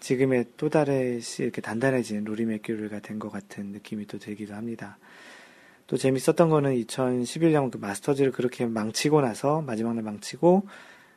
지금의 0.00 0.46
또 0.56 0.68
다르시 0.70 1.42
이렇게 1.42 1.60
단단해진 1.60 2.24
로리 2.24 2.46
맥규르가 2.46 3.00
된 3.00 3.18
것 3.18 3.30
같은 3.30 3.66
느낌이 3.66 4.06
또 4.06 4.18
들기도 4.18 4.54
합니다. 4.54 4.98
또 5.86 5.96
재밌었던 5.96 6.48
거는 6.48 6.74
2011년 6.84 7.70
그 7.70 7.76
마스터즈를 7.78 8.32
그렇게 8.32 8.64
망치고 8.64 9.20
나서 9.20 9.60
마지막 9.60 9.94
날 9.94 10.04
망치고 10.04 10.66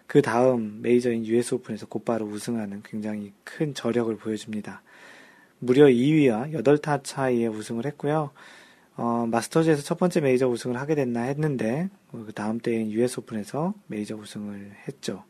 그 0.08 0.22
다음 0.22 0.80
메이저인 0.82 1.26
US 1.26 1.56
오픈에서 1.56 1.88
곧바로 1.88 2.26
우승하는 2.26 2.82
굉장히 2.84 3.34
큰 3.44 3.74
저력을 3.74 4.16
보여줍니다. 4.18 4.82
무려 5.60 5.86
2위와 5.86 6.52
8타 6.54 7.04
차이에 7.04 7.48
우승을 7.48 7.86
했고요. 7.86 8.32
어, 8.96 9.26
마스터즈에서 9.30 9.82
첫 9.82 9.98
번째 9.98 10.22
메이저 10.22 10.48
우승을 10.48 10.80
하게 10.80 10.96
됐나 10.96 11.22
했는데 11.22 11.90
그 12.12 12.32
다음 12.36 12.60
대회인 12.60 12.92
US 12.92 13.22
오픈에서 13.22 13.74
메이저 13.88 14.16
우승을 14.16 14.74
했죠. 14.88 15.24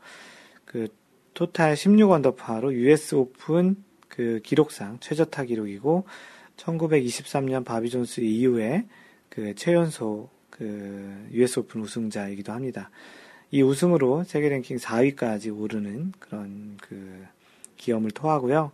그 0.66 0.88
total 1.34 1.78
16 1.78 2.12
언더파로 2.12 2.74
US 2.74 3.16
오픈 3.16 3.78
그 4.08 4.42
기록상 4.44 5.00
최저타 5.00 5.46
기록이고 5.46 6.06
1923년 6.58 7.64
바비 7.64 7.90
존스 7.90 8.22
이후에 8.22 8.86
그 9.30 9.56
최연소 9.56 10.30
그 10.50 11.28
US 11.32 11.60
오픈 11.60 11.82
우승자이기도 11.82 12.52
합니다. 12.52 12.92
이 13.54 13.62
우승으로 13.62 14.24
세계 14.24 14.50
랭킹 14.50 14.78
4위까지 14.78 15.56
오르는 15.56 16.14
그런 16.18 16.76
그 16.82 17.24
기염을 17.78 18.10
토하고요. 18.10 18.72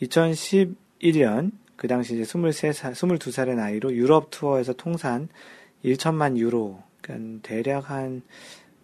2011년 0.00 1.50
그 1.76 1.86
당시 1.86 2.14
이제 2.14 2.22
23살, 2.22 2.92
22살의 2.92 3.56
나이로 3.56 3.92
유럽 3.92 4.30
투어에서 4.30 4.72
통산 4.72 5.28
1천만 5.84 6.38
유로, 6.38 6.82
그러니까 7.02 7.40
대략 7.42 7.90
한 7.90 8.22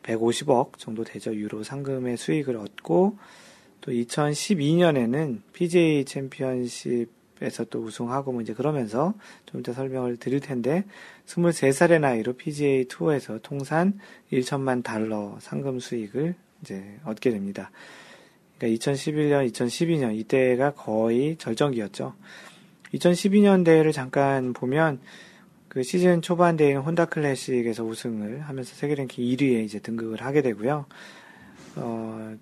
150억 0.03 0.77
정도 0.77 1.03
되죠. 1.03 1.35
유로 1.35 1.63
상금의 1.63 2.19
수익을 2.19 2.55
얻고 2.59 3.17
또 3.81 3.93
2012년에는 3.93 5.41
PGA 5.55 6.05
챔피언십 6.05 7.17
에서 7.43 7.65
또 7.65 7.81
우승하고 7.81 8.33
뭐 8.33 8.41
이제 8.41 8.55
그러면서 8.55 9.13
좀 9.45 9.61
이따 9.61 9.75
설명을 9.75 10.17
드릴 10.17 10.41
텐데 10.41 10.85
23살의 11.27 12.01
나이로 12.01 12.35
PGA 12.35 12.85
투어에서 12.87 13.39
통산 13.43 13.99
1천만 14.33 14.83
달러 14.83 15.37
상금 15.41 15.81
수익을 15.81 16.35
이제 16.63 16.99
얻게 17.05 17.31
됩니다. 17.31 17.71
그러니까 18.59 18.79
2011년, 18.93 19.51
2012년 19.53 20.17
이때가 20.17 20.73
거의 20.75 21.37
절정기였죠. 21.37 22.15
2012년 22.95 23.65
대회를 23.65 23.93
잠깐 23.93 24.53
보면 24.53 25.01
그 25.69 25.83
시즌 25.83 26.23
초반 26.23 26.57
대회인 26.57 26.79
혼다 26.79 27.05
클래식에서 27.05 27.85
우승을 27.85 28.41
하면서 28.43 28.75
세계 28.75 28.95
랭킹 28.95 29.23
1위에 29.25 29.65
이제 29.65 29.79
등극을 29.81 30.23
하게 30.23 30.41
되고요. 30.41 30.87
어, 31.77 32.35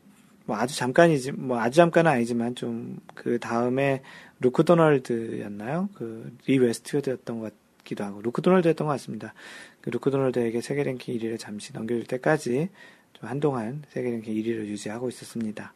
뭐 0.47 0.57
아주 0.57 0.77
잠깐이지, 0.77 1.33
뭐 1.33 1.59
아주 1.59 1.77
잠깐은 1.77 2.11
아니지만 2.13 2.55
좀 2.55 2.99
그 3.15 3.39
다음에 3.39 4.03
루크 4.41 4.65
도널드였나요? 4.65 5.89
그 5.95 6.31
리 6.47 6.59
웨스트우드였던 6.59 7.41
것 7.41 7.53
같기도 7.85 8.05
하고 8.05 8.21
루크 8.23 8.43
도널드였던 8.43 8.87
것 8.87 8.93
같습니다. 8.95 9.35
그 9.81 9.91
루크 9.91 10.11
도널드에게 10.11 10.61
세계 10.61 10.83
랭킹 10.83 11.17
1위를 11.17 11.39
잠시 11.39 11.73
넘겨줄 11.73 12.07
때까지 12.07 12.71
좀 13.13 13.29
한동안 13.29 13.83
세계 13.89 14.11
랭킹 14.11 14.35
1위를 14.35 14.67
유지하고 14.67 15.09
있었습니다. 15.09 15.75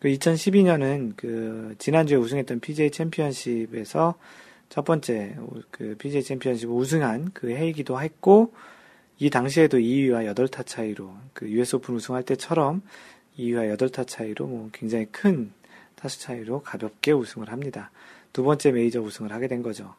그 0.00 0.08
2012년은 0.08 1.12
그 1.16 1.74
지난주에 1.78 2.16
우승했던 2.16 2.60
PGA 2.60 2.90
챔피언십에서 2.90 4.14
첫 4.70 4.84
번째 4.84 5.36
그 5.70 5.94
PGA 5.98 6.22
챔피언십 6.22 6.70
우승한 6.70 7.32
그 7.34 7.50
해이기도 7.50 8.00
했고 8.00 8.54
이 9.18 9.28
당시에도 9.28 9.78
2위와 9.78 10.34
8타 10.34 10.64
차이로 10.64 11.14
그 11.34 11.48
US 11.50 11.76
오픈 11.76 11.96
우승할 11.96 12.22
때처럼 12.22 12.82
2위와 13.38 13.76
8타 13.76 14.06
차이로 14.06 14.46
뭐 14.46 14.70
굉장히 14.72 15.06
큰 15.12 15.52
타수 15.96 16.20
차이로 16.20 16.62
가볍게 16.62 17.12
우승을 17.12 17.50
합니다. 17.50 17.90
두 18.32 18.42
번째 18.42 18.72
메이저 18.72 19.02
우승을 19.02 19.32
하게 19.32 19.48
된 19.48 19.62
거죠. 19.62 19.94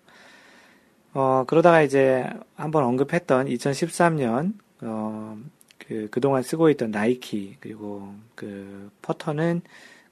어, 1.14 1.44
그러다가 1.46 1.82
이제 1.82 2.26
한번 2.56 2.84
언급했던 2.86 3.48
2013년, 3.48 4.54
어, 4.82 5.38
그, 5.78 6.08
그동안 6.10 6.42
쓰고 6.42 6.70
있던 6.70 6.92
나이키, 6.92 7.58
그리고 7.60 8.14
그 8.36 8.90
퍼터는 9.02 9.62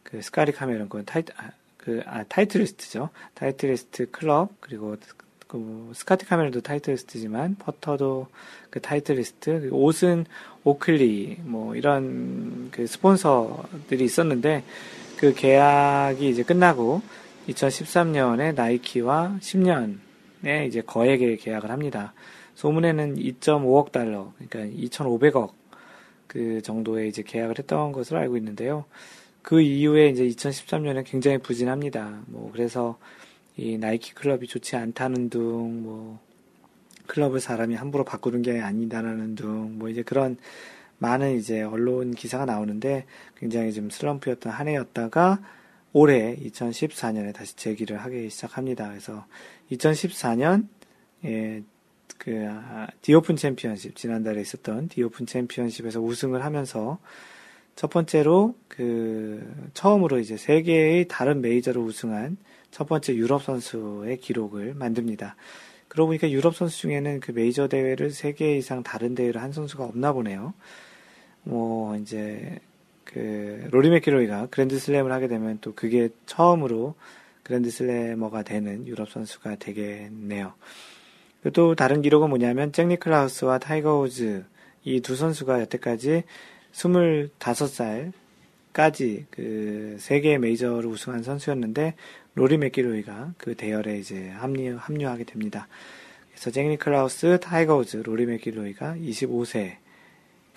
그 0.04 0.22
스카티 0.22 0.52
카메론, 0.52 0.90
그 0.90 1.06
타이, 1.06 1.24
아, 1.38 1.52
그, 1.78 2.02
아, 2.06 2.24
타이틀리스트죠. 2.24 3.10
타이틀리스트 3.36 4.12
클럽, 4.12 4.50
그리고 4.60 4.98
그 5.48 5.92
스카티 5.96 6.28
카메론도 6.28 6.62
타이틀리스트지만 6.62 7.56
퍼터도 7.56 8.28
그 8.70 8.82
타이틀리스트, 8.82 9.70
옷은 9.72 10.26
오클리, 10.64 11.40
뭐 11.42 11.76
이런 11.76 12.70
그 12.70 12.86
스폰서들이 12.86 14.04
있었는데 14.04 14.64
그 15.18 15.34
계약이 15.34 16.30
이제 16.30 16.44
끝나고 16.44 17.02
2013년에 17.48 18.54
나이키와 18.54 19.38
10년 19.42 20.09
에 20.46 20.66
이제 20.66 20.82
거액의 20.82 21.38
계약을 21.38 21.70
합니다. 21.70 22.14
소문에는 22.56 23.16
2.5억 23.16 23.92
달러, 23.92 24.34
그러니까 24.38 24.78
2,500억 24.78 25.52
그 26.28 26.62
정도의 26.62 27.10
이제 27.10 27.24
계약을 27.24 27.58
했던 27.58 27.92
것으로 27.92 28.20
알고 28.20 28.38
있는데요. 28.38 28.86
그 29.42 29.62
이후에 29.62 30.10
이제 30.10 30.26
2013년에 30.28 31.04
굉장히 31.06 31.38
부진합니다. 31.40 32.22
뭐 32.28 32.52
그래서 32.52 33.00
이 33.58 33.78
나이키 33.78 34.14
클럽이 34.14 34.48
좋지 34.48 34.76
않다는 34.76 35.30
둥, 35.30 35.84
뭐 35.84 36.20
클럽을 37.08 37.40
사람이 37.40 37.76
함부로 37.76 38.04
바꾸는 38.04 38.42
게 38.42 38.60
아니다라는 38.62 39.36
둥, 39.36 39.80
뭐 39.80 39.90
이제 39.90 40.04
그런 40.04 40.38
많은 41.00 41.38
이제 41.38 41.62
언론 41.62 42.12
기사가 42.12 42.46
나오는데 42.46 43.06
굉장히 43.38 43.74
좀 43.74 43.90
슬럼프였던 43.90 44.52
한 44.52 44.68
해였다가 44.68 45.40
올해 45.94 46.36
2014년에 46.38 47.34
다시 47.34 47.56
재기를 47.56 47.98
하기 47.98 48.30
시작합니다. 48.30 48.90
그래서 48.90 49.26
2014년 49.72 50.68
예, 51.26 51.64
그 52.18 52.46
아, 52.48 52.88
디오픈 53.02 53.36
챔피언십 53.36 53.96
지난달에 53.96 54.42
있었던 54.42 54.90
디오픈 54.90 55.26
챔피언십에서 55.26 56.00
우승을 56.00 56.44
하면서 56.44 57.00
첫 57.76 57.90
번째로 57.90 58.56
그 58.68 59.70
처음으로 59.74 60.20
이제 60.20 60.38
세계의 60.38 61.08
다른 61.08 61.42
메이저로 61.42 61.82
우승한 61.82 62.38
첫 62.72 62.88
번째 62.88 63.16
유럽 63.16 63.44
선수의 63.44 64.18
기록을 64.20 64.74
만듭니다. 64.76 65.36
그러고 65.88 66.10
보니까 66.10 66.30
유럽 66.30 66.56
선수 66.56 66.78
중에는 66.80 67.20
그 67.20 67.32
메이저 67.32 67.68
대회를 67.68 68.12
세 68.12 68.34
개 68.34 68.56
이상 68.58 68.84
다른 68.84 69.16
대회를 69.16 69.42
한 69.42 69.52
선수가 69.52 69.84
없나 69.86 70.14
보네요. 70.14 70.54
뭐 71.44 71.96
이제 71.98 72.60
그 73.12 73.68
로리 73.72 73.90
맥키로이가 73.90 74.48
그랜드 74.52 74.78
슬램을 74.78 75.12
하게 75.12 75.28
되면 75.28 75.58
또 75.62 75.74
그게 75.74 76.10
처음으로 76.28 76.94
grand 77.44 77.72
slammer가 77.72 78.44
되는 78.44 78.86
유럽 78.88 79.10
선수가 79.10 79.56
되겠네요. 79.56 80.54
또 81.54 81.74
다른 81.74 82.02
기록은 82.02 82.30
뭐냐면 82.30 82.72
잭 82.72 82.88
니클라우스와 82.88 83.60
타이거 83.60 84.00
우즈 84.00 84.44
이 84.84 85.02
두 85.02 85.16
선수가 85.16 85.62
여태까지 85.62 86.24
25살까지 86.74 88.12
그 89.32 89.96
세 90.00 90.15
개 90.15 90.38
메이저를 90.38 90.88
우승한 90.88 91.24
선수였는데 91.24 91.96
로리 92.36 92.58
맥기로이가 92.58 93.34
그 93.38 93.56
대열에 93.56 93.98
이제 93.98 94.30
합류, 94.30 94.78
합류하게 94.80 95.24
됩니다. 95.24 95.68
그래서 96.32 96.52
잭 96.52 96.68
니클라우스, 96.68 97.40
타이거 97.42 97.78
우즈, 97.78 97.98
로리 97.98 98.28
맥기로이가 98.28 98.98
25세 98.98 99.78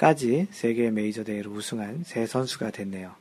까지 0.02 0.48
세 0.50 0.66
개 0.66 0.90
메이저 0.90 1.22
대회를 1.22 1.48
우승한 1.52 2.02
세 2.04 2.26
선수가 2.26 2.72
됐네요. 2.72 3.12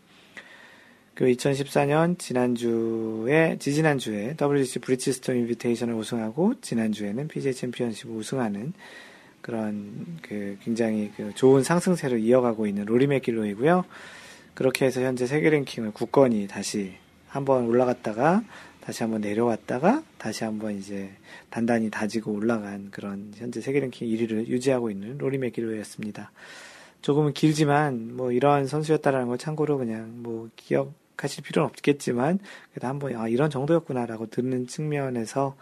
그 1.13 1.25
2014년 1.25 2.17
지난주에 2.17 3.57
지지난주에 3.59 4.35
WGC 4.41 4.79
브리지스톤 4.79 5.35
인비테이셔널 5.35 5.93
우승하고 5.93 6.55
지난주에는 6.59 7.27
PGA 7.27 7.53
챔피언십 7.53 8.09
우승하는 8.09 8.73
그런 9.41 10.17
그 10.23 10.57
굉장히 10.63 11.11
그 11.15 11.31
좋은 11.35 11.61
상승세를 11.61 12.19
이어가고 12.19 12.65
있는 12.65 12.85
로리 12.85 13.05
맥길로이고요. 13.05 13.85
그렇게 14.55 14.85
해서 14.85 15.01
현재 15.01 15.27
세계 15.27 15.51
랭킹을 15.51 15.91
9건이 15.91 16.49
다시 16.49 16.93
한번 17.27 17.67
올라갔다가 17.67 18.43
다시 18.79 19.03
한번 19.03 19.21
내려왔다가 19.21 20.01
다시 20.17 20.45
한번 20.45 20.79
이제 20.79 21.11
단단히 21.51 21.91
다지고 21.91 22.31
올라간 22.31 22.89
그런 22.89 23.33
현재 23.35 23.61
세계 23.61 23.81
랭킹 23.81 24.07
1위를 24.07 24.47
유지하고 24.47 24.89
있는 24.89 25.19
로리 25.19 25.37
맥길로이였습니다. 25.37 26.31
조금은 27.01 27.33
길지만 27.33 28.15
뭐 28.15 28.31
이러한 28.31 28.67
선수였다라는 28.67 29.27
걸 29.27 29.37
참고로 29.37 29.77
그냥 29.77 30.21
뭐 30.21 30.49
기억하실 30.55 31.43
필요는 31.43 31.69
없겠지만 31.69 32.39
그래도 32.71 32.87
한번 32.87 33.15
아 33.15 33.27
이런 33.27 33.49
정도였구나라고 33.49 34.27
듣는 34.27 34.67
측면에서 34.67 35.55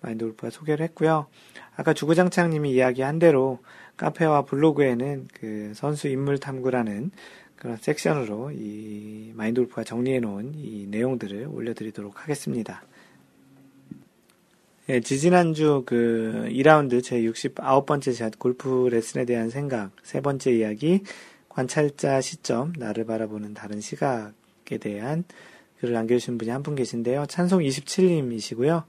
마인드 0.00 0.24
골프가 0.24 0.50
소개를 0.50 0.84
했고요. 0.84 1.26
아까 1.76 1.94
주구장창님이 1.94 2.72
이야기한 2.72 3.18
대로 3.18 3.60
카페와 3.96 4.44
블로그에는 4.44 5.28
그 5.32 5.72
선수 5.74 6.08
인물 6.08 6.38
탐구라는 6.38 7.12
그런 7.56 7.76
섹션으로 7.76 8.50
이 8.52 9.32
마인드 9.34 9.60
골프가 9.60 9.84
정리해 9.84 10.18
놓은 10.20 10.54
이 10.56 10.86
내용들을 10.88 11.46
올려드리도록 11.46 12.22
하겠습니다. 12.22 12.82
예, 14.88 15.00
지지난주 15.00 15.84
그 15.86 16.48
2라운드 16.50 17.02
제 17.04 17.20
69번째 17.22 18.12
샷 18.14 18.36
골프 18.38 18.88
레슨에 18.90 19.24
대한 19.24 19.48
생각, 19.48 19.92
세 20.02 20.20
번째 20.20 20.52
이야기, 20.52 21.02
관찰자 21.48 22.20
시점, 22.20 22.72
나를 22.76 23.04
바라보는 23.04 23.54
다른 23.54 23.80
시각에 23.80 24.78
대한 24.80 25.22
글을 25.78 25.94
남겨주신 25.94 26.36
분이 26.36 26.50
한 26.50 26.62
분 26.64 26.74
계신데요. 26.74 27.26
찬송 27.26 27.60
27님이시고요. 27.60 28.84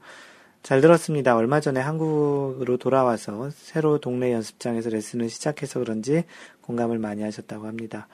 잘 0.64 0.80
들었습니다. 0.80 1.36
얼마 1.36 1.60
전에 1.60 1.78
한국으로 1.80 2.76
돌아와서 2.78 3.50
새로 3.50 3.98
동네 3.98 4.32
연습장에서 4.32 4.90
레슨을 4.90 5.28
시작해서 5.28 5.78
그런지 5.78 6.24
공감을 6.62 6.98
많이 6.98 7.22
하셨다고 7.22 7.66
합니다. 7.66 8.08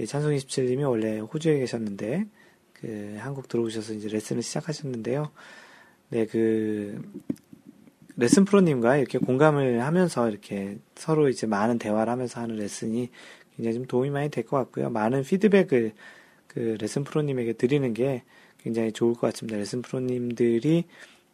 예, 0.00 0.06
찬송 0.06 0.32
27님이 0.32 0.88
원래 0.88 1.18
호주에 1.18 1.58
계셨는데, 1.58 2.24
그, 2.72 3.16
한국 3.18 3.48
들어오셔서 3.48 3.92
이제 3.92 4.08
레슨을 4.08 4.42
시작하셨는데요. 4.42 5.30
네, 6.10 6.26
그, 6.26 7.00
레슨 8.16 8.44
프로님과 8.44 8.96
이렇게 8.96 9.18
공감을 9.18 9.82
하면서 9.84 10.28
이렇게 10.28 10.78
서로 10.96 11.28
이제 11.28 11.46
많은 11.46 11.78
대화를 11.78 12.12
하면서 12.12 12.40
하는 12.40 12.56
레슨이 12.56 13.10
굉장히 13.56 13.74
좀 13.76 13.86
도움이 13.86 14.10
많이 14.10 14.28
될 14.28 14.44
것 14.44 14.56
같고요. 14.56 14.90
많은 14.90 15.22
피드백을 15.22 15.92
그 16.48 16.76
레슨 16.80 17.04
프로님에게 17.04 17.52
드리는 17.54 17.94
게 17.94 18.24
굉장히 18.58 18.90
좋을 18.92 19.14
것 19.14 19.20
같습니다. 19.32 19.56
레슨 19.56 19.82
프로님들이 19.82 20.84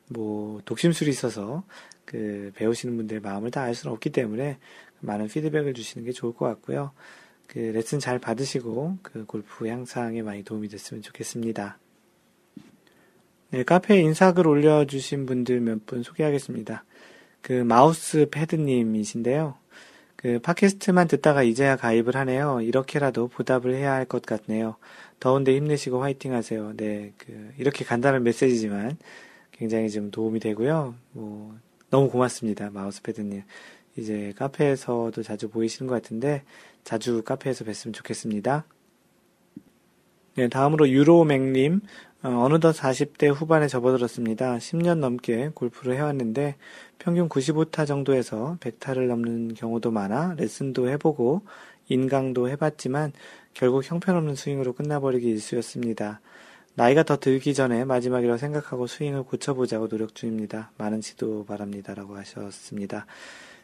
뭐 0.09 0.61
독심술이 0.67 1.09
있어서 1.11 1.65
그 2.05 2.53
배우시는 2.57 2.97
분들의 2.97 3.23
마음을 3.23 3.51
다 3.51 3.63
알 3.63 3.75
수는 3.75 3.93
없기 3.95 4.11
때문에 4.11 4.59
많은 5.01 5.29
피드백을 5.29 5.73
주시는 5.75 6.05
게 6.05 6.13
좋을 6.13 6.35
것 6.35 6.47
같고요. 6.47 6.93
그 7.47 7.59
레슨 7.59 7.99
잘 7.99 8.19
받으시고 8.19 8.99
그 9.03 9.25
골프 9.27 9.67
향상에 9.69 10.21
많이 10.23 10.43
도움이 10.43 10.69
됐으면 10.69 11.03
좋겠습니다. 11.03 11.79
네, 13.55 13.63
카페에 13.63 14.01
인사글 14.01 14.49
올려주신 14.49 15.27
분들 15.27 15.61
몇 15.61 15.87
분 15.87 16.03
소개하겠습니다. 16.03 16.85
그 17.41 17.53
마우스 17.53 18.27
패드님이신데요. 18.29 19.55
그 20.17 20.41
팟캐스트만 20.41 21.07
듣다가 21.07 21.45
이제야 21.45 21.77
가입을 21.77 22.17
하네요. 22.17 22.61
이렇게라도 22.63 23.29
보답을 23.29 23.73
해야 23.77 23.93
할 23.93 24.07
것 24.07 24.23
같네요. 24.23 24.75
더운데 25.21 25.55
힘내시고 25.55 26.03
화이팅 26.03 26.33
하세요. 26.33 26.73
네, 26.77 27.13
그 27.17 27.53
이렇게 27.57 27.85
간단한 27.85 28.25
메시지지만 28.25 28.97
굉장히 29.53 29.89
좀 29.89 30.11
도움이 30.11 30.41
되고요. 30.41 30.97
뭐 31.13 31.55
너무 31.91 32.11
고맙습니다. 32.11 32.71
마우스 32.71 33.03
패드님. 33.03 33.45
이제 33.97 34.33
카페에서도 34.37 35.23
자주 35.23 35.49
보이시는 35.49 35.89
것 35.89 35.95
같은데 35.95 36.43
자주 36.83 37.23
카페에서 37.23 37.65
뵀으면 37.65 37.95
좋겠습니다. 37.95 38.65
네, 40.37 40.49
다음으로 40.49 40.89
유로맥님, 40.89 41.83
어, 42.27 42.49
느덧 42.49 42.75
40대 42.75 43.31
후반에 43.35 43.69
접어들었습니다. 43.69 44.57
10년 44.57 44.97
넘게 44.97 45.51
골프를 45.53 45.95
해왔는데 45.97 46.57
평균 46.99 47.29
95타 47.29 47.87
정도에서 47.87 48.57
100타를 48.61 49.09
넘는 49.09 49.53
경우도 49.53 49.91
많아 49.91 50.33
레슨도 50.39 50.89
해보고 50.89 51.43
인강도 51.91 52.49
해봤지만 52.49 53.13
결국 53.53 53.85
형편없는 53.85 54.37
스윙으로 54.37 54.73
끝나버리기 54.73 55.29
일쑤였습니다. 55.29 56.23
나이가 56.77 57.03
더 57.03 57.19
들기 57.19 57.53
전에 57.53 57.85
마지막이라고 57.85 58.39
생각하고 58.39 58.87
스윙을 58.87 59.25
고쳐보자고 59.25 59.89
노력 59.89 60.15
중입니다. 60.15 60.71
많은 60.79 61.03
지도 61.03 61.45
바랍니다. 61.45 61.93
라고 61.93 62.17
하셨습니다. 62.17 63.05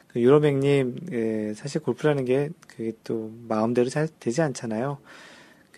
그 0.08 0.20
유로백님, 0.20 0.96
예, 1.12 1.54
사실 1.54 1.80
골프라는 1.80 2.26
게 2.26 2.50
그게 2.68 2.92
또 3.04 3.32
마음대로 3.48 3.88
잘 3.88 4.06
되지 4.20 4.42
않잖아요. 4.42 4.98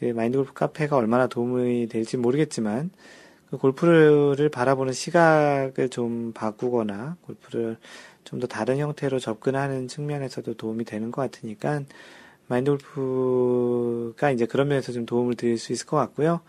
그 0.02 0.06
마인드 0.06 0.36
골프 0.36 0.52
카페가 0.52 0.96
얼마나 0.96 1.28
도움이 1.28 1.86
될지 1.86 2.16
모르겠지만 2.16 2.90
그 3.50 3.56
골프를 3.56 4.48
바라보는 4.48 4.92
시각을 4.92 5.90
좀 5.90 6.32
바꾸거나 6.32 7.18
골프를 7.22 7.76
좀 8.24 8.40
더 8.40 8.48
다른 8.48 8.78
형태로 8.78 9.20
접근하는 9.20 9.86
측면에서도 9.86 10.54
도움이 10.54 10.84
되는 10.86 11.12
것 11.12 11.22
같으니까 11.22 11.82
마인드 12.48 12.72
골프가 12.72 14.32
이제 14.32 14.44
그런 14.46 14.66
면에서 14.68 14.90
좀 14.90 15.06
도움을 15.06 15.36
드릴 15.36 15.56
수 15.56 15.72
있을 15.72 15.86
것 15.86 15.96
같고요. 15.98 16.40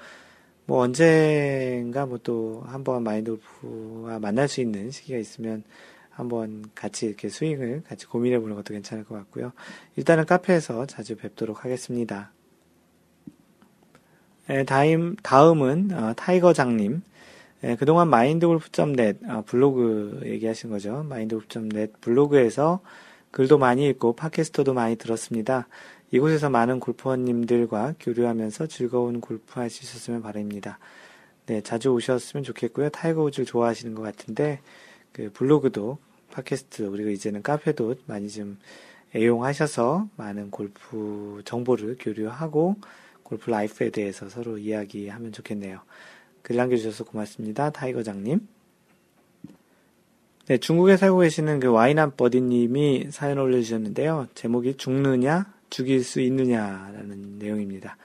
뭐 0.66 0.80
언젠가 0.80 2.08
뭐 2.08 2.18
또 2.24 2.64
한번 2.66 3.04
마인드 3.04 3.38
골프와 3.62 4.18
만날 4.18 4.48
수 4.48 4.62
있는 4.62 4.90
시기가 4.90 5.20
있으면 5.20 5.64
한번 6.10 6.66
같이 6.74 7.06
이렇게 7.06 7.30
스윙을 7.30 7.84
같이 7.88 8.08
고민해 8.08 8.40
보는 8.40 8.56
것도 8.56 8.74
괜찮을 8.74 9.04
것 9.04 9.14
같고요. 9.16 9.52
일단은 9.96 10.26
카페에서 10.26 10.88
자주 10.88 11.16
뵙도록 11.18 11.66
하겠습니다. 11.66 12.32
예, 14.50 14.64
다음, 14.64 15.16
다음은 15.24 15.92
어, 15.94 16.14
타이거장님. 16.16 17.02
예, 17.64 17.76
그동안 17.78 18.10
마인드골프.net 18.10 19.20
어, 19.28 19.44
블로그 19.46 20.22
얘기하신 20.26 20.70
거죠. 20.70 21.04
마인드골프.net 21.08 21.94
블로그에서 22.02 22.82
글도 23.32 23.58
많이 23.58 23.88
읽고 23.88 24.16
팟캐스트도 24.16 24.74
많이 24.74 24.96
들었습니다. 24.98 25.68
이곳에서 26.12 26.50
많은 26.50 26.80
골퍼님들과 26.80 27.96
교류하면서 28.00 28.68
즐거운 28.68 29.22
골프 29.22 29.60
할 29.60 29.70
수 29.70 29.84
있었으면 29.84 30.22
바랍니다. 30.22 30.78
네, 31.48 31.62
자주 31.62 31.90
오셨으면 31.90 32.44
좋겠고요. 32.44 32.90
타이거 32.90 33.24
우즈를 33.24 33.46
좋아하시는 33.46 33.96
것 33.96 34.04
같은데, 34.04 34.60
그 35.12 35.32
블로그도, 35.34 35.98
팟캐스트, 36.32 36.90
그리고 36.92 37.10
이제는 37.10 37.42
카페도 37.42 37.96
많이 38.06 38.30
좀 38.30 38.60
애용하셔서 39.16 40.08
많은 40.16 40.52
골프 40.52 41.42
정보를 41.46 41.98
교류하고, 42.00 42.76
골프 43.34 43.50
라이프에 43.50 43.90
대해서 43.90 44.30
서로 44.30 44.60
이야기하면 44.60 45.32
좋겠네요. 45.32 45.80
글 46.44 46.56
남겨주셔서 46.56 47.06
고맙습니다. 47.06 47.72
타이거장님. 47.72 48.48
네, 50.46 50.58
중국에 50.58 50.98
살고 50.98 51.20
계시는 51.20 51.60
그 51.60 51.70
와이남 51.70 52.12
버디님이 52.16 53.08
사연 53.10 53.40
올려주셨는데요. 53.40 54.28
제목이 54.36 54.76
죽느냐, 54.76 55.52
죽일 55.72 56.04
수 56.04 56.22
있느냐라는 56.22 57.40
내용입니다. 57.40 57.98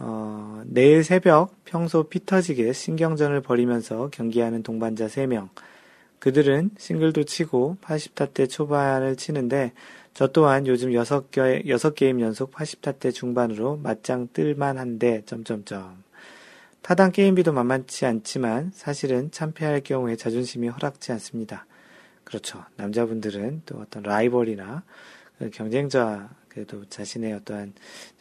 어, 0.00 0.62
내일 0.66 1.04
새벽 1.04 1.54
평소 1.64 2.02
피 2.04 2.26
터지게 2.26 2.72
신경전을 2.72 3.42
벌이면서 3.42 4.08
경기하는 4.10 4.64
동반자 4.64 5.06
3명. 5.06 5.50
그들은 6.18 6.70
싱글도 6.78 7.24
치고 7.24 7.76
80타 7.80 8.34
대 8.34 8.46
초반을 8.48 9.14
치는데 9.16 9.72
저 10.14 10.26
또한 10.26 10.66
요즘 10.66 10.90
6개, 10.90 11.64
6게임 11.64 12.20
연속 12.20 12.52
80타대 12.52 13.14
중반으로 13.14 13.78
맞짱 13.78 14.28
뜰만 14.32 14.76
한데 14.76 15.22
점점점. 15.24 16.02
타당 16.82 17.12
게임비도 17.12 17.52
만만치 17.52 18.04
않지만 18.04 18.72
사실은 18.74 19.30
참패할 19.30 19.80
경우에 19.80 20.16
자존심이 20.16 20.68
허락지 20.68 21.12
않습니다. 21.12 21.64
그렇죠. 22.24 22.64
남자분들은 22.76 23.62
또 23.64 23.78
어떤 23.78 24.02
라이벌이나 24.02 24.82
그 25.38 25.48
경쟁자 25.50 26.28
그래도 26.48 26.84
자신의 26.86 27.32
어떠한 27.34 27.72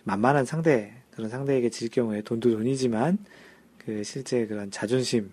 만만한 0.03 0.45
상대 0.45 0.93
그런 1.11 1.29
상대에게 1.29 1.69
질 1.69 1.89
경우에 1.89 2.21
돈도 2.21 2.51
돈이지만 2.51 3.17
그 3.77 4.03
실제 4.03 4.45
그런 4.45 4.71
자존심 4.71 5.31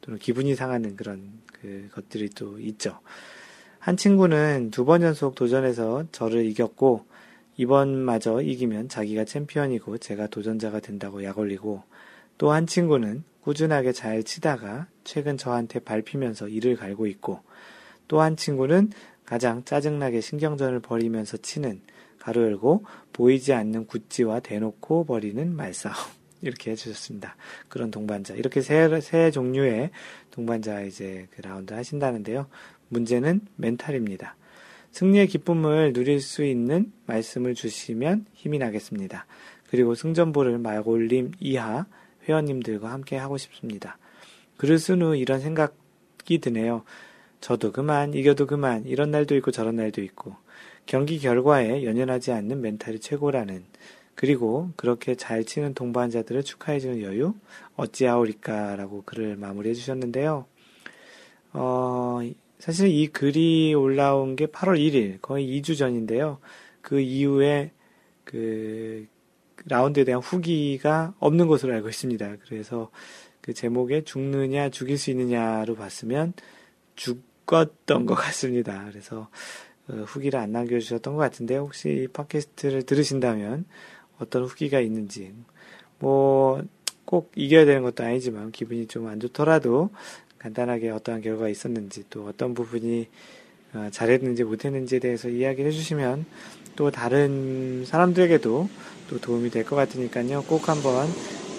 또는 0.00 0.18
기분이 0.18 0.56
상하는 0.56 0.96
그런 0.96 1.30
그 1.60 1.88
것들이 1.92 2.30
또 2.30 2.58
있죠. 2.58 2.98
한 3.80 3.96
친구는 3.96 4.70
두 4.70 4.84
번 4.84 5.02
연속 5.02 5.34
도전해서 5.34 6.04
저를 6.12 6.44
이겼고 6.44 7.06
이번마저 7.56 8.42
이기면 8.42 8.88
자기가 8.88 9.24
챔피언이고 9.24 9.98
제가 9.98 10.26
도전자가 10.26 10.80
된다고 10.80 11.24
약 11.24 11.38
올리고 11.38 11.82
또 12.38 12.52
한 12.52 12.66
친구는 12.66 13.24
꾸준하게 13.42 13.92
잘 13.92 14.22
치다가 14.22 14.86
최근 15.04 15.36
저한테 15.38 15.78
밟히면서 15.80 16.48
이를 16.48 16.76
갈고 16.76 17.06
있고 17.06 17.40
또 18.06 18.20
한 18.20 18.36
친구는 18.36 18.90
가장 19.24 19.64
짜증나게 19.64 20.20
신경전을 20.20 20.80
벌이면서 20.80 21.38
치는 21.38 21.80
가로 22.18 22.42
열고 22.42 22.84
보이지 23.14 23.54
않는 23.54 23.86
구찌와 23.86 24.40
대놓고 24.40 25.04
버리는 25.04 25.56
말싸움. 25.56 25.94
이렇게 26.42 26.72
해주셨습니다. 26.72 27.36
그런 27.68 27.90
동반자. 27.90 28.34
이렇게 28.34 28.60
세, 28.62 29.00
세 29.00 29.30
종류의 29.30 29.90
동반자 30.30 30.82
이제 30.82 31.28
그 31.34 31.42
라운드 31.42 31.72
하신다는데요. 31.74 32.46
문제는 32.90 33.40
멘탈입니다. 33.56 34.36
승리의 34.92 35.28
기쁨을 35.28 35.92
누릴 35.92 36.20
수 36.20 36.44
있는 36.44 36.92
말씀을 37.06 37.54
주시면 37.54 38.26
힘이 38.34 38.58
나겠습니다. 38.58 39.26
그리고 39.70 39.94
승전보를 39.94 40.58
말골림 40.58 41.32
이하 41.40 41.86
회원님들과 42.28 42.90
함께 42.90 43.16
하고 43.16 43.38
싶습니다. 43.38 43.98
글을 44.58 44.78
쓴 44.78 45.00
후 45.00 45.16
이런 45.16 45.40
생각이 45.40 46.38
드네요. 46.40 46.84
저도 47.40 47.72
그만, 47.72 48.12
이겨도 48.12 48.46
그만, 48.46 48.84
이런 48.84 49.10
날도 49.10 49.34
있고 49.36 49.50
저런 49.50 49.76
날도 49.76 50.02
있고, 50.02 50.36
경기 50.84 51.18
결과에 51.18 51.84
연연하지 51.84 52.32
않는 52.32 52.60
멘탈이 52.60 53.00
최고라는, 53.00 53.64
그리고 54.14 54.70
그렇게 54.76 55.14
잘 55.14 55.44
치는 55.44 55.72
동반자들을 55.72 56.42
축하해주는 56.42 57.00
여유, 57.00 57.32
어찌하오리까라고 57.76 59.04
글을 59.06 59.36
마무리해 59.36 59.74
주셨는데요. 59.74 60.44
어, 61.54 62.20
사실 62.60 62.88
이 62.88 63.06
글이 63.08 63.74
올라온 63.74 64.36
게 64.36 64.46
8월 64.46 64.78
1일, 64.78 65.20
거의 65.22 65.46
2주 65.60 65.78
전인데요. 65.78 66.38
그 66.82 67.00
이후에 67.00 67.72
그 68.24 69.06
라운드에 69.66 70.04
대한 70.04 70.20
후기가 70.20 71.14
없는 71.18 71.46
것으로 71.46 71.72
알고 71.74 71.88
있습니다. 71.88 72.36
그래서 72.44 72.90
그 73.40 73.54
제목에 73.54 74.04
죽느냐 74.04 74.68
죽일 74.68 74.98
수 74.98 75.10
있느냐로 75.10 75.74
봤으면 75.74 76.34
죽었던 76.96 78.04
것 78.06 78.14
같습니다. 78.14 78.84
그래서 78.90 79.28
어, 79.88 79.94
후기를 80.06 80.38
안 80.38 80.52
남겨주셨던 80.52 81.14
것 81.14 81.20
같은데 81.20 81.56
혹시 81.56 82.04
이 82.04 82.08
팟캐스트를 82.08 82.82
들으신다면 82.82 83.64
어떤 84.18 84.44
후기가 84.44 84.80
있는지 84.80 85.32
뭐 85.98 86.62
꼭 87.10 87.32
이겨야 87.34 87.64
되는 87.64 87.82
것도 87.82 88.04
아니지만 88.04 88.52
기분이 88.52 88.86
좀 88.86 89.08
안 89.08 89.18
좋더라도 89.18 89.90
간단하게 90.40 90.90
어떠한 90.90 91.20
결과가 91.20 91.48
있었는지 91.48 92.04
또 92.10 92.26
어떤 92.26 92.54
부분이 92.54 93.08
어, 93.74 93.88
잘했는지 93.92 94.42
못했는지에 94.42 94.98
대해서 94.98 95.28
이야기를 95.28 95.70
해주시면 95.70 96.24
또 96.76 96.90
다른 96.90 97.84
사람들에게도 97.84 98.68
또 99.08 99.20
도움이 99.20 99.50
될 99.50 99.64
것 99.64 99.76
같으니까요. 99.76 100.42
꼭 100.44 100.68
한번 100.68 101.06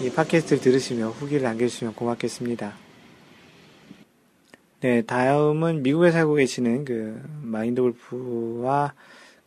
이 0.01 0.09
팟캐스트를 0.09 0.61
들으시며 0.61 1.09
후기를 1.09 1.43
남겨주시면 1.43 1.93
고맙겠습니다. 1.95 2.73
네, 4.81 5.03
다음은 5.03 5.83
미국에 5.83 6.11
살고 6.11 6.33
계시는 6.35 6.85
그 6.85 7.21
마인드 7.43 7.81
골프와 7.81 8.93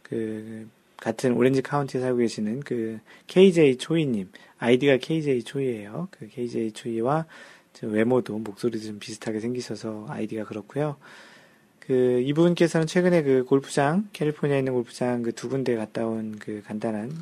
그 0.03 0.69
같은 0.97 1.33
오렌지 1.33 1.61
카운티에 1.61 2.01
살고 2.01 2.19
계시는 2.19 2.61
그 2.61 3.01
KJ 3.27 3.79
초이님 3.79 4.31
아이디가 4.59 4.99
KJ 4.99 5.43
초이예요. 5.43 6.09
그 6.13 6.29
KJ 6.29 6.73
초이와 6.73 7.27
외모도 7.83 8.39
목소리도 8.39 8.85
좀 8.85 8.99
비슷하게 8.99 9.41
생기셔서 9.41 10.07
아이디가 10.09 10.45
그렇고요. 10.45 10.97
그 11.81 12.23
이분께서는 12.25 12.87
최근에 12.87 13.23
그 13.23 13.45
골프장 13.45 14.09
캘리포니아에 14.13 14.59
있는 14.61 14.73
골프장 14.73 15.23
그 15.23 15.33
두 15.33 15.49
군데 15.49 15.77
갔다 15.77 16.07
온 16.07 16.37
그 16.39 16.63
간단한 16.67 17.13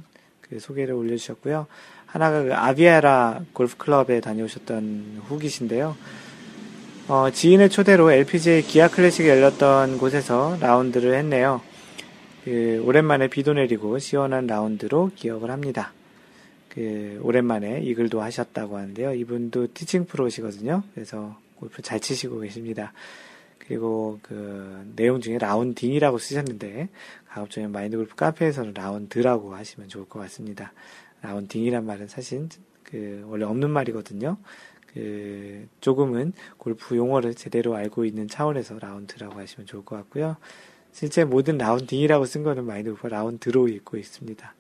그 0.41 0.61
소개를 0.61 0.95
올려주셨고요. 0.95 1.67
하나가 2.07 2.43
그 2.43 2.55
아비아라 2.55 3.43
골프 3.55 3.77
클럽에 3.79 4.21
다녀오셨던 4.21 5.23
후기신데요. 5.25 5.97
어, 7.09 7.31
지인의 7.33 7.71
초대로 7.71 8.13
LPGA 8.13 8.63
기아 8.63 8.89
클래식이 8.89 9.29
열렸던 9.29 9.99
곳에서 9.99 10.57
라운드를 10.61 11.15
했네요. 11.15 11.61
그 12.45 12.83
오랜만에 12.85 13.29
비도 13.29 13.55
내리고 13.55 13.99
시원한 13.99 14.47
라운드로 14.47 15.11
기억을 15.17 15.51
합니다. 15.51 15.93
그 16.73 17.21
오랜만에 17.23 17.83
이글도 17.83 18.23
하셨다고 18.23 18.79
하는데요. 18.79 19.13
이분도 19.13 19.75
티칭 19.75 20.07
프로시거든요. 20.07 20.83
그래서 20.95 21.39
골프 21.57 21.83
잘 21.83 22.01
치시고 22.01 22.41
계십니다. 22.41 22.95
그리고 23.59 24.19
그 24.23 24.91
내용 24.97 25.21
중에 25.21 25.37
라운딩이라고 25.37 26.17
쓰셨는데 26.17 26.89
가급적이면 27.29 27.73
마인드 27.73 27.97
골프 27.99 28.17
카페에서는 28.17 28.73
라운드라고 28.73 29.55
하시면 29.55 29.91
좋을 29.91 30.07
것 30.07 30.19
같습니다. 30.21 30.73
라운딩이란 31.21 31.85
말은 31.85 32.09
사실 32.09 32.49
그 32.83 33.23
원래 33.27 33.45
없는 33.45 33.69
말이거든요. 33.69 34.39
그 34.95 35.69
조금은 35.83 36.33
골프 36.57 36.97
용어를 36.97 37.35
제대로 37.35 37.75
알고 37.75 38.07
있는 38.07 38.29
차원에서 38.29 38.79
라운드라고 38.79 39.39
하시면 39.39 39.67
좋을 39.67 39.85
것 39.85 39.97
같고요. 39.97 40.37
실제 40.93 41.25
모든 41.25 41.59
라운딩이라고 41.59 42.25
쓴 42.25 42.43
거는 42.43 42.65
마인드 42.65 42.91
골프 42.91 43.09
라운드로 43.09 43.69
읽고 43.69 43.99
있습니다. 43.99 44.55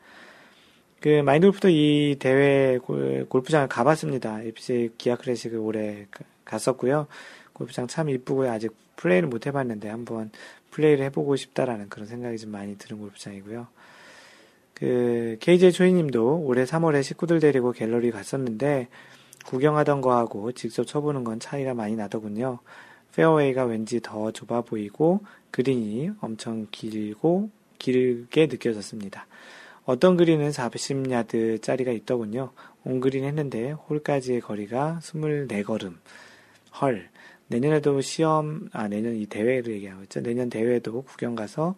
그 1.03 1.21
마인드 1.21 1.49
골프도 1.49 1.69
이 1.69 2.15
대회 2.21 2.79
골프장을 2.79 3.67
가봤습니다. 3.67 4.41
LPGA 4.43 4.91
기아 4.97 5.17
클래식을 5.17 5.59
올해 5.59 6.07
갔었고요. 6.45 7.09
골프장 7.53 7.89
참 7.89 8.09
이쁘고요. 8.09 8.49
아직 8.49 8.73
플레이를 8.95 9.29
못 9.29 9.49
해봤는데 9.49 9.89
한번 9.89 10.31
플레이를 10.71 11.05
해보고 11.07 11.35
싶다라는 11.35 11.89
그런 11.89 12.07
생각이 12.07 12.39
좀 12.39 12.53
많이 12.53 12.79
드는 12.79 13.01
골프장이고요. 13.01 13.67
그 14.75 15.39
KJ 15.41 15.73
초이님도 15.73 16.45
올해 16.45 16.63
3월에 16.63 17.03
식구들 17.03 17.41
데리고 17.41 17.73
갤러리 17.73 18.13
갔었는데 18.13 18.87
구경하던 19.45 20.03
거하고 20.03 20.53
직접 20.53 20.87
쳐보는 20.87 21.25
건 21.25 21.41
차이가 21.41 21.75
많이 21.75 21.97
나더군요. 21.97 22.61
페어웨이가 23.17 23.65
왠지 23.65 23.99
더 24.01 24.31
좁아 24.31 24.61
보이고 24.61 25.25
그린이 25.51 26.11
엄청 26.21 26.69
길고 26.71 27.51
길게 27.81 28.47
느껴졌습니다. 28.47 29.27
어떤 29.85 30.17
그린은 30.17 30.51
40야드 30.51 31.63
짜리가 31.63 31.91
있더군요. 31.93 32.53
온그린 32.85 33.25
했는데 33.25 33.73
홀까지의 33.73 34.41
거리가 34.41 35.01
24걸음. 35.03 35.97
헐. 36.81 37.11
내년에도 37.49 38.01
시험, 38.01 38.69
아, 38.73 38.89
내년 38.89 39.17
이 39.17 39.27
대회를 39.27 39.75
얘기하고 39.75 40.05
있죠. 40.05 40.21
내년 40.21 40.49
대회도 40.49 41.03
구경 41.03 41.35
가서 41.35 41.75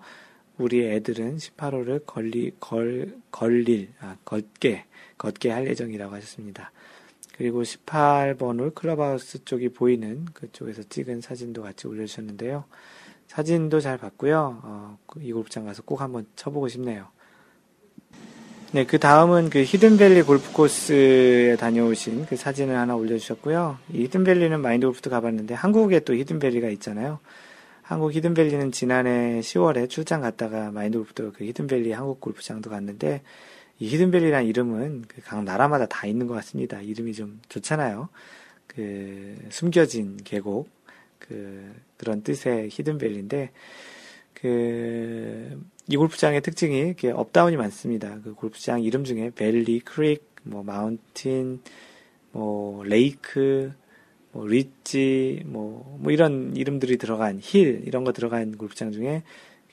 우리 0.58 0.86
애들은 0.86 1.38
18홀을 1.38 2.06
걸리, 2.06 2.52
걸, 2.60 3.16
걸릴, 3.30 3.88
아, 4.00 4.16
걷게, 4.24 4.84
걷게 5.18 5.50
할 5.50 5.66
예정이라고 5.66 6.14
하셨습니다. 6.14 6.70
그리고 7.36 7.62
18번 7.62 8.60
홀 8.60 8.70
클럽하우스 8.70 9.44
쪽이 9.44 9.70
보이는 9.70 10.26
그쪽에서 10.26 10.84
찍은 10.84 11.22
사진도 11.22 11.62
같이 11.62 11.88
올려주셨는데요. 11.88 12.64
사진도 13.26 13.80
잘 13.80 13.98
봤고요. 13.98 14.60
어, 14.62 14.98
그 15.06 15.26
이 15.26 15.32
골프장 15.32 15.64
가서 15.64 15.82
꼭 15.82 16.00
한번 16.00 16.26
쳐보고 16.36 16.68
싶네요. 16.68 17.08
네, 18.74 18.84
그 18.84 18.98
다음은 18.98 19.50
그 19.50 19.62
히든밸리 19.62 20.22
골프 20.22 20.50
코스에 20.52 21.54
다녀오신 21.60 22.26
그 22.26 22.34
사진을 22.34 22.76
하나 22.76 22.96
올려주셨고요. 22.96 23.78
이 23.92 24.02
히든밸리는 24.02 24.60
마인드 24.60 24.84
골프도 24.84 25.10
가봤는데 25.10 25.54
한국에 25.54 26.00
또 26.00 26.12
히든밸리가 26.12 26.70
있잖아요. 26.70 27.20
한국 27.82 28.12
히든밸리는 28.12 28.72
지난해 28.72 29.38
10월에 29.38 29.88
출장 29.88 30.22
갔다가 30.22 30.72
마인드 30.72 30.98
골프도 30.98 31.34
그 31.34 31.44
히든밸리 31.44 31.92
한국 31.92 32.20
골프장도 32.20 32.68
갔는데 32.68 33.22
이 33.78 33.86
히든밸리라는 33.86 34.44
이름은 34.48 35.04
그 35.06 35.22
각 35.22 35.44
나라마다 35.44 35.86
다 35.86 36.08
있는 36.08 36.26
것 36.26 36.34
같습니다. 36.34 36.80
이름이 36.80 37.12
좀 37.12 37.40
좋잖아요. 37.48 38.08
그 38.66 39.36
숨겨진 39.50 40.16
계곡 40.24 40.68
그 41.20 41.72
그런 41.96 42.24
뜻의 42.24 42.70
히든밸리인데 42.72 43.52
그 44.44 45.74
이 45.86 45.96
골프장의 45.96 46.40
특징이 46.40 46.78
이렇게 46.78 47.10
업다운이 47.10 47.56
많습니다. 47.56 48.18
그 48.22 48.34
골프장 48.34 48.82
이름 48.82 49.04
중에 49.04 49.30
valley, 49.34 49.80
creek, 49.80 50.24
뭐 50.42 50.62
mountain, 50.62 51.60
뭐 52.32 52.82
lake, 52.84 53.72
뭐 54.32 54.46
리치, 54.46 55.42
뭐, 55.44 55.98
뭐 56.00 56.10
이런 56.10 56.56
이름들이 56.56 56.96
들어간 56.96 57.38
hill 57.40 57.82
이런 57.86 58.04
거 58.04 58.12
들어간 58.12 58.56
골프장 58.56 58.92
중에 58.92 59.22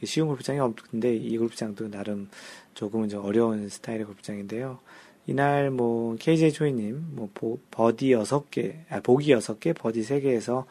쉬운 0.04 0.28
골프장이 0.28 0.60
없는데 0.60 1.16
이 1.16 1.38
골프장도 1.38 1.90
나름 1.90 2.30
조금은 2.74 3.08
좀 3.08 3.24
어려운 3.24 3.70
스타일의 3.70 4.06
골프장인데요. 4.06 4.80
이날 5.28 5.70
뭐 5.70 6.18
KJ 6.18 6.52
조이님 6.52 7.06
뭐 7.12 7.30
버디 7.72 8.10
6개, 8.10 8.76
아, 8.90 9.00
보기 9.00 9.34
6개, 9.34 9.74
버디 9.76 10.02
3개에서 10.02 10.66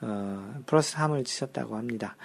어, 0.00 0.62
플러스 0.64 0.94
3을 0.96 1.26
치셨다고 1.26 1.76
합니다. 1.76 2.16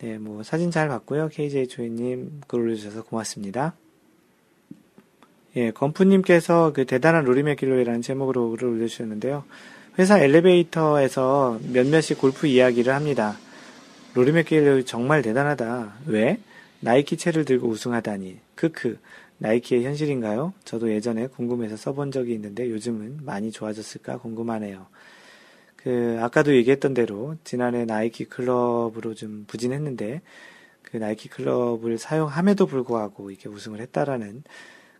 네, 0.00 0.16
뭐 0.18 0.42
사진 0.42 0.70
잘 0.70 0.88
봤고요. 0.88 1.28
KJ 1.28 1.68
조이님 1.68 2.42
글 2.46 2.60
올려주셔서 2.60 3.04
고맙습니다. 3.04 3.74
예, 5.56 5.72
건프님께서 5.72 6.72
그 6.72 6.84
대단한 6.84 7.24
로리 7.24 7.40
맥길로이라는 7.40 8.02
제목으로 8.02 8.50
글을 8.50 8.68
올려주셨는데요. 8.68 9.44
회사 9.98 10.20
엘리베이터에서 10.20 11.58
몇몇이 11.72 12.14
골프 12.18 12.46
이야기를 12.46 12.94
합니다. 12.94 13.36
로리 14.14 14.30
맥길로이 14.32 14.84
정말 14.84 15.22
대단하다. 15.22 15.94
왜? 16.06 16.38
나이키 16.80 17.16
채를 17.16 17.44
들고 17.44 17.68
우승하다니. 17.68 18.38
크크. 18.54 18.98
나이키의 19.38 19.84
현실인가요? 19.84 20.52
저도 20.64 20.92
예전에 20.92 21.26
궁금해서 21.28 21.76
써본 21.76 22.12
적이 22.12 22.34
있는데 22.34 22.70
요즘은 22.70 23.18
많이 23.22 23.50
좋아졌을까 23.50 24.18
궁금하네요. 24.18 24.86
그 25.78 26.18
아까도 26.20 26.54
얘기했던 26.54 26.92
대로 26.92 27.36
지난해 27.44 27.84
나이키 27.84 28.24
클럽으로 28.24 29.14
좀 29.14 29.44
부진했는데 29.46 30.22
그 30.82 30.96
나이키 30.96 31.28
클럽을 31.28 31.98
사용함에도 31.98 32.66
불구하고 32.66 33.30
이렇게 33.30 33.48
우승을 33.48 33.80
했다라는 33.80 34.42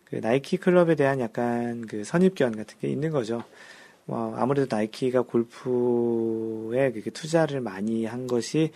그 0.05 0.15
나이키 0.15 0.57
클럽에 0.57 0.95
대한 0.95 1.19
약간 1.19 1.85
그 1.85 2.03
선입견 2.03 2.55
같은 2.55 2.77
게 2.79 2.87
있는 2.87 3.11
거죠. 3.11 3.43
뭐 4.05 4.35
아무래도 4.37 4.73
나이키가 4.75 5.21
골프에 5.23 6.91
그렇게 6.91 7.11
투자를 7.11 7.61
많이 7.61 8.05
한 8.05 8.25
것이 8.27 8.71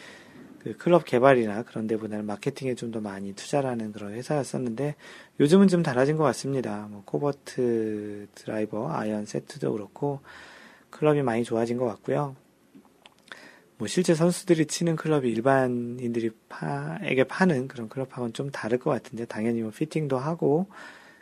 그 0.59 0.77
클럽 0.77 1.05
개발이나 1.05 1.63
그런 1.63 1.87
데보다는 1.87 2.25
마케팅에 2.25 2.75
좀 2.75 2.91
더 2.91 2.99
많이 3.01 3.33
투자를 3.33 3.69
하는 3.69 3.91
그런 3.91 4.13
회사였었는데 4.13 4.95
요즘은 5.39 5.67
좀 5.69 5.81
달라진 5.83 6.17
것 6.17 6.23
같습니다. 6.25 6.87
뭐 6.91 7.01
코버트 7.05 8.27
드라이버, 8.35 8.91
아이언 8.91 9.25
세트도 9.25 9.71
그렇고 9.71 10.19
클럽이 10.93 11.21
많이 11.23 11.43
좋아진 11.43 11.77
것 11.77 11.85
같고요. 11.85 12.35
뭐 13.77 13.87
실제 13.87 14.13
선수들이 14.15 14.67
치는 14.67 14.95
클럽이 14.95 15.29
일반인들이 15.29 16.29
파에게 16.47 17.25
파는 17.25 17.67
그런 17.67 17.89
클럽하고는 17.89 18.33
좀 18.33 18.51
다를 18.51 18.77
것 18.77 18.91
같은데 18.91 19.25
당연히 19.25 19.61
뭐 19.61 19.71
피팅도 19.71 20.17
하고 20.17 20.67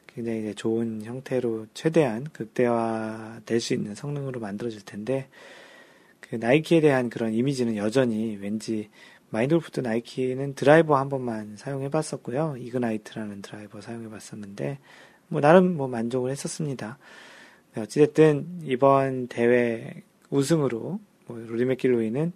굉장히 0.07 0.53
좋은 0.53 1.03
형태로 1.03 1.67
최대한 1.73 2.25
극대화 2.25 3.41
될 3.45 3.61
수 3.61 3.73
있는 3.73 3.95
성능으로 3.95 4.39
만들어질 4.41 4.81
텐데 4.81 5.29
그 6.19 6.35
나이키에 6.35 6.81
대한 6.81 7.09
그런 7.09 7.33
이미지는 7.33 7.77
여전히 7.77 8.37
왠지 8.39 8.89
마인드골프도 9.31 9.81
나이키는 9.81 10.55
드라이버 10.55 10.97
한 10.97 11.09
번만 11.09 11.55
사용해 11.57 11.89
봤었고요. 11.89 12.55
이그나이트라는 12.57 13.41
드라이버 13.41 13.81
사용해 13.81 14.09
봤었는데, 14.09 14.79
뭐, 15.29 15.39
나름 15.41 15.75
뭐 15.77 15.87
만족을 15.87 16.31
했었습니다. 16.31 16.97
네, 17.73 17.81
어찌됐든, 17.81 18.61
이번 18.63 19.27
대회 19.27 20.03
우승으로, 20.29 20.99
뭐, 21.27 21.37
로리 21.47 21.65
맥길로이는 21.65 22.33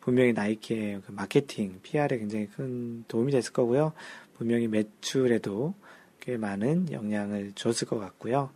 분명히 0.00 0.32
나이키의 0.32 1.02
그 1.06 1.12
마케팅, 1.12 1.78
PR에 1.82 2.18
굉장히 2.18 2.48
큰 2.48 3.04
도움이 3.06 3.30
됐을 3.30 3.52
거고요. 3.52 3.92
분명히 4.36 4.66
매출에도 4.66 5.74
꽤 6.20 6.36
많은 6.36 6.90
영향을 6.90 7.52
줬을 7.54 7.86
것 7.86 7.98
같고요. 7.98 8.50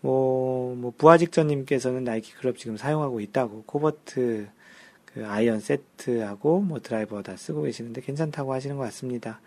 뭐, 0.00 0.74
뭐, 0.74 0.92
부하직전님께서는 0.98 2.04
나이키 2.04 2.32
클럽 2.34 2.58
지금 2.58 2.76
사용하고 2.76 3.20
있다고, 3.20 3.64
코버트, 3.64 4.48
그 5.14 5.26
아이언 5.26 5.60
세트하고 5.60 6.60
뭐 6.62 6.80
드라이버 6.80 7.22
다 7.22 7.36
쓰고 7.36 7.62
계시는데 7.62 8.00
괜찮다고 8.00 8.52
하시는 8.52 8.76
것 8.76 8.84
같습니다. 8.84 9.40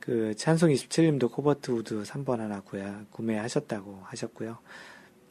그 0.00 0.34
찬송 0.34 0.70
27님도 0.70 1.30
코버트 1.30 1.70
우드 1.70 2.02
3번 2.02 2.38
하나 2.38 2.60
구매하셨다고 3.10 4.00
하셨고요. 4.02 4.58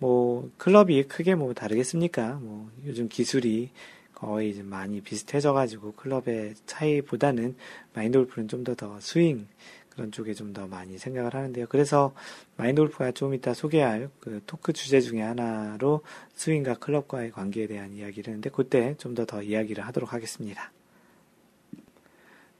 뭐 0.02 0.50
클럽이 0.58 1.04
크게 1.04 1.36
뭐 1.36 1.54
다르겠습니까? 1.54 2.40
뭐 2.42 2.72
요즘 2.88 3.08
기술이 3.08 3.70
거의 4.16 4.56
좀 4.56 4.66
많이 4.66 5.00
비슷해져 5.02 5.54
가지고 5.54 5.94
클럽의 5.94 6.56
차이보다는 6.66 7.56
마인드 7.94 8.18
골프는 8.18 8.48
좀 8.48 8.64
더 8.64 8.74
더 8.76 9.00
스윙 9.00 9.48
그런 9.92 10.12
쪽에 10.12 10.34
좀 10.34 10.54
더 10.54 10.66
많이 10.66 10.98
생각을 10.98 11.36
하는데요. 11.36 11.68
그래서 11.70 12.14
마인드 12.58 12.82
골프가 12.82 13.12
좀 13.12 13.36
이따 13.36 13.54
소개할 13.54 14.10
그 14.20 14.42
토크 14.48 14.74
주제 14.74 15.02
중에 15.02 15.22
하나로 15.22 16.02
스윙과 16.34 16.76
클럽과의 16.76 17.30
관계에 17.32 17.68
대한 17.68 17.94
이야기를 17.94 18.32
했는데 18.32 18.50
그때 18.50 18.96
좀 18.98 19.14
더더 19.14 19.38
더 19.38 19.44
이야기를 19.44 19.86
하도록 19.86 20.12
하겠습니다. 20.14 20.72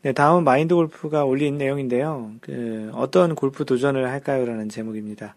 네, 0.04 0.14
다음은 0.14 0.44
마인드 0.44 0.76
골프가 0.76 1.26
올린 1.26 1.58
내용인데요. 1.58 2.34
그 2.42 2.92
어떤 2.94 3.34
골프 3.34 3.66
도전을 3.66 4.08
할까요? 4.10 4.46
라는 4.46 4.70
제목입니다. 4.70 5.36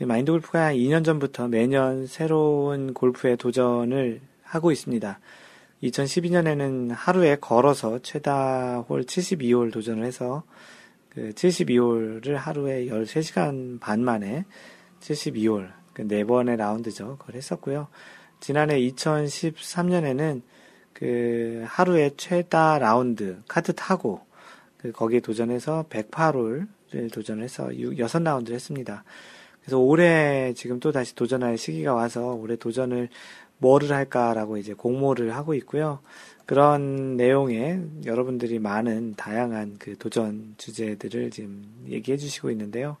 그 0.00 0.04
마인드 0.04 0.32
골프가 0.32 0.72
2년 0.72 1.04
전부터 1.04 1.48
매년 1.48 2.06
새로운 2.06 2.94
골프에 2.94 3.36
도전을 3.36 4.22
하고 4.42 4.72
있습니다. 4.72 5.20
2012년에는 5.82 6.88
하루에 6.94 7.36
걸어서 7.36 7.98
최다 7.98 8.86
홀 8.88 9.02
72홀 9.02 9.70
도전을 9.70 10.06
해서 10.06 10.42
그 11.10 11.32
72홀을 11.34 12.32
하루에 12.32 12.86
13시간 12.86 13.78
반 13.78 14.02
만에 14.02 14.46
72홀, 15.00 15.70
그 15.92 16.11
네 16.11 16.24
번의 16.24 16.56
라운드죠. 16.56 17.18
그걸 17.18 17.34
했었고요. 17.34 17.88
지난해 18.40 18.80
2013년에는 18.80 20.40
그 20.94 21.62
하루에 21.66 22.12
최다 22.16 22.78
라운드 22.78 23.42
카드 23.46 23.74
타고 23.74 24.22
그 24.78 24.92
거기에 24.92 25.20
도전해서 25.20 25.84
108홀을 25.90 26.68
도전을 27.12 27.44
해서 27.44 27.68
6라운드를 27.68 28.52
했습니다. 28.52 29.04
그래서 29.60 29.78
올해 29.78 30.52
지금 30.54 30.80
또 30.80 30.92
다시 30.92 31.14
도전할 31.14 31.58
시기가 31.58 31.94
와서 31.94 32.34
올해 32.34 32.56
도전을 32.56 33.08
뭐를 33.58 33.92
할까라고 33.92 34.56
이제 34.56 34.74
공모를 34.74 35.34
하고 35.36 35.54
있고요. 35.54 36.00
그런 36.46 37.16
내용에 37.16 37.80
여러분들이 38.04 38.58
많은 38.58 39.14
다양한 39.16 39.76
그 39.78 39.96
도전 39.96 40.54
주제들을 40.56 41.30
지금 41.30 41.64
얘기해 41.88 42.16
주시고 42.16 42.50
있는데요. 42.50 42.96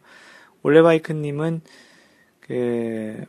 올레바이크님은 0.62 1.62
그 2.40 3.24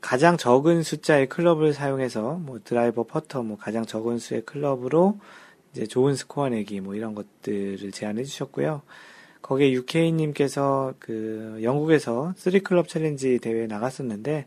가장 0.00 0.36
적은 0.36 0.82
숫자의 0.82 1.28
클럽을 1.28 1.72
사용해서 1.72 2.34
뭐 2.34 2.58
드라이버 2.62 3.04
퍼터 3.04 3.42
뭐 3.42 3.56
가장 3.56 3.86
적은 3.86 4.18
수의 4.18 4.42
클럽으로 4.42 5.18
이제 5.72 5.86
좋은 5.86 6.16
스코어 6.16 6.48
내기 6.50 6.80
뭐 6.80 6.94
이런 6.94 7.14
것들을 7.14 7.92
제안해 7.92 8.24
주셨고요. 8.24 8.82
거기에 9.42 9.72
UK님께서 9.72 10.94
그 10.98 11.58
영국에서 11.62 12.34
3클럽 12.36 12.88
챌린지 12.88 13.38
대회에 13.38 13.66
나갔었는데 13.66 14.46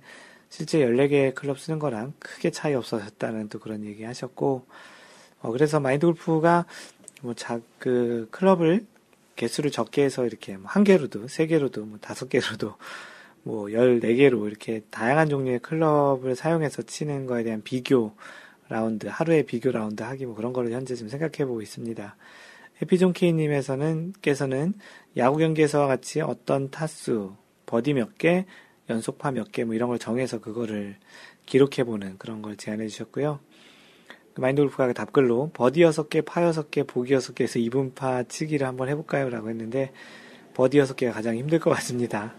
실제 0.49 0.85
14개의 0.85 1.33
클럽 1.33 1.59
쓰는 1.59 1.79
거랑 1.79 2.13
크게 2.19 2.51
차이 2.51 2.75
없으셨다는 2.75 3.49
또 3.49 3.57
그런 3.57 3.83
얘기 3.85 4.03
하셨고, 4.03 4.65
어, 5.41 5.51
그래서 5.51 5.79
마인드 5.79 6.05
골프가 6.05 6.65
뭐 7.23 7.33
자, 7.33 7.59
그 7.79 8.27
클럽을 8.29 8.85
개수를 9.35 9.71
적게 9.71 10.03
해서 10.03 10.25
이렇게 10.25 10.57
뭐 10.57 10.72
한 10.72 10.83
개로도, 10.83 11.27
세 11.27 11.47
개로도, 11.47 11.85
뭐 11.85 11.97
다섯 11.99 12.29
개로도, 12.29 12.75
뭐 13.41 13.65
14개로 13.65 14.45
이렇게 14.47 14.83
다양한 14.91 15.29
종류의 15.29 15.59
클럽을 15.59 16.35
사용해서 16.35 16.83
치는 16.83 17.25
거에 17.25 17.43
대한 17.43 17.63
비교 17.63 18.13
라운드, 18.69 19.07
하루의 19.07 19.47
비교 19.47 19.71
라운드 19.71 20.03
하기 20.03 20.27
뭐 20.27 20.35
그런 20.35 20.53
거를 20.53 20.71
현재 20.71 20.95
좀 20.95 21.09
생각해 21.09 21.45
보고 21.47 21.61
있습니다. 21.61 22.15
해피존 22.83 23.13
케이님에서는, 23.13 24.13
께서는 24.21 24.73
야구 25.15 25.37
경기에서와 25.37 25.87
같이 25.87 26.19
어떤 26.19 26.69
타수, 26.69 27.33
버디 27.65 27.93
몇 27.93 28.17
개, 28.17 28.45
연속파 28.89 29.31
몇 29.31 29.51
개 29.51 29.63
뭐 29.63 29.73
이런 29.73 29.87
걸 29.87 29.97
정해서 29.97 30.41
그거를 30.41 30.97
기록해 31.45 31.85
보는 31.85 32.17
그런 32.17 32.41
걸 32.41 32.57
제안해 32.57 32.87
주셨고요. 32.87 33.39
그 34.33 34.41
마인드 34.41 34.61
골프가 34.61 34.87
그 34.87 34.93
답글로 34.93 35.51
버디 35.53 35.79
6개, 35.81 36.25
파 36.25 36.41
6개, 36.41 36.85
보기 36.85 37.13
6개에서 37.13 37.71
이븐파 37.71 38.27
치기를 38.27 38.67
한번 38.67 38.89
해볼까요? 38.89 39.29
라고 39.29 39.49
했는데 39.49 39.91
버디 40.53 40.79
6개가 40.79 41.13
가장 41.13 41.37
힘들 41.37 41.59
것 41.59 41.69
같습니다. 41.69 42.33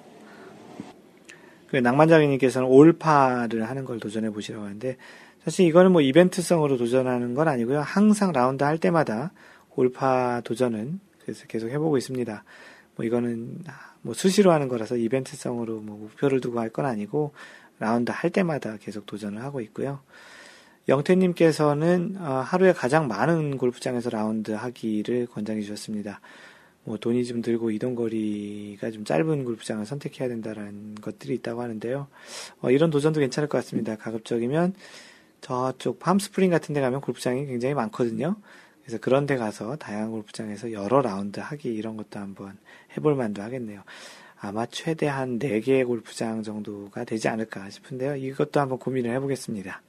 그 1.69 1.77
낭만자객님께서는 1.79 2.69
올파를 2.69 3.69
하는 3.69 3.85
걸 3.85 3.99
도전해 3.99 4.31
보시라고 4.31 4.65
하는데 4.65 4.97
사실 5.43 5.67
이거는 5.67 5.93
뭐 5.93 6.03
이벤트성으로 6.03 6.77
도전하는 6.77 7.35
건 7.35 7.49
아니고요. 7.49 7.81
항상 7.81 8.33
라운드 8.33 8.65
할 8.65 8.79
때마다 8.79 9.33
올파 9.77 10.41
도전은 10.45 11.01
그래서 11.23 11.47
계속 11.47 11.69
해보고 11.71 11.97
있습니다. 11.97 12.45
뭐 12.97 13.05
이거는 13.05 13.59
뭐 14.03 14.15
수시로 14.15 14.53
하는 14.53 14.69
거라서 14.69 14.97
이벤트성으로 14.97 15.81
뭐 15.81 15.97
목표를 15.99 16.41
두고 16.41 16.61
할 16.61 16.71
건 16.71 16.87
아니고 16.87 17.33
라운드 17.79 18.13
할 18.13 18.31
때마다 18.31 18.77
계속 18.77 19.07
도전을 19.07 19.43
하고 19.43 19.61
있고요. 19.61 20.01
영태님께서는 20.89 22.17
어, 22.21 22.43
하루에 22.45 22.73
가장 22.73 23.09
많은 23.09 23.57
골프장에서 23.57 24.11
라운드 24.11 24.53
하기를 24.53 25.27
권장해 25.27 25.63
주셨습니다. 25.63 26.21
뭐 26.85 26.99
돈이 26.99 27.25
좀 27.25 27.41
들고 27.41 27.71
이동 27.71 27.95
거리가 27.95 28.91
좀 28.91 29.05
짧은 29.05 29.45
골프장을 29.45 29.85
선택해야 29.87 30.29
된다는 30.29 30.95
것들이 31.01 31.35
있다고 31.37 31.63
하는데요. 31.63 32.07
어, 32.61 32.71
이런 32.71 32.91
도전도 32.91 33.21
괜찮을 33.21 33.49
것 33.49 33.59
같습니다. 33.59 33.97
가급적이면 33.97 34.75
저쪽 35.41 35.99
팜스프링 35.99 36.51
같은 36.51 36.75
데 36.75 36.81
가면 36.83 37.01
골프장이 37.01 37.47
굉장히 37.47 37.75
많거든요. 37.75 38.37
그래서 38.85 38.99
그런 39.01 39.27
데 39.27 39.37
가서 39.37 39.77
다양한 39.77 40.11
골프장에서 40.11 40.73
여러 40.73 41.01
라운드 41.01 41.41
하기 41.41 41.73
이런 41.73 41.97
것도 41.97 42.21
한번 42.21 42.59
해볼 42.97 43.15
만도 43.15 43.43
하겠네요. 43.43 43.83
아마 44.39 44.67
최대 44.67 45.07
한 45.07 45.39
4개의 45.39 45.87
골프장 45.87 46.43
정도가 46.43 47.05
되지 47.05 47.29
않을까 47.29 47.71
싶은데요. 47.71 48.17
이것도 48.17 48.61
한번 48.61 48.79
고민을 48.79 49.11
해보겠습니다. 49.15 49.81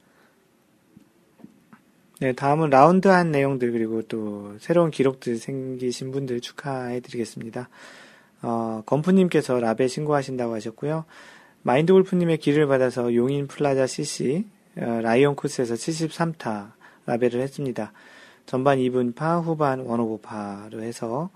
네, 2.20 2.32
다음은 2.32 2.70
라운드 2.70 3.08
한 3.08 3.30
내용들, 3.30 3.72
그리고 3.72 4.00
또 4.00 4.56
새로운 4.58 4.90
기록들 4.90 5.36
생기신 5.36 6.12
분들 6.12 6.40
축하해 6.40 7.00
드리겠습니다. 7.00 7.68
어, 8.40 8.82
건프님께서 8.86 9.60
라베 9.60 9.90
신고하신다고 9.90 10.54
하셨고요. 10.54 11.04
마인드 11.62 11.92
골프님의 11.92 12.38
기를 12.38 12.66
받아서 12.68 13.14
용인 13.14 13.48
플라자 13.48 13.86
CC, 13.86 14.46
어, 14.78 15.00
라이온 15.02 15.36
코스에서 15.36 15.74
73타 15.74 16.72
라베를 17.04 17.42
했습니다. 17.42 17.92
전반 18.46 18.78
이븐파, 18.78 19.42
후반 19.42 19.80
one오버파로 19.80 20.82
해서 20.82 21.30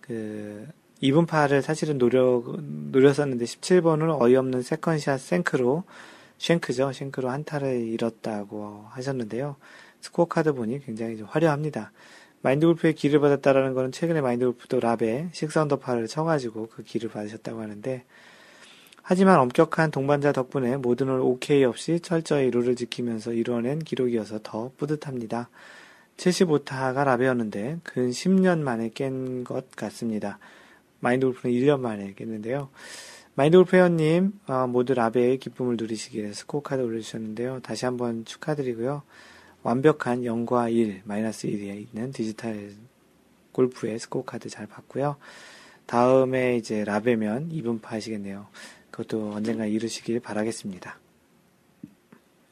그 0.00 0.66
이븐파를 1.02 1.60
사실은 1.60 1.98
노려 1.98 2.42
노렸었는데 2.56 3.44
17번을 3.44 4.20
어이없는 4.20 4.62
second 4.62 4.97
shot 4.97 5.20
shank로 5.20 5.82
shank죠. 6.38 6.92
shank로 6.92 7.28
한타를 7.28 7.80
잃었다고 7.88 8.86
하셨는데요. 8.90 9.56
스코어 10.00 10.26
카드 10.26 10.52
보니 10.52 10.84
굉장히 10.84 11.16
좀 11.16 11.26
화려합니다. 11.28 11.92
마인드 12.42 12.66
골프의 12.66 12.94
기를 12.94 13.20
받았다라는 13.20 13.74
거는 13.74 13.92
최근에 13.92 14.20
마인드 14.20 14.44
골프도 14.44 14.80
라베 14.80 15.28
사언더파를 15.32 16.08
쳐가지고 16.08 16.68
그 16.68 16.82
기를 16.82 17.08
받으셨다고 17.08 17.60
하는데 17.60 18.04
하지만 19.02 19.38
엄격한 19.38 19.90
동반자 19.90 20.32
덕분에 20.32 20.76
모든 20.76 21.08
홀 21.08 21.20
OK 21.20 21.64
없이 21.64 22.00
철저히 22.00 22.50
룰을 22.50 22.76
지키면서 22.76 23.32
이루어낸 23.32 23.80
기록이어서 23.80 24.40
더 24.42 24.72
뿌듯합니다. 24.76 25.48
75타가 26.16 27.04
라베였는데 27.04 27.78
근 27.82 28.10
10년 28.10 28.60
만에 28.60 28.90
깬 28.90 29.44
것 29.44 29.70
같습니다. 29.72 30.38
마인드 31.00 31.26
골프는 31.26 31.54
1년 31.54 31.80
만에 31.80 32.14
깼는데요. 32.14 32.68
마인드 33.34 33.56
골프 33.56 33.76
회원님 33.76 34.38
어, 34.46 34.66
모두 34.66 34.94
라베의 34.94 35.38
기쁨을 35.38 35.76
누리시기에 35.76 36.32
스코어 36.32 36.62
카드 36.62 36.82
올려주셨는데요. 36.82 37.60
다시 37.60 37.84
한번 37.86 38.24
축하드리고요. 38.24 39.02
완벽한 39.62 40.22
0과 40.22 40.72
1, 40.72 41.02
마이너스 41.04 41.48
1에 41.48 41.88
있는 41.88 42.12
디지털 42.12 42.72
골프의 43.52 43.98
스코어 43.98 44.24
카드 44.24 44.48
잘 44.48 44.66
봤고요. 44.66 45.16
다음에 45.86 46.56
이제 46.56 46.84
라베면 46.84 47.50
이븐파 47.50 47.86
하시겠네요. 47.86 48.46
그것도 48.90 49.32
언젠가 49.32 49.66
이루시길 49.66 50.20
바라겠습니다. 50.20 51.01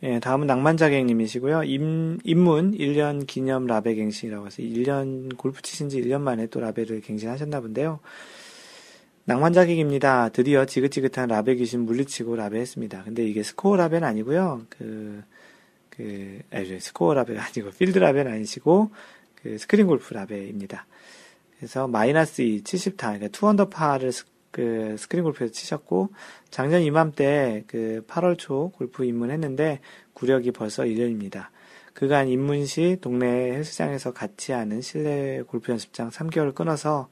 예, 0.03 0.19
다음은 0.19 0.47
낭만자객님이시고요. 0.47 1.65
임, 1.65 2.19
입문 2.25 2.73
1년 2.73 3.27
기념 3.27 3.67
라베 3.67 3.95
갱신이라고 3.95 4.47
해서 4.47 4.63
1년 4.63 5.37
골프 5.37 5.61
치신 5.61 5.91
지 5.91 6.01
1년 6.01 6.23
만에 6.23 6.47
또 6.47 6.61
라베를 6.61 7.03
갱신하셨나 7.03 7.61
본데요. 7.61 8.01
낭만자객입니다. 9.25 10.31
드디어 10.31 10.65
지긋지긋한 10.65 11.29
라베 11.29 11.57
귀신 11.57 11.81
물리치고 11.81 12.35
라베 12.35 12.59
했습니다. 12.59 13.03
근데 13.05 13.27
이게 13.27 13.43
스코어 13.43 13.77
라베는 13.77 14.09
아니고요. 14.09 14.63
그, 14.71 15.23
그, 15.91 16.41
아니, 16.51 16.81
스코어 16.81 17.13
라베가 17.13 17.45
아니고 17.45 17.71
필드 17.73 17.99
라베는 17.99 18.33
아니시고 18.33 18.91
그 19.35 19.59
스크린 19.59 19.87
골프 19.87 20.15
라베입니다. 20.15 20.87
그래서 21.59 21.87
마이너스 21.87 22.41
2, 22.41 22.63
70타, 22.63 22.97
그러니까 22.97 23.29
two언더파를 23.29 24.13
그 24.51 24.97
스크린 24.99 25.25
골프에서 25.25 25.53
치셨고 25.53 26.11
작년 26.51 26.83
이맘때 26.83 27.65
그 27.67 28.05
8월 28.09 28.39
초 28.39 28.71
골프 28.71 29.05
입문했는데 29.05 29.81
구력이 30.15 30.51
벌써 30.53 30.83
1년입니다. 30.85 31.49
그간 31.95 32.29
입문 32.29 32.67
시 32.67 32.99
동네 33.01 33.27
헬스장에서 33.27 34.13
같이 34.13 34.53
하는 34.53 34.81
실내 34.81 35.43
골프 35.43 35.73
연습장 35.73 36.11
3개월 36.11 36.55
끊어서 36.55 37.09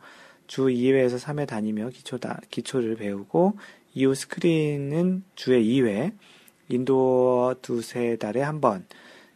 주 0.47 0.67
2회에서 0.67 1.19
3회 1.19 1.47
다니며 1.47 1.91
기초다, 1.91 2.41
기초를 2.51 2.97
배우고 2.97 3.59
이후 3.95 4.15
스크린은 4.15 5.25
주에 5.35 5.61
2회, 5.61 6.13
인도어 6.69 7.57
두세 7.61 8.17
달에 8.17 8.41
한 8.41 8.61
번, 8.61 8.87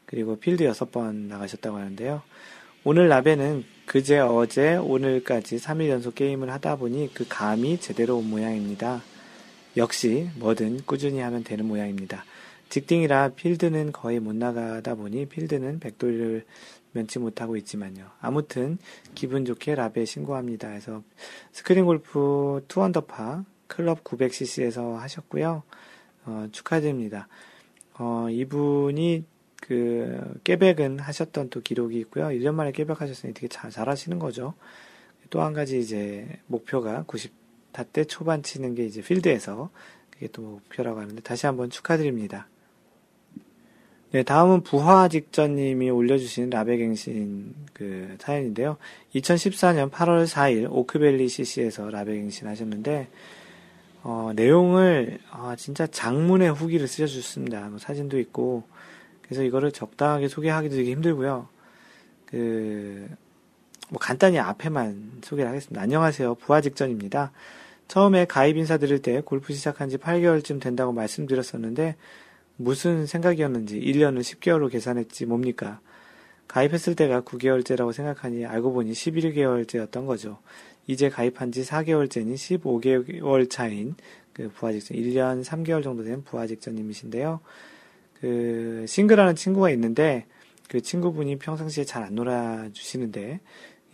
그리고 0.07 0.37
필드 0.37 0.65
6번 0.65 1.27
나가셨다고 1.29 1.77
하는데요. 1.77 2.23
오늘 2.85 3.07
라베는 3.07 3.63
그제 3.87 4.19
어제 4.19 4.75
오늘까지 4.75 5.59
3일 5.59 5.89
연속 5.89 6.17
게임을 6.17 6.51
하다 6.51 6.75
보니 6.75 7.15
그 7.15 7.25
감이 7.29 7.79
제대로 7.79 8.17
온 8.17 8.29
모양입니다. 8.29 9.03
역시 9.77 10.29
뭐든 10.35 10.81
꾸준히 10.85 11.21
하면 11.21 11.45
되는 11.45 11.65
모양입니다. 11.65 12.25
직딩이라 12.71 13.35
필드는 13.37 13.93
거의 13.93 14.19
못 14.19 14.35
나가다 14.35 14.97
보니 14.97 15.27
필드는 15.27 15.79
백돌이를 15.79 16.45
면치 16.91 17.21
못하고 17.21 17.57
있지만요. 17.57 18.05
아무튼 18.21 18.79
기분 19.15 19.45
좋게 19.45 19.77
라베 19.77 20.05
신고합니다. 20.05 20.67
해서 20.71 21.05
스크린 21.53 21.85
골프 21.85 22.65
two언더파 22.67 23.45
클럽 23.69 24.03
900cc에서 24.03 24.97
하셨고요. 24.97 25.63
어, 26.25 26.49
축하드립니다. 26.51 27.29
어, 27.95 28.27
이분이 28.29 29.23
그 29.73 30.41
깨백은 30.45 30.99
하셨던 30.99 31.49
또 31.49 31.63
기록이 31.63 31.99
있고요. 32.01 32.27
1년 32.27 32.53
만에 32.53 32.73
깨백하셨으니 32.73 33.33
되게 33.33 33.49
잘, 33.49 33.71
잘 33.71 33.89
하시는 33.89 34.19
거죠. 34.19 34.53
또 35.31 35.41
한 35.41 35.55
가지 35.55 35.81
이제 35.81 36.29
목표가 36.47 37.05
90타 37.09 37.87
대 37.91 38.05
초반 38.05 38.43
치는 38.43 38.75
게 38.75 38.85
이제 38.85 39.01
필드에서 39.01 39.71
그게 40.11 40.29
또 40.29 40.43
목표라고 40.43 41.01
하는데 41.01 41.23
다시 41.23 41.47
한번 41.47 41.71
축하드립니다. 41.71 42.49
네, 44.11 44.23
다음은 44.23 44.61
부화 44.61 45.09
직전님이 45.09 45.89
올려주신 45.89 46.51
라베갱신 46.51 47.55
그 47.73 48.15
사연인데요. 48.21 48.77
2014년 49.15 49.91
8월 49.91 50.27
4일 50.27 50.69
오크밸리 50.71 51.31
CC에서 51.31 51.89
라베갱신 51.89 52.47
하셨는데, 52.47 53.09
어, 54.03 54.33
내용을, 54.37 55.19
아, 55.31 55.57
진짜 55.57 55.87
장문의 55.87 56.53
후기를 56.53 56.89
쓰셔주셨습니다. 56.89 57.71
뭐 57.71 57.79
사진도 57.79 58.19
있고, 58.19 58.65
그래서 59.33 59.45
이거를 59.45 59.73
적당하게 59.73 60.29
소개하기도 60.29 60.77
되게 60.77 60.91
힘들고요. 60.91 61.49
그, 62.27 63.09
뭐 63.89 63.99
간단히 63.99 64.39
앞에만 64.39 65.21
소개를 65.23 65.49
하겠습니다. 65.49 65.81
안녕하세요. 65.81 66.35
부하 66.35 66.61
직전입니다. 66.61 67.33
처음에 67.89 68.27
가입 68.27 68.59
인사 68.59 68.77
드릴 68.77 69.01
때 69.01 69.23
골프 69.25 69.55
시작한 69.55 69.89
지 69.89 69.97
8개월쯤 69.97 70.61
된다고 70.61 70.93
말씀드렸었는데, 70.93 71.97
무슨 72.57 73.07
생각이었는지 73.07 73.81
1년을 73.81 74.21
10개월로 74.21 74.71
계산했지 74.71 75.25
뭡니까? 75.25 75.81
가입했을 76.47 76.95
때가 76.95 77.23
9개월째라고 77.23 77.95
생각하니 77.95 78.45
알고 78.45 78.75
보니 78.75 78.93
11개월째였던 78.93 80.07
거죠. 80.07 80.41
이제 80.87 81.09
가입한 81.09 81.53
지 81.53 81.63
4개월째니 81.63 82.35
15개월 82.35 83.49
차인 83.49 83.95
그 84.35 84.51
부하 84.51 84.73
직전, 84.73 84.99
1년 84.99 85.43
3개월 85.43 85.83
정도 85.83 86.05
된 86.05 86.23
부하 86.23 86.47
직전님이신데요. 86.47 87.41
그 88.23 88.85
싱글하는 88.87 89.35
친구가 89.35 89.71
있는데 89.71 90.27
그 90.69 90.81
친구분이 90.81 91.39
평상시에 91.39 91.85
잘 91.85 92.05
안 92.05 92.15
놀아주시는데 92.15 93.41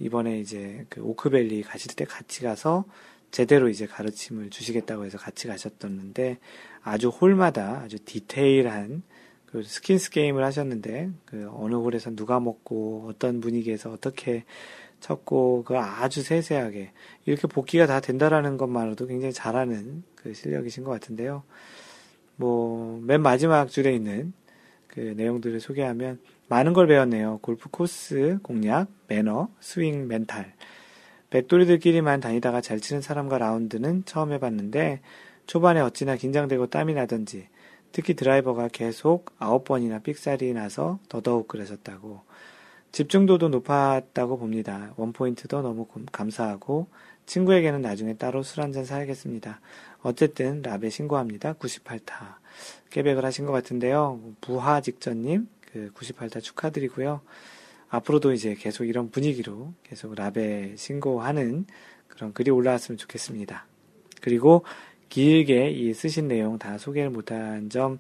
이번에 0.01 0.39
이제 0.39 0.85
그 0.91 1.01
오크밸리 1.03 1.62
가실 1.62 1.97
때 1.97 2.05
같이 2.05 2.43
가서 2.43 2.85
제대로 3.31 3.70
이제 3.70 3.87
가르침을 3.87 4.51
주시겠다고 4.51 5.07
해서 5.07 5.16
같이 5.16 5.49
가셨었는데 5.49 6.39
아주 6.83 7.09
홀마다 7.09 7.81
아주 7.83 7.99
디테일한 8.05 9.03
그 9.47 9.62
스킨스 9.62 10.11
게임을 10.11 10.45
하셨는데 10.45 11.11
그 11.24 11.49
어느 11.55 11.74
홀에서 11.74 12.14
누가 12.14 12.39
먹고 12.39 13.07
어떤 13.09 13.41
분위기에서 13.41 13.91
어떻게 13.91 14.45
쳤고 15.01 15.64
그 15.64 15.79
아주 15.79 16.22
세세하게 16.22 16.92
이렇게 17.25 17.46
복기가 17.49 17.87
다 17.87 18.00
된다라는 18.00 18.59
것만으로도 18.59 19.07
굉장히 19.07 19.33
잘하는 19.33 20.03
그 20.17 20.34
실력이신 20.34 20.84
것 20.84 20.91
같은데요. 20.91 21.45
뭐 22.38 23.00
맨 23.08 23.22
마지막 23.22 23.68
줄에 23.68 23.94
있는 23.94 24.32
그 24.86 25.00
내용들을 25.00 25.60
소개하면 25.60 26.20
많은 26.48 26.72
걸 26.72 26.86
배웠네요. 26.86 27.38
골프 27.42 27.68
코스 27.70 28.38
공략, 28.42 28.88
매너, 29.06 29.48
스윙, 29.60 30.08
멘탈. 30.08 30.52
백돌이들끼리만 31.30 32.20
다니다가 32.20 32.60
잘 32.60 32.80
치는 32.80 33.02
사람과 33.02 33.38
라운드는 33.38 34.04
처음 34.06 34.32
해봤는데 34.32 35.00
초반에 35.46 35.80
어찌나 35.80 36.16
긴장되고 36.16 36.66
땀이 36.68 36.94
나던지 36.94 37.48
특히 37.92 38.14
드라이버가 38.14 38.68
계속 38.68 39.32
아홉 39.38 39.64
번이나 39.64 39.98
삑살이 40.00 40.52
나서 40.52 40.98
더더욱 41.08 41.48
그러셨다고 41.48 42.22
집중도도 42.92 43.48
높았다고 43.48 44.38
봅니다. 44.38 44.92
원포인트도 44.96 45.62
너무 45.62 45.86
감사하고 46.12 46.88
친구에게는 47.26 47.82
나중에 47.82 48.14
따로 48.14 48.42
술 48.42 48.62
한잔 48.62 48.84
사야겠습니다. 48.84 49.60
어쨌든 50.03 50.62
라베 50.62 50.91
신고합니다. 50.91 51.54
98타. 51.54 52.37
깨백을 52.91 53.25
하신 53.25 53.46
것 53.46 53.53
같은데요. 53.53 54.20
부하 54.41 54.80
직전님, 54.80 55.49
그 55.72 55.91
98타 55.95 56.42
축하드리고요. 56.42 57.20
앞으로도 57.88 58.33
이제 58.33 58.54
계속 58.54 58.84
이런 58.84 59.11
분위기로 59.11 59.72
계속 59.83 60.14
라베 60.14 60.76
신고하는 60.76 61.66
그런 62.07 62.33
글이 62.33 62.50
올라왔으면 62.50 62.99
좋겠습니다. 62.99 63.66
그리고 64.20 64.64
길게 65.08 65.70
이 65.70 65.95
쓰신 65.95 66.29
내용 66.29 66.58
다 66.58 66.79
소개를 66.79 67.11
못한 67.11 67.70
점 67.70 67.99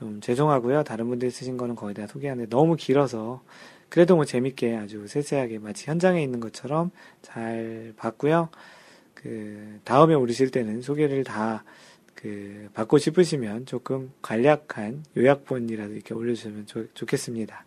좀 0.00 0.20
죄송하고요. 0.20 0.84
다른 0.84 1.08
분들이 1.08 1.30
쓰신 1.30 1.58
거는 1.58 1.74
거의 1.74 1.94
다 1.94 2.06
소개하는데 2.06 2.48
너무 2.48 2.76
길어서 2.76 3.42
그래도 3.90 4.16
뭐 4.16 4.24
재밌게 4.24 4.76
아주 4.76 5.06
세세하게 5.06 5.58
마치 5.58 5.90
현장에 5.90 6.22
있는 6.22 6.40
것처럼 6.40 6.90
잘 7.20 7.92
봤고요. 7.96 8.48
그 9.14 9.80
다음에 9.84 10.14
오르실 10.14 10.50
때는 10.50 10.82
소개를 10.82 11.24
다 11.24 11.64
그 12.20 12.68
받고 12.74 12.98
싶으시면 12.98 13.64
조금 13.64 14.12
간략한 14.20 15.04
요약본이라도 15.16 15.94
이렇게 15.94 16.12
올려주시면 16.12 16.66
좋, 16.66 16.94
좋겠습니다. 16.94 17.64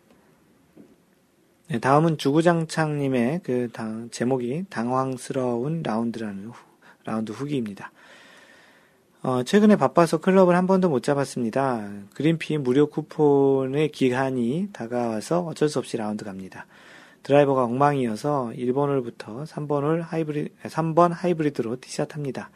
네, 1.70 1.80
다음은 1.80 2.20
주구장창님의 2.20 3.42
그 3.44 3.70
당, 3.74 4.10
제목이 4.12 4.66
당황스러운 4.70 5.82
라운드라는 5.82 6.48
후, 6.50 6.54
라운드 7.04 7.32
후기입니다. 7.32 7.92
어, 9.24 9.42
최근에 9.42 9.76
바빠서 9.78 10.20
클럽을 10.20 10.56
한 10.56 10.68
번도 10.68 10.90
못 10.90 11.02
잡았습니다. 11.02 11.90
그린피 12.14 12.60
무료 12.60 12.88
쿠폰의 12.88 13.90
기한이 13.90 14.70
다가와서 14.72 15.46
어쩔 15.46 15.68
수 15.68 15.80
없이 15.80 15.98
라운드 15.98 16.26
갑니다. 16.26 16.68
드라이버가 17.24 17.64
엉망이어서 17.64 18.52
1번 18.56 18.90
홀부터 18.90 19.46
3번 19.46 19.84
홀 19.84 20.02
하이브리, 20.02 20.50
3번 20.64 21.14
하이브리드로 21.14 21.80
티샷 21.80 22.14
합니다. 22.16 22.50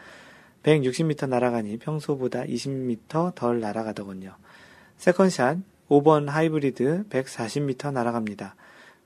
160m 0.63 1.29
날아가니 1.29 1.77
평소보다 1.77 2.43
20m 2.43 3.33
덜 3.35 3.61
날아가더군요. 3.61 4.35
second 4.97 5.34
shot 5.34 5.59
5번 5.89 6.27
하이브리드 6.27 7.05
140m 7.09 7.93
날아갑니다. 7.93 8.55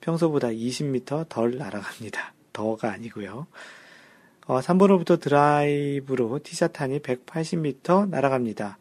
평소보다 0.01 0.47
20m 0.47 1.29
덜 1.29 1.57
날아갑니다. 1.57 2.33
더가 2.51 2.91
아니고요. 2.91 3.45
어, 4.47 4.59
3번 4.59 4.89
홀부터 4.89 5.17
드라이버로 5.17 6.39
티샷하니 6.39 6.99
180m 6.99 8.09
날아갑니다. 8.09 8.77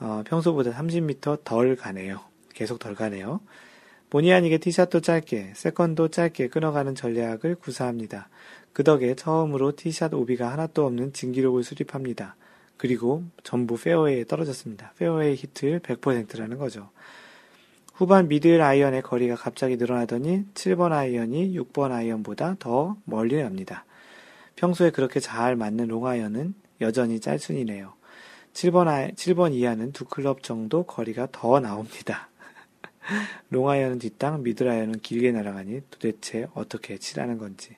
어, 0.00 0.22
평소보다 0.26 0.72
30m 0.72 1.44
덜 1.44 1.76
가네요. 1.76 2.20
계속 2.52 2.80
덜 2.80 2.96
가네요. 2.96 3.40
본의 4.10 4.32
아니게 4.32 4.58
티샷도 4.58 5.00
짧게, 5.00 5.52
second도 5.54 6.08
짧게 6.08 6.48
끊어가는 6.48 6.94
전략을 6.94 7.56
구사합니다. 7.56 8.28
그 8.72 8.84
덕에 8.84 9.14
처음으로 9.14 9.74
티샷 9.74 10.14
오비가 10.14 10.52
하나도 10.52 10.86
없는 10.86 11.12
진기록을 11.12 11.64
수립합니다. 11.64 12.36
그리고 12.76 13.24
전부 13.42 13.76
페어웨이에 13.76 14.24
떨어졌습니다. 14.24 14.92
페어웨이 14.98 15.34
히트 15.34 15.80
100%라는 15.80 16.58
거죠. 16.58 16.90
후반 17.94 18.28
미들 18.28 18.60
아이언의 18.60 19.02
거리가 19.02 19.34
갑자기 19.36 19.76
늘어나더니 19.76 20.44
7번 20.52 20.92
아이언이 20.92 21.58
6번 21.58 21.92
아이언보다 21.92 22.56
더 22.58 22.96
멀리 23.04 23.42
납니다. 23.42 23.86
평소에 24.56 24.90
그렇게 24.90 25.18
잘 25.18 25.56
맞는 25.56 25.88
롱아이언은 25.88 26.54
여전히 26.82 27.20
짤순이네요. 27.20 27.94
7번, 28.52 28.88
아, 28.88 29.08
7번 29.08 29.52
이하는 29.54 29.92
두 29.92 30.04
클럽 30.04 30.42
정도 30.42 30.82
거리가 30.82 31.28
더 31.32 31.60
나옵니다. 31.60 32.28
롱아이언은 33.50 33.98
뒷땅, 33.98 34.42
미들 34.42 34.67
아이언은 34.67 35.00
길게 35.00 35.32
날아가니 35.32 35.82
도대체 35.90 36.46
어떻게 36.54 36.98
치라는 36.98 37.38
건지. 37.38 37.76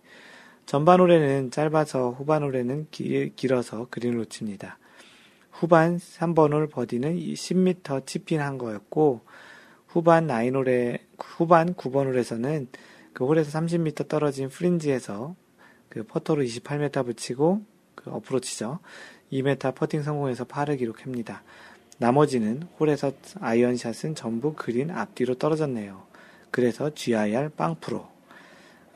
전반 0.66 1.00
홀에는 1.00 1.50
짧아서 1.50 2.10
후반 2.10 2.42
홀에는 2.42 2.88
길, 2.90 3.34
길어서 3.34 3.86
그린을 3.90 4.18
놓칩니다. 4.18 4.78
후반 5.50 5.96
3번 5.96 6.52
홀 6.52 6.68
버디는 6.68 7.16
10m 7.16 8.06
칩인한 8.06 8.58
거였고, 8.58 9.22
후반 9.86 10.26
9홀에, 10.26 11.00
후반 11.18 11.74
9번 11.74 12.06
홀에서는 12.06 12.68
그 13.12 13.24
홀에서 13.24 13.58
30m 13.58 14.08
떨어진 14.08 14.48
프린지에서 14.50 15.34
그 15.88 16.04
퍼터로 16.04 16.42
28m 16.42 17.06
붙이고, 17.06 17.64
그 17.94 18.10
어프로치죠. 18.10 18.78
2m 19.32 19.74
퍼팅 19.74 20.02
성공해서 20.02 20.44
파를 20.44 20.76
기록합니다. 20.76 21.42
나머지는 21.98 22.62
홀에서 22.78 23.12
아이언샷은 23.40 24.14
전부 24.14 24.54
그린 24.54 24.90
앞뒤로 24.90 25.34
떨어졌네요. 25.34 26.02
그래서 26.50 26.94
GIR 26.94 27.50
빵프로. 27.50 28.08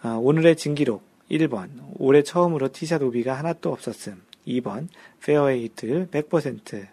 아, 0.00 0.18
오늘의 0.20 0.56
진기록 0.56 1.02
1번 1.30 1.70
올해 1.98 2.22
처음으로 2.22 2.72
티샷 2.72 3.02
오비가 3.02 3.34
하나도 3.34 3.72
없었음. 3.72 4.22
2번 4.46 4.88
페어웨이 5.20 5.64
히트 5.64 6.08
100% 6.10 6.86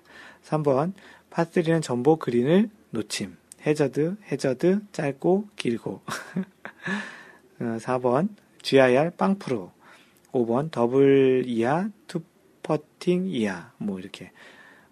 3번 0.45 0.93
파3는 1.31 1.81
전부 1.81 2.17
그린을 2.17 2.69
놓침. 2.91 3.37
해저드, 3.65 4.15
해저드, 4.31 4.79
짧고, 4.91 5.49
길고. 5.55 6.01
4번 7.59 8.29
어, 8.29 8.35
GIR 8.61 9.11
빵프로. 9.11 9.71
5번 10.31 10.71
더블 10.71 11.43
이하, 11.45 11.89
투 12.07 12.21
퍼팅 12.63 13.27
이하. 13.27 13.71
뭐 13.77 13.99
이렇게 13.99 14.31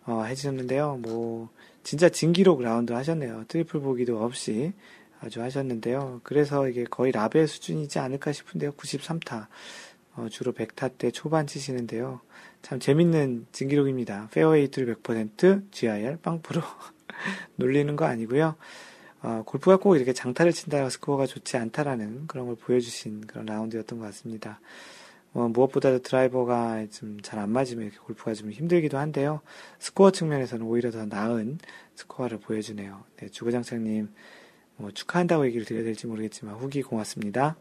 어, 0.08 0.24
해주셨는데요. 0.24 1.00
뭐 1.02 1.50
진짜 1.84 2.10
진기록 2.10 2.62
라운드 2.62 2.94
하셨네요. 2.94 3.46
트리플 3.48 3.82
보기도 3.82 4.24
없이 4.24 4.74
아주 5.20 5.42
하셨는데요. 5.42 6.22
그래서 6.24 6.68
이게 6.68 6.86
거의 6.86 7.12
라베 7.12 7.48
수준이지 7.48 8.00
않을까 8.00 8.32
싶은데요. 8.32 8.72
93타. 8.72 9.48
어, 10.16 10.28
주로 10.32 10.54
100타대 10.54 11.12
초반 11.12 11.46
치시는데요. 11.46 12.22
참 12.62 12.80
재밌는 12.80 13.48
진기록입니다. 13.52 14.30
페어웨이 14.32 14.70
히트 14.70 14.86
100%, 14.86 15.72
GIR 15.72 16.18
빵프로 16.18 16.62
놀리는 17.56 17.96
거 17.96 18.06
아니고요. 18.06 18.56
어, 19.22 19.44
골프가 19.46 19.78
꼭 19.78 19.96
이렇게 19.96 20.14
장타를 20.14 20.54
친다고 20.54 20.90
스코어가 20.90 21.26
좋지 21.26 21.58
않다라는 21.58 22.28
그런 22.28 22.48
걸 22.48 22.56
보여주신 22.56 23.22
그런 23.28 23.46
라운드였던 23.46 24.00
것 24.00 24.06
같습니다. 24.06 24.60
어, 25.38 25.48
무엇보다도 25.50 26.00
드라이버가 26.00 26.88
좀 26.92 27.18
잘 27.22 27.38
안 27.40 27.52
맞으면 27.52 27.92
골프가 28.06 28.34
좀 28.34 28.52
힘들기도 28.52 28.98
한데요. 28.98 29.42
스코어 29.80 30.12
측면에서는 30.12 30.66
오히려 30.66 30.90
더 30.92 31.06
나은 31.06 31.60
스코어를 31.96 32.40
보여주네요. 32.40 33.04
네, 33.18 33.30
주거장창님, 33.30 34.10
뭐 34.78 34.92
축하한다고 34.92 35.46
얘기를 35.46 35.66
드려야 35.66 35.84
될지 35.84 36.08
모르겠지만 36.08 36.56
후기 36.56 36.82
고맙습니다. 36.82 37.56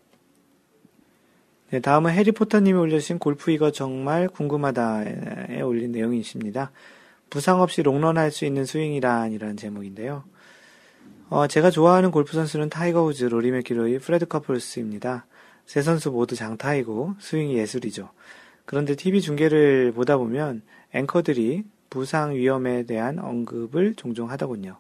네, 1.71 1.81
다음은 1.81 2.13
해리포터님이 2.13 2.79
올려주신 2.79 3.19
골프 3.19 3.51
이거 3.51 3.71
정말 3.73 4.29
궁금하다에 4.29 5.61
올린 5.63 5.93
내용이십니다. 5.93 6.71
부상 7.29 7.61
없이 7.61 7.83
롱런 7.83 8.17
할 8.17 8.31
수 8.31 8.45
있는 8.47 8.65
스윙이란 8.65 9.33
이런 9.33 9.57
제목인데요. 9.57 10.25
어, 11.29 11.47
제가 11.49 11.71
좋아하는 11.71 12.11
골프 12.13 12.33
선수는 12.33 12.71
타이거 12.71 13.03
우즈, 13.03 13.25
로리 13.25 13.51
맥기로이, 13.51 13.99
프레드 13.99 14.27
커플스입니다. 14.27 15.27
세 15.67 15.83
선수 15.83 16.11
모두 16.11 16.37
장타이고 16.37 17.17
스윙이 17.19 17.57
예술이죠. 17.59 18.09
그런데 18.65 18.95
TV 18.95 19.21
중계를 19.21 19.93
보다 19.93 20.17
보면 20.17 20.63
앵커들이 20.93 21.65
부상 21.91 22.35
위험에 22.35 22.85
대한 22.85 23.19
언급을 23.19 23.95
종종 23.95 24.31
하더군요. 24.31 24.79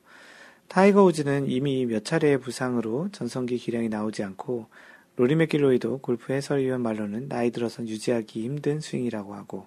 타이거 0.68 1.04
우즈는 1.04 1.48
이미 1.48 1.86
몇 1.86 2.04
차례의 2.04 2.40
부상으로 2.40 3.08
전성기 3.12 3.58
기량이 3.58 3.88
나오지 3.88 4.22
않고 4.24 4.66
로리 5.16 5.34
맥기로이도 5.36 5.98
골프 5.98 6.32
해설위원 6.32 6.82
말로는 6.82 7.28
나이 7.28 7.50
들어선 7.50 7.88
유지하기 7.88 8.42
힘든 8.42 8.80
스윙이라고 8.80 9.34
하고 9.34 9.66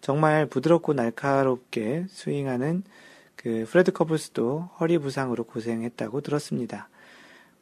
정말 0.00 0.46
부드럽고 0.46 0.92
날카롭게 0.92 2.04
스윙하는 2.08 2.84
그 3.34 3.66
프레드 3.68 3.92
커플스도 3.92 4.70
허리 4.78 4.98
부상으로 4.98 5.44
고생했다고 5.44 6.20
들었습니다. 6.20 6.88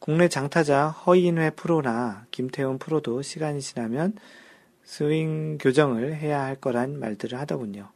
국내 0.05 0.29
장타자 0.29 0.89
허인회 0.89 1.49
프로나 1.49 2.27
김태훈 2.31 2.79
프로도 2.79 3.23
시간이 3.23 3.63
지나면 3.63 4.13
스윙 4.83 5.57
교정을 5.57 6.15
해야 6.17 6.43
할 6.43 6.57
거란 6.57 6.99
말들을 7.01 7.41
하더군요. 7.41 7.89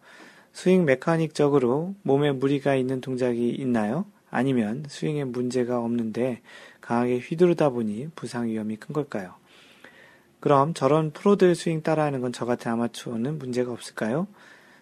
스윙 0.55 0.87
메카닉적으로 0.87 1.97
몸에 2.01 2.33
무리가 2.33 2.77
있는 2.77 3.03
동작이 3.03 3.51
있나요? 3.51 4.07
아니면 4.31 4.87
스윙에 4.89 5.25
문제가 5.25 5.81
없는데 5.81 6.41
강하게 6.81 7.19
휘두르다 7.19 7.69
보니 7.69 8.09
부상 8.17 8.47
위험이 8.47 8.77
큰 8.77 8.95
걸까요? 8.95 9.35
그럼 10.41 10.73
저런 10.73 11.11
프로들 11.11 11.55
스윙 11.55 11.83
따라하는 11.83 12.23
건 12.23 12.33
저 12.33 12.47
같은 12.47 12.73
아마추어는 12.73 13.39
문제가 13.39 13.71
없을까요? 13.71 14.29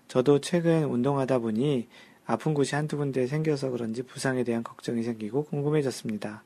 저도 0.06 0.40
최근 0.40 0.84
운동하다 0.84 1.40
보니 1.40 1.88
아픈 2.24 2.54
곳이 2.54 2.76
한두 2.76 2.96
군데 2.96 3.26
생겨서 3.26 3.70
그런지 3.70 4.04
부상에 4.04 4.44
대한 4.44 4.62
걱정이 4.62 5.02
생기고 5.02 5.46
궁금해졌습니다. 5.46 6.44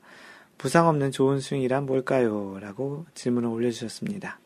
부상 0.61 0.87
없는 0.87 1.11
좋은 1.11 1.39
스윙이란 1.39 1.87
뭘까요? 1.87 2.59
라고 2.61 3.07
질문을 3.15 3.49
올려주셨습니다. 3.49 4.39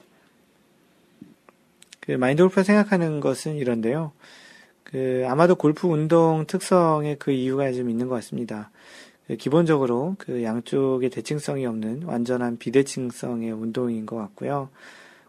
그 2.00 2.14
마인드 2.14 2.42
골프가 2.42 2.64
생각하는 2.64 3.20
것은 3.20 3.58
이런데요. 3.58 4.14
그 4.86 5.26
아마도 5.28 5.56
골프 5.56 5.90
운동 5.90 6.46
특성의 6.48 7.18
그 7.20 7.32
이유가 7.32 7.70
좀 7.74 7.90
있는 7.90 8.08
것 8.08 8.16
같습니다. 8.16 8.72
그 9.28 9.36
기본적으로 9.36 10.16
그 10.18 10.42
양쪽의 10.42 11.10
대칭성이 11.10 11.66
없는 11.66 12.04
완전한 12.04 12.58
비대칭성의 12.60 13.52
운동인 13.52 14.06
것 14.06 14.16
같고요. 14.16 14.70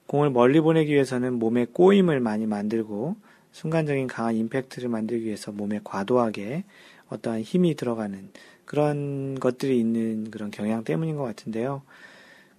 공을 0.07 0.31
멀리 0.31 0.61
보내기 0.61 0.93
위해서는 0.93 1.41
몸에 1.41 1.65
꼬임을 1.65 2.21
많이 2.21 2.47
만들고 2.47 3.17
순간적인 3.51 4.07
강한 4.07 4.37
임팩트를 4.37 4.89
만들기 4.89 5.25
위해서 5.25 5.51
몸에 5.51 5.81
과도하게 5.83 6.63
어떠한 7.09 7.41
힘이 7.41 7.75
들어가는 7.75 8.31
그런 8.67 9.39
것들이 9.41 9.79
있는 9.81 10.31
그런 10.31 10.51
경향 10.51 10.85
때문인 10.85 11.17
것 11.17 11.23
같은데요. 11.23 11.83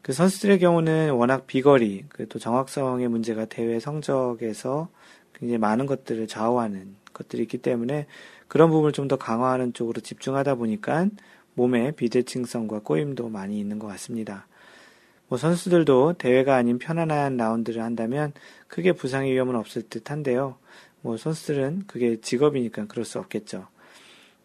그 0.01 0.13
선수들의 0.13 0.59
경우는 0.59 1.11
워낙 1.11 1.47
비거리, 1.47 2.05
그또 2.09 2.39
정확성의 2.39 3.09
문제가 3.09 3.45
대회 3.45 3.79
성적에서 3.79 4.89
굉장히 5.33 5.57
많은 5.59 5.85
것들을 5.85 6.27
좌우하는 6.27 6.95
것들이 7.13 7.43
있기 7.43 7.59
때문에 7.59 8.07
그런 8.47 8.69
부분을 8.69 8.93
좀 8.93 9.07
더 9.07 9.17
강화하는 9.17 9.73
쪽으로 9.73 10.01
집중하다 10.01 10.55
보니까 10.55 11.07
몸에 11.53 11.91
비대칭성과 11.91 12.79
꼬임도 12.81 13.29
많이 13.29 13.59
있는 13.59 13.79
것 13.79 13.87
같습니다. 13.87 14.47
뭐 15.27 15.37
선수들도 15.37 16.13
대회가 16.13 16.55
아닌 16.55 16.79
편안한 16.79 17.35
라운드를 17.35 17.83
한다면 17.83 18.31
크게 18.67 18.93
부상의 18.93 19.33
위험은 19.33 19.55
없을 19.55 19.81
듯 19.83 20.09
한데요. 20.09 20.57
뭐 21.01 21.17
선수들은 21.17 21.83
그게 21.87 22.21
직업이니까 22.21 22.85
그럴 22.87 23.03
수 23.03 23.19
없겠죠. 23.19 23.67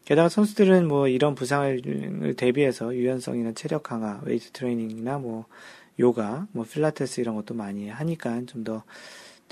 게다가 0.04 0.28
선수들은 0.28 0.88
뭐 0.88 1.08
이런 1.08 1.34
부상을 1.34 2.34
대비해서 2.36 2.94
유연성이나 2.94 3.52
체력 3.52 3.84
강화, 3.84 4.20
웨이트 4.24 4.50
트레이닝이나 4.52 5.18
뭐 5.18 5.46
요가, 6.00 6.46
뭐 6.52 6.64
필라테스 6.64 7.20
이런 7.20 7.34
것도 7.36 7.54
많이 7.54 7.88
하니까 7.88 8.42
좀 8.46 8.64
더 8.64 8.82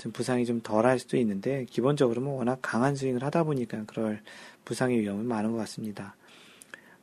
좀 0.01 0.11
부상이 0.11 0.45
좀 0.47 0.61
덜 0.61 0.85
할 0.87 0.97
수도 0.97 1.15
있는데 1.17 1.65
기본적으로 1.69 2.21
뭐 2.21 2.37
워낙 2.39 2.57
강한 2.63 2.95
스윙을 2.95 3.23
하다 3.23 3.43
보니까 3.43 3.83
그럴 3.85 4.21
부상의 4.65 4.99
위험은 5.01 5.25
많은 5.27 5.51
것 5.51 5.57
같습니다. 5.59 6.15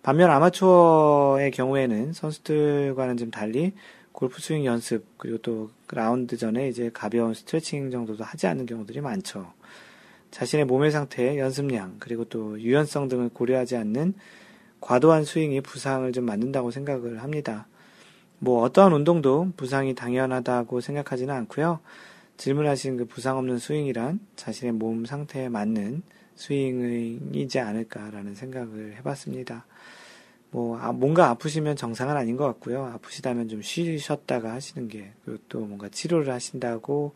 반면 0.02 0.30
아마추어의 0.30 1.52
경우에는 1.52 2.12
선수들과는 2.12 3.16
좀 3.16 3.30
달리 3.30 3.72
골프 4.10 4.40
스윙 4.40 4.64
연습 4.64 5.04
그리고 5.16 5.38
또 5.38 5.70
라운드 5.92 6.36
전에 6.36 6.68
이제 6.68 6.90
가벼운 6.92 7.34
스트레칭 7.34 7.90
정도도 7.92 8.24
하지 8.24 8.48
않는 8.48 8.66
경우들이 8.66 9.00
많죠. 9.00 9.52
자신의 10.30 10.66
몸의 10.66 10.90
상태, 10.90 11.38
연습량, 11.38 11.96
그리고 11.98 12.24
또 12.24 12.60
유연성 12.60 13.08
등을 13.08 13.30
고려하지 13.30 13.76
않는 13.76 14.14
과도한 14.80 15.24
스윙이 15.24 15.60
부상을 15.62 16.10
좀 16.12 16.24
만든다고 16.24 16.70
생각을 16.70 17.22
합니다. 17.22 17.66
뭐 18.38 18.62
어떠한 18.62 18.92
운동도 18.92 19.52
부상이 19.56 19.94
당연하다고 19.94 20.80
생각하지는 20.80 21.34
않고요. 21.34 21.80
질문하신 22.36 22.98
그 22.98 23.04
부상 23.04 23.36
없는 23.38 23.58
스윙이란 23.58 24.20
자신의 24.36 24.74
몸 24.74 25.04
상태에 25.04 25.48
맞는 25.48 26.02
스윙이지 26.36 27.58
않을까라는 27.58 28.36
생각을 28.36 28.94
해봤습니다. 28.98 29.66
뭐 30.50 30.78
아, 30.78 30.92
뭔가 30.92 31.28
아프시면 31.30 31.76
정상은 31.76 32.16
아닌 32.16 32.36
것 32.36 32.46
같고요. 32.46 32.84
아프시다면 32.94 33.48
좀 33.48 33.60
쉬셨다가 33.60 34.52
하시는 34.52 34.88
게 34.88 35.12
그리고 35.24 35.42
또 35.48 35.60
뭔가 35.60 35.88
치료를 35.88 36.32
하신다고 36.32 37.12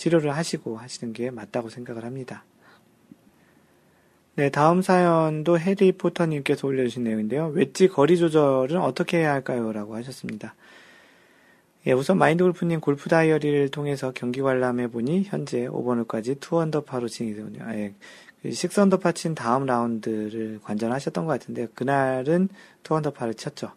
치료를 0.00 0.34
하시고 0.34 0.78
하시는 0.78 1.12
게 1.12 1.30
맞다고 1.30 1.68
생각을 1.68 2.04
합니다. 2.04 2.44
네, 4.34 4.48
다음 4.48 4.80
사연도 4.80 5.58
해리포터님께서 5.58 6.66
올려주신 6.66 7.04
내용인데요. 7.04 7.48
웨지 7.48 7.88
거리 7.88 8.16
조절은 8.16 8.80
어떻게 8.80 9.18
해야 9.18 9.32
할까요? 9.32 9.70
라고 9.72 9.94
하셨습니다. 9.96 10.54
예, 11.86 11.92
우선 11.92 12.16
마인드 12.16 12.42
골프님 12.42 12.80
골프 12.80 13.10
다이어리를 13.10 13.68
통해서 13.68 14.12
경기 14.14 14.40
관람해 14.40 14.88
보니 14.88 15.24
현재 15.24 15.66
5번홀까지 15.68 16.40
투언더파로 16.40 17.08
진행되군요. 17.08 17.66
예, 17.74 17.94
그 18.42 18.52
식스언더파 18.52 19.12
친 19.12 19.34
다음 19.34 19.66
라운드를 19.66 20.60
관전하셨던 20.62 21.26
것 21.26 21.32
같은데 21.32 21.66
그날은 21.74 22.48
투언더파를 22.84 23.34
쳤죠. 23.34 23.72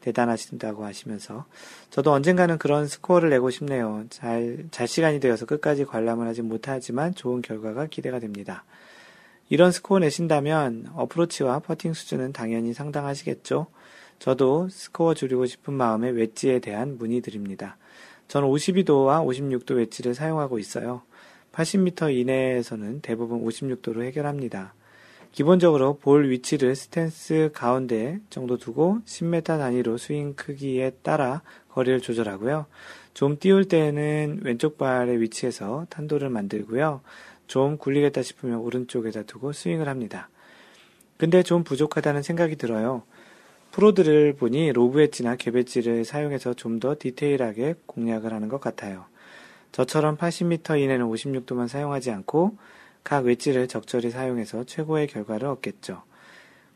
대단하신다고 0.00 0.84
하시면서 0.84 1.46
저도 1.90 2.12
언젠가는 2.12 2.58
그런 2.58 2.86
스코어를 2.86 3.30
내고 3.30 3.50
싶네요. 3.50 4.04
잘, 4.10 4.66
잘 4.70 4.88
시간이 4.88 5.20
되어서 5.20 5.46
끝까지 5.46 5.84
관람을 5.84 6.26
하지 6.26 6.42
못하지만 6.42 7.14
좋은 7.14 7.42
결과가 7.42 7.86
기대가 7.86 8.18
됩니다. 8.18 8.64
이런 9.48 9.72
스코어 9.72 9.98
내신다면 9.98 10.86
어프로치와 10.94 11.58
퍼팅 11.60 11.92
수준은 11.92 12.32
당연히 12.32 12.72
상당하시겠죠. 12.72 13.66
저도 14.18 14.68
스코어 14.68 15.14
줄이고 15.14 15.46
싶은 15.46 15.74
마음에 15.74 16.10
웨지에 16.10 16.60
대한 16.60 16.98
문의 16.98 17.20
드립니다. 17.20 17.76
저는 18.28 18.48
52도와 18.48 19.26
56도 19.26 19.76
웨지를 19.76 20.14
사용하고 20.14 20.58
있어요. 20.58 21.02
80m 21.52 22.14
이내에서는 22.16 23.00
대부분 23.00 23.44
56도로 23.44 24.04
해결합니다. 24.04 24.74
기본적으로 25.32 25.96
볼 25.96 26.28
위치를 26.28 26.74
스탠스 26.74 27.50
가운데 27.54 28.18
정도 28.30 28.56
두고 28.56 28.98
10m 29.06 29.44
단위로 29.44 29.96
스윙 29.96 30.34
크기에 30.34 30.90
따라 31.02 31.42
거리를 31.68 32.00
조절하고요. 32.00 32.66
좀 33.14 33.38
띄울 33.38 33.66
때는 33.66 34.40
왼쪽 34.42 34.76
발의 34.76 35.20
위치에서 35.20 35.86
탄도를 35.88 36.30
만들고요. 36.30 37.00
좀 37.46 37.78
굴리겠다 37.78 38.22
싶으면 38.22 38.58
오른쪽에다 38.58 39.22
두고 39.22 39.52
스윙을 39.52 39.88
합니다. 39.88 40.28
근데 41.16 41.42
좀 41.42 41.64
부족하다는 41.64 42.22
생각이 42.22 42.56
들어요. 42.56 43.02
프로들을 43.72 44.34
보니 44.34 44.72
로브 44.72 45.00
엣지나 45.00 45.36
갭 45.36 45.56
엣지를 45.56 46.04
사용해서 46.04 46.54
좀 46.54 46.80
더 46.80 46.96
디테일하게 46.98 47.74
공략을 47.86 48.32
하는 48.32 48.48
것 48.48 48.60
같아요. 48.60 49.04
저처럼 49.70 50.16
80m 50.16 50.80
이내는 50.80 51.06
56도만 51.06 51.68
사용하지 51.68 52.10
않고 52.10 52.56
각 53.04 53.24
웨지를 53.24 53.68
적절히 53.68 54.10
사용해서 54.10 54.64
최고의 54.64 55.06
결과를 55.08 55.48
얻겠죠. 55.48 56.02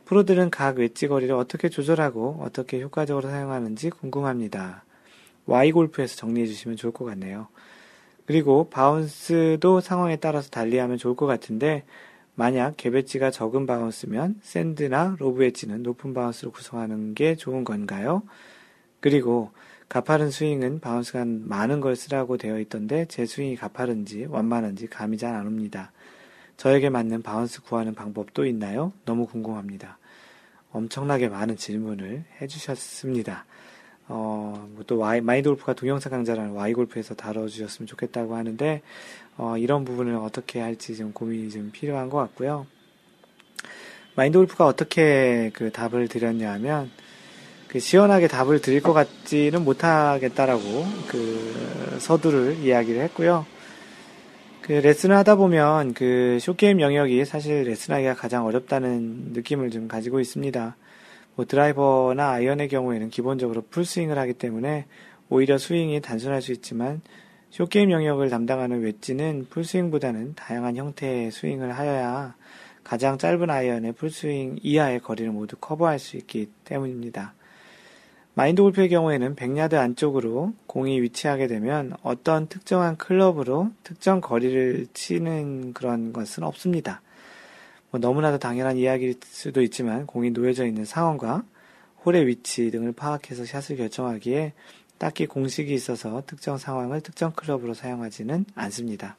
프로들은 0.04 0.50
각 0.50 0.78
웨지 0.78 1.08
거리를 1.08 1.34
어떻게 1.34 1.68
조절하고 1.68 2.38
어떻게 2.42 2.80
효과적으로 2.82 3.28
사용하는지 3.28 3.90
궁금합니다. 3.90 4.84
Y 5.46 5.72
골프에서 5.72 6.16
정리해 6.16 6.46
주시면 6.46 6.76
좋을 6.76 6.92
것 6.92 7.04
같네요. 7.04 7.48
그리고 8.26 8.68
바운스도 8.70 9.80
상황에 9.80 10.16
따라서 10.16 10.50
달리하면 10.50 10.98
좋을 10.98 11.16
것 11.16 11.26
같은데 11.26 11.84
만약 12.34 12.76
갭 12.76 12.98
웨지가 12.98 13.30
적은 13.30 13.66
바운스면 13.66 14.40
샌드나 14.42 15.16
로브 15.18 15.44
웨지는 15.44 15.82
높은 15.82 16.14
바운스로 16.14 16.50
구성하는 16.50 17.14
게 17.14 17.36
좋은 17.36 17.64
건가요? 17.64 18.22
그리고 19.00 19.50
가파른 19.88 20.30
스윙은 20.30 20.80
바운스가 20.80 21.24
많은 21.26 21.80
걸 21.80 21.94
쓰라고 21.94 22.36
되어 22.38 22.58
있던데 22.60 23.06
제 23.06 23.26
스윙이 23.26 23.56
가파른지 23.56 24.26
완만한지 24.26 24.88
감이 24.88 25.18
잘 25.18 25.34
안 25.34 25.46
옵니다. 25.46 25.92
저에게 26.56 26.88
맞는 26.88 27.22
바운스 27.22 27.62
구하는 27.62 27.94
방법도 27.94 28.46
있나요? 28.46 28.92
너무 29.04 29.26
궁금합니다. 29.26 29.98
엄청나게 30.72 31.28
많은 31.28 31.56
질문을 31.56 32.24
해주셨습니다. 32.40 33.44
어, 34.08 34.68
뭐 34.74 34.88
또 34.88 34.98
와이, 34.98 35.20
마이드 35.20 35.48
골프가 35.48 35.72
동영상 35.72 36.10
강좌라는 36.10 36.52
와이 36.52 36.72
골프에서 36.74 37.14
다뤄주셨으면 37.14 37.86
좋겠다고 37.86 38.34
하는데, 38.36 38.82
어, 39.36 39.56
이런 39.56 39.84
부분을 39.84 40.16
어떻게 40.16 40.60
할지 40.60 40.96
좀 40.96 41.12
고민이 41.12 41.50
좀 41.50 41.70
필요한 41.72 42.10
것 42.10 42.18
같고요. 42.18 42.66
마인드 44.14 44.36
골프가 44.38 44.66
어떻게 44.66 45.50
그 45.54 45.70
답을 45.72 46.08
드렸냐 46.08 46.52
하면, 46.54 46.90
그 47.68 47.80
시원하게 47.80 48.28
답을 48.28 48.60
드릴 48.60 48.82
것 48.82 48.92
같지는 48.92 49.64
못하겠다라고 49.64 50.62
그 51.08 51.96
서두를 51.98 52.58
이야기를 52.58 53.00
했고요. 53.02 53.46
그 54.64 54.72
레슨을 54.72 55.14
하다 55.18 55.36
보면 55.36 55.92
그 55.92 56.38
쇼게임 56.40 56.80
영역이 56.80 57.26
사실 57.26 57.64
레슨하기가 57.64 58.14
가장 58.14 58.46
어렵다는 58.46 59.34
느낌을 59.34 59.68
좀 59.68 59.88
가지고 59.88 60.20
있습니다. 60.20 60.76
뭐 61.36 61.44
드라이버나 61.44 62.30
아이언의 62.30 62.70
경우에는 62.70 63.10
기본적으로 63.10 63.62
풀스윙을 63.68 64.16
하기 64.20 64.32
때문에 64.32 64.86
오히려 65.28 65.58
스윙이 65.58 66.00
단순할 66.00 66.40
수 66.40 66.52
있지만 66.52 67.02
쇼게임 67.50 67.90
영역을 67.90 68.30
담당하는 68.30 68.80
웨지는 68.80 69.48
풀스윙보다는 69.50 70.34
다양한 70.34 70.76
형태의 70.76 71.30
스윙을 71.30 71.72
하여야 71.72 72.34
가장 72.84 73.18
짧은 73.18 73.50
아이언의 73.50 73.92
풀스윙 73.92 74.60
이하의 74.62 75.00
거리를 75.00 75.30
모두 75.30 75.56
커버할 75.56 75.98
수 75.98 76.16
있기 76.16 76.48
때문입니다. 76.64 77.34
마인드 78.36 78.62
골프의 78.62 78.88
경우에는 78.88 79.36
100야드 79.36 79.74
안쪽으로 79.74 80.54
공이 80.66 81.00
위치하게 81.02 81.46
되면 81.46 81.92
어떤 82.02 82.48
특정한 82.48 82.96
클럽으로 82.96 83.70
특정 83.84 84.20
거리를 84.20 84.88
치는 84.92 85.72
그런 85.72 86.12
것은 86.12 86.42
없습니다. 86.42 87.00
뭐 87.90 88.00
너무나도 88.00 88.38
당연한 88.38 88.76
이야기일 88.76 89.14
수도 89.22 89.62
있지만 89.62 90.06
공이 90.06 90.30
놓여져 90.30 90.66
있는 90.66 90.84
상황과 90.84 91.44
홀의 92.04 92.26
위치 92.26 92.72
등을 92.72 92.90
파악해서 92.90 93.44
샷을 93.44 93.76
결정하기에 93.76 94.52
딱히 94.98 95.26
공식이 95.26 95.72
있어서 95.72 96.24
특정 96.26 96.58
상황을 96.58 97.02
특정 97.02 97.32
클럽으로 97.32 97.72
사용하지는 97.72 98.46
않습니다. 98.56 99.16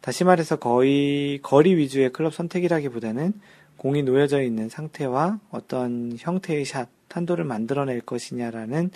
다시 0.00 0.24
말해서 0.24 0.56
거의 0.56 1.38
거리 1.42 1.76
위주의 1.76 2.10
클럽 2.10 2.32
선택이라기보다는 2.32 3.34
공이 3.76 4.04
놓여져 4.04 4.42
있는 4.42 4.70
상태와 4.70 5.38
어떤 5.50 6.16
형태의 6.18 6.64
샷, 6.64 6.88
탄도를 7.12 7.44
만들어낼 7.44 8.00
것이냐라는 8.00 8.90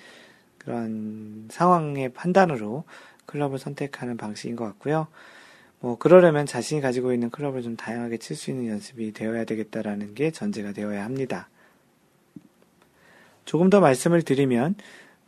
그런 0.59 1.47
상황의 1.51 2.09
판단으로 2.15 2.85
클럽을 3.27 3.59
선택하는 3.59 4.17
방식인 4.17 4.57
것 4.57 4.65
같고요. 4.65 5.07
뭐 5.81 5.99
그러려면 5.99 6.47
자신이 6.47 6.81
가지고 6.81 7.13
있는 7.13 7.29
클럽을 7.31 7.63
좀 7.63 7.77
다양하게 7.77 8.17
칠 8.17 8.35
수 8.35 8.51
있는 8.51 8.69
연습이 8.69 9.13
되어야 9.13 9.45
되겠다라는 9.45 10.15
게 10.15 10.31
전제가 10.31 10.73
되어야 10.73 11.05
합니다. 11.05 11.49
조금 13.45 13.71
더 13.71 13.81
말씀을 13.81 14.23
드리면 14.23 14.75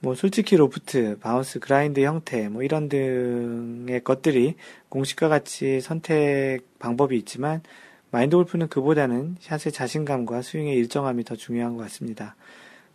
뭐 0.00 0.14
솔직히 0.14 0.56
로프트, 0.56 1.18
바운스, 1.18 1.58
그라인드 1.58 2.00
형태 2.00 2.48
뭐 2.48 2.62
이런 2.62 2.88
등의 2.88 4.02
것들이 4.02 4.54
공식과 4.88 5.28
같이 5.28 5.80
선택 5.80 6.60
방법이 6.78 7.16
있지만 7.18 7.62
마인드 8.10 8.36
골프는 8.36 8.68
그보다는 8.68 9.36
샷의 9.40 9.72
자신감과 9.72 10.42
스윙의 10.42 10.74
일정함이 10.76 11.24
더 11.24 11.36
중요한 11.36 11.76
것 11.76 11.82
같습니다. 11.84 12.36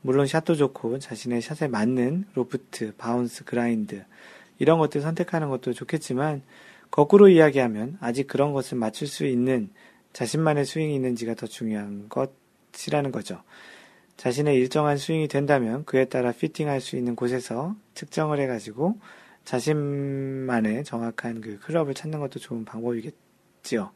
물론 0.03 0.27
샷도 0.27 0.55
좋고 0.55 0.99
자신의 0.99 1.41
샷에 1.41 1.69
맞는 1.69 2.25
로프트, 2.35 2.95
바운스, 2.97 3.45
그라인드 3.45 4.03
이런 4.59 4.77
것들 4.77 5.01
선택하는 5.01 5.49
것도 5.49 5.73
좋겠지만 5.73 6.43
거꾸로 6.91 7.30
이야기하면 7.30 7.97
아직 8.01 8.27
그런 8.27 8.51
것을 8.51 8.77
맞출 8.77 9.07
수 9.07 9.25
있는 9.25 9.69
자신만의 10.11 10.65
스윙이 10.65 10.93
있는지가 10.93 11.35
더 11.35 11.47
중요한 11.47 12.09
것이라는 12.09 13.11
거죠. 13.11 13.41
자신의 14.17 14.57
일정한 14.57 14.97
스윙이 14.97 15.30
된다면 15.30 15.85
그에 15.85 16.05
따라 16.05 16.34
피팅할 16.34 16.81
수 16.81 16.97
있는 16.97 17.15
곳에서 17.15 17.75
측정을 17.95 18.39
해가지고 18.41 18.99
자신만의 19.45 20.84
정확한 20.84 21.41
그 21.41 21.59
클럽을 21.59 21.93
찾는 21.93 22.19
것도 22.19 22.39
좋은 22.39 22.65
방법이겠지요. 22.65 23.91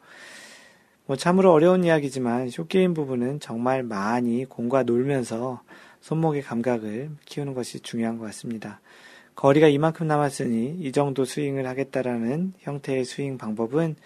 뭐 1.06 1.16
참으로 1.16 1.52
어려운 1.52 1.84
이야기지만 1.84 2.50
쇼게임 2.50 2.94
부분은 2.94 3.40
정말 3.40 3.84
많이 3.84 4.46
공과 4.46 4.84
놀면서 4.84 5.62
손목의 6.08 6.42
감각을 6.42 7.10
키우는 7.26 7.54
것이 7.54 7.82
중요한 7.82 8.18
것 8.18 8.24
같습니다. 8.28 8.80
거리가 9.36 9.68
이만큼 9.68 10.08
남았으니 10.08 10.78
이 10.80 10.92
정도 10.94 11.26
스윙을 11.26 11.68
하겠다라는 11.68 12.54
형태의 12.60 13.04
스윙 13.04 13.38
방법은 13.38 13.98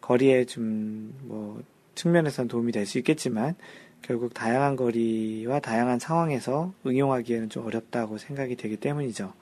거리에 0.00 0.44
좀 0.44 1.12
뭐 1.22 1.60
측면에선 1.96 2.46
도움이 2.46 2.70
될 2.70 2.86
수 2.86 2.98
있겠지만 2.98 3.56
결국 4.00 4.32
다양한 4.32 4.76
거리와 4.76 5.58
다양한 5.58 5.98
상황에서 5.98 6.72
응용하기에는 6.86 7.50
좀 7.50 7.66
어렵다고 7.66 8.16
생각이 8.16 8.54
되기 8.54 8.76
때문이죠. 8.76 9.32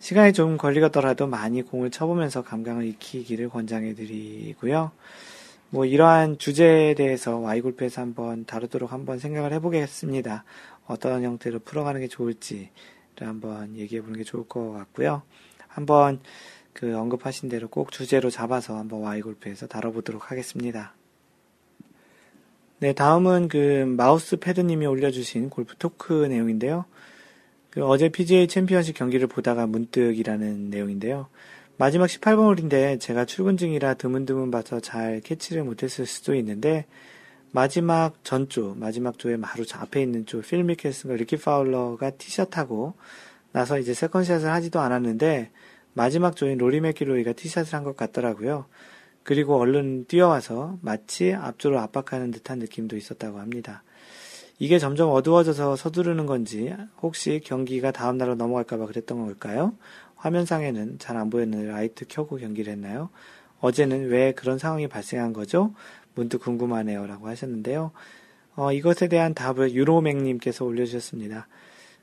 시간이 0.00 0.32
좀 0.32 0.56
걸리더라도 0.56 1.26
많이 1.26 1.60
공을 1.60 1.90
쳐보면서 1.90 2.42
감각을 2.42 2.86
익히기를 2.86 3.50
권장해 3.50 3.94
드리고요. 3.94 4.92
뭐 5.70 5.84
이러한 5.84 6.38
주제에 6.38 6.94
대해서 6.94 7.36
와이골프에서 7.36 8.00
한번 8.00 8.46
다루도록 8.46 8.90
한번 8.90 9.18
생각을 9.18 9.52
해보겠습니다. 9.52 10.44
어떤 10.88 11.22
형태로 11.22 11.60
풀어가는 11.60 12.00
게 12.00 12.08
좋을지 12.08 12.70
한번 13.20 13.76
얘기해 13.76 14.00
보는 14.02 14.16
게 14.16 14.24
좋을 14.24 14.46
것 14.48 14.72
같고요. 14.72 15.22
한번 15.66 16.20
그 16.72 16.96
언급하신 16.96 17.48
대로 17.48 17.68
꼭 17.68 17.90
주제로 17.90 18.30
잡아서 18.30 18.76
한번 18.76 19.02
Y 19.02 19.20
골프에서 19.22 19.66
다뤄보도록 19.66 20.30
하겠습니다. 20.30 20.94
네, 22.80 22.92
다음은 22.92 23.48
그 23.48 23.84
마우스 23.96 24.36
패드님이 24.36 24.86
올려주신 24.86 25.50
골프 25.50 25.74
토크 25.76 26.26
내용인데요. 26.26 26.84
그 27.70 27.84
어제 27.84 28.08
PGA 28.08 28.46
챔피언십 28.46 28.96
경기를 28.96 29.26
보다가 29.26 29.66
문득이라는 29.66 30.70
내용인데요. 30.70 31.28
마지막 31.76 32.06
18번 32.06 32.46
홀인데 32.46 32.98
제가 32.98 33.24
출근 33.24 33.56
중이라 33.56 33.94
드문드문 33.94 34.50
봐서 34.50 34.80
잘 34.80 35.20
캐치를 35.20 35.64
못했을 35.64 36.06
수도 36.06 36.34
있는데 36.36 36.86
마지막 37.50 38.22
전조, 38.24 38.74
마지막 38.74 39.18
조의 39.18 39.40
바로 39.40 39.64
앞에 39.72 40.02
있는 40.02 40.26
조, 40.26 40.40
필 40.42 40.62
미켈슨과 40.64 41.16
리키 41.16 41.36
파울러가 41.38 42.10
티샷하고 42.10 42.94
나서 43.52 43.78
이제 43.78 43.94
세컨샷을 43.94 44.50
하지도 44.50 44.80
않았는데 44.80 45.50
마지막 45.94 46.36
조인 46.36 46.58
로리 46.58 46.80
맥길로이가 46.80 47.32
티샷을 47.32 47.74
한 47.74 47.84
것 47.84 47.96
같더라고요. 47.96 48.66
그리고 49.22 49.56
얼른 49.58 50.06
뛰어와서 50.06 50.78
마치 50.82 51.32
앞조를 51.34 51.78
압박하는 51.78 52.30
듯한 52.30 52.58
느낌도 52.60 52.96
있었다고 52.96 53.38
합니다. 53.40 53.82
이게 54.58 54.78
점점 54.78 55.10
어두워져서 55.10 55.76
서두르는 55.76 56.26
건지 56.26 56.74
혹시 57.00 57.40
경기가 57.44 57.90
다음 57.92 58.18
날로 58.18 58.34
넘어갈까봐 58.34 58.86
그랬던 58.86 59.24
걸까요? 59.24 59.74
화면상에는 60.16 60.98
잘 60.98 61.16
안 61.16 61.30
보였는데 61.30 61.68
라이트 61.70 62.06
켜고 62.08 62.36
경기를 62.36 62.72
했나요? 62.72 63.08
어제는 63.60 64.08
왜 64.08 64.32
그런 64.32 64.58
상황이 64.58 64.88
발생한 64.88 65.32
거죠? 65.32 65.74
문득 66.18 66.40
궁금하네요. 66.42 67.06
라고 67.06 67.28
하셨는데요. 67.28 67.92
어, 68.56 68.72
이것에 68.72 69.06
대한 69.06 69.34
답을 69.34 69.72
유로맥님께서 69.72 70.64
올려주셨습니다. 70.64 71.46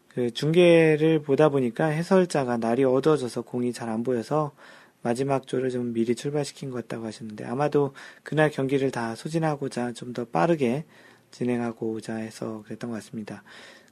그 0.07 0.31
중계를 0.31 1.21
보다 1.21 1.49
보니까 1.49 1.87
해설자가 1.87 2.55
날이 2.57 2.85
어두워져서 2.85 3.41
공이 3.41 3.73
잘 3.73 3.89
안 3.89 4.03
보여서 4.03 4.53
마지막 5.01 5.45
조를 5.45 5.69
좀 5.69 5.91
미리 5.93 6.15
출발시킨 6.15 6.69
것 6.71 6.87
같다고 6.87 7.05
하셨는데 7.05 7.43
아마도 7.45 7.93
그날 8.23 8.49
경기를 8.49 8.89
다 8.89 9.15
소진하고자 9.15 9.91
좀 9.93 10.13
더 10.13 10.23
빠르게 10.25 10.85
진행하고자 11.31 12.15
해서 12.15 12.63
그랬던 12.65 12.89
것 12.91 12.95
같습니다. 12.97 13.43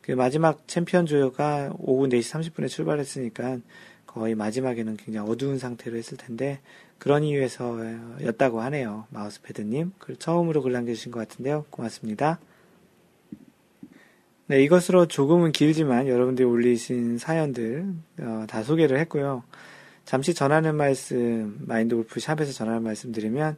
그 0.01 0.13
마지막 0.13 0.65
챔피언 0.67 1.05
조가 1.05 1.73
오후 1.77 2.07
4시 2.07 2.51
30분에 2.53 2.69
출발했으니까 2.69 3.59
거의 4.07 4.35
마지막에는 4.35 4.95
굉장히 4.97 5.29
어두운 5.29 5.59
상태로 5.59 5.97
했을 5.97 6.17
텐데 6.17 6.61
그런 7.03 7.25
이유에서였다고 7.25 8.61
하네요. 8.61 9.07
마우스패드님. 9.09 9.91
글 9.99 10.15
처음으로 10.15 10.61
글 10.61 10.71
남겨주신 10.71 11.11
것 11.11 11.19
같은데요. 11.19 11.65
고맙습니다. 11.69 12.39
네, 14.47 14.63
이것으로 14.63 15.07
조금은 15.07 15.51
길지만 15.51 16.07
여러분들이 16.07 16.47
올리신 16.47 17.17
사연들 17.17 17.87
어, 18.21 18.45
다 18.47 18.63
소개를 18.63 18.99
했고요. 18.99 19.43
잠시 20.05 20.33
전하는 20.33 20.75
말씀, 20.75 21.57
마인드 21.67 21.93
골프 21.93 22.21
샵에서 22.21 22.53
전하는 22.53 22.83
말씀 22.83 23.11
드리면 23.11 23.57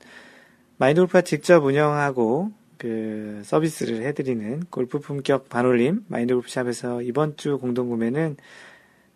마인드 0.78 1.02
골프가 1.02 1.22
직접 1.22 1.64
운영하고 1.64 2.52
그 2.80 3.44
서비스를 3.46 4.02
해드리는 4.08 4.64
골프 4.72 4.98
품격 4.98 5.50
반올림 5.50 6.04
마인드 6.08 6.34
골프 6.34 6.50
샵에서 6.50 7.04
이번 7.04 7.38
주 7.38 7.60
공동 7.60 7.90
구매는 7.90 8.38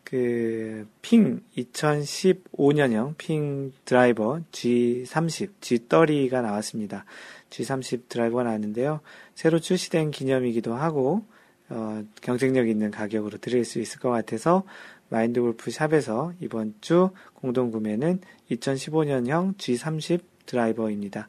그, 0.09 0.87
핑 1.03 1.41
2015년형 1.55 3.13
핑 3.17 3.71
드라이버 3.85 4.39
G30, 4.51 5.51
G30가 5.61 6.41
나왔습니다. 6.41 7.05
G30 7.51 8.09
드라이버가 8.09 8.43
나왔는데요. 8.43 9.01
새로 9.35 9.59
출시된 9.59 10.09
기념이기도 10.09 10.73
하고, 10.73 11.25
어, 11.69 12.03
경쟁력 12.21 12.67
있는 12.67 12.89
가격으로 12.89 13.37
드릴 13.37 13.63
수 13.65 13.79
있을 13.79 13.99
것 13.99 14.09
같아서 14.09 14.63
마인드 15.09 15.39
골프 15.41 15.69
샵에서 15.69 16.33
이번 16.39 16.73
주 16.81 17.11
공동 17.35 17.69
구매는 17.69 18.21
2015년형 18.49 19.57
G30 19.57 20.21
드라이버입니다. 20.47 21.27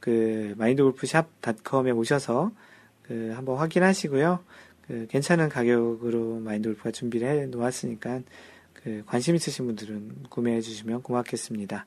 그 0.00 0.54
마인드 0.58 0.82
골프 0.82 1.06
샵닷컴에 1.06 1.90
오셔서 1.90 2.52
그 3.02 3.32
한번 3.34 3.56
확인하시고요. 3.56 4.40
그 4.86 5.06
괜찮은 5.08 5.48
가격으로 5.48 6.40
마인드 6.40 6.68
골프가 6.68 6.90
준비를 6.90 7.28
해 7.28 7.46
놓았으니까 7.46 8.20
그 8.74 9.02
관심 9.06 9.34
있으신 9.34 9.66
분들은 9.66 10.24
구매해 10.28 10.60
주시면 10.60 11.02
고맙겠습니다. 11.02 11.86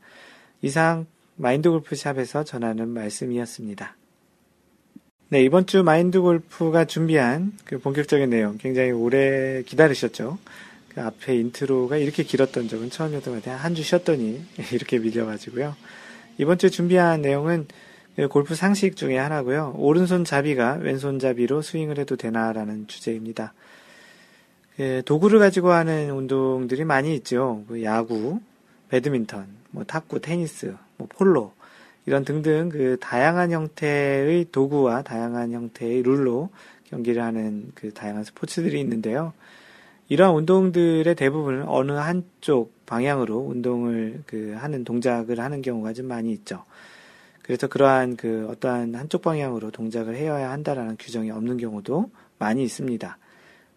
이상 0.61 1.05
마인드 1.35 1.69
골프 1.69 1.95
샵에서 1.95 2.43
전하는 2.43 2.89
말씀이었습니다. 2.89 3.95
네, 5.29 5.43
이번 5.43 5.65
주 5.67 5.83
마인드 5.83 6.21
골프가 6.21 6.85
준비한 6.85 7.53
그 7.65 7.79
본격적인 7.79 8.29
내용 8.29 8.57
굉장히 8.57 8.91
오래 8.91 9.61
기다리셨죠? 9.63 10.39
그 10.89 11.01
앞에 11.01 11.35
인트로가 11.35 11.97
이렇게 11.97 12.23
길었던 12.23 12.67
적은 12.67 12.89
처음이었던 12.89 13.33
것 13.33 13.43
같아요. 13.43 13.61
한 13.61 13.75
주 13.75 13.83
쉬었더니 13.83 14.41
이렇게 14.73 14.97
밀려가지고요. 14.97 15.75
이번 16.39 16.57
주 16.57 16.71
준비한 16.71 17.21
내용은 17.21 17.67
그 17.67 17.75
골프 18.25 18.55
상식 18.55 18.95
중에 18.95 19.17
하나고요. 19.17 19.75
오른손 19.77 20.25
잡이가 20.25 20.79
왼손 20.81 21.19
잡이로 21.19 21.61
스윙을 21.61 21.99
해도 21.99 22.15
되나라는 22.15 22.87
주제입니다. 22.87 23.53
그 24.75 25.03
도구를 25.05 25.39
가지고 25.39 25.71
하는 25.71 26.11
운동들이 26.11 26.83
많이 26.83 27.15
있죠. 27.15 27.63
그 27.67 27.83
야구, 27.83 28.39
배드민턴, 28.89 29.45
뭐 29.69 29.83
탁구, 29.83 30.21
테니스, 30.21 30.75
뭐 30.97 31.07
폴로 31.09 31.53
이런 32.07 32.23
등등 32.25 32.69
그 32.69 32.97
다양한 32.99 33.51
형태의 33.51 34.45
도구와 34.51 35.03
다양한 35.03 35.51
형태의 35.51 36.01
룰로 36.01 36.49
경기를 36.89 37.21
하는 37.21 37.71
그 37.75 37.93
다양한 37.93 38.23
스포츠들이 38.23 38.79
있는데요. 38.79 39.33
이러한 40.09 40.35
운동들의 40.35 41.13
대부분은 41.15 41.67
어느 41.67 41.91
한쪽 41.91 42.71
방향으로 42.85 43.39
운동을 43.39 44.23
그 44.25 44.55
하는 44.57 44.85
동작을 44.85 45.39
하는 45.39 45.61
경우가 45.61 45.93
좀 45.93 46.07
많이 46.07 46.31
있죠. 46.31 46.63
그래서 47.47 47.67
그러한 47.67 48.17
그 48.17 48.45
어떠한 48.49 48.93
한쪽 48.93 49.21
방향으로 49.21 49.71
동작을 49.71 50.15
해야 50.15 50.51
한다라는 50.51 50.97
규정이 50.99 51.31
없는 51.31 51.55
경우도 51.57 52.11
많이 52.39 52.61
있습니다. 52.61 53.17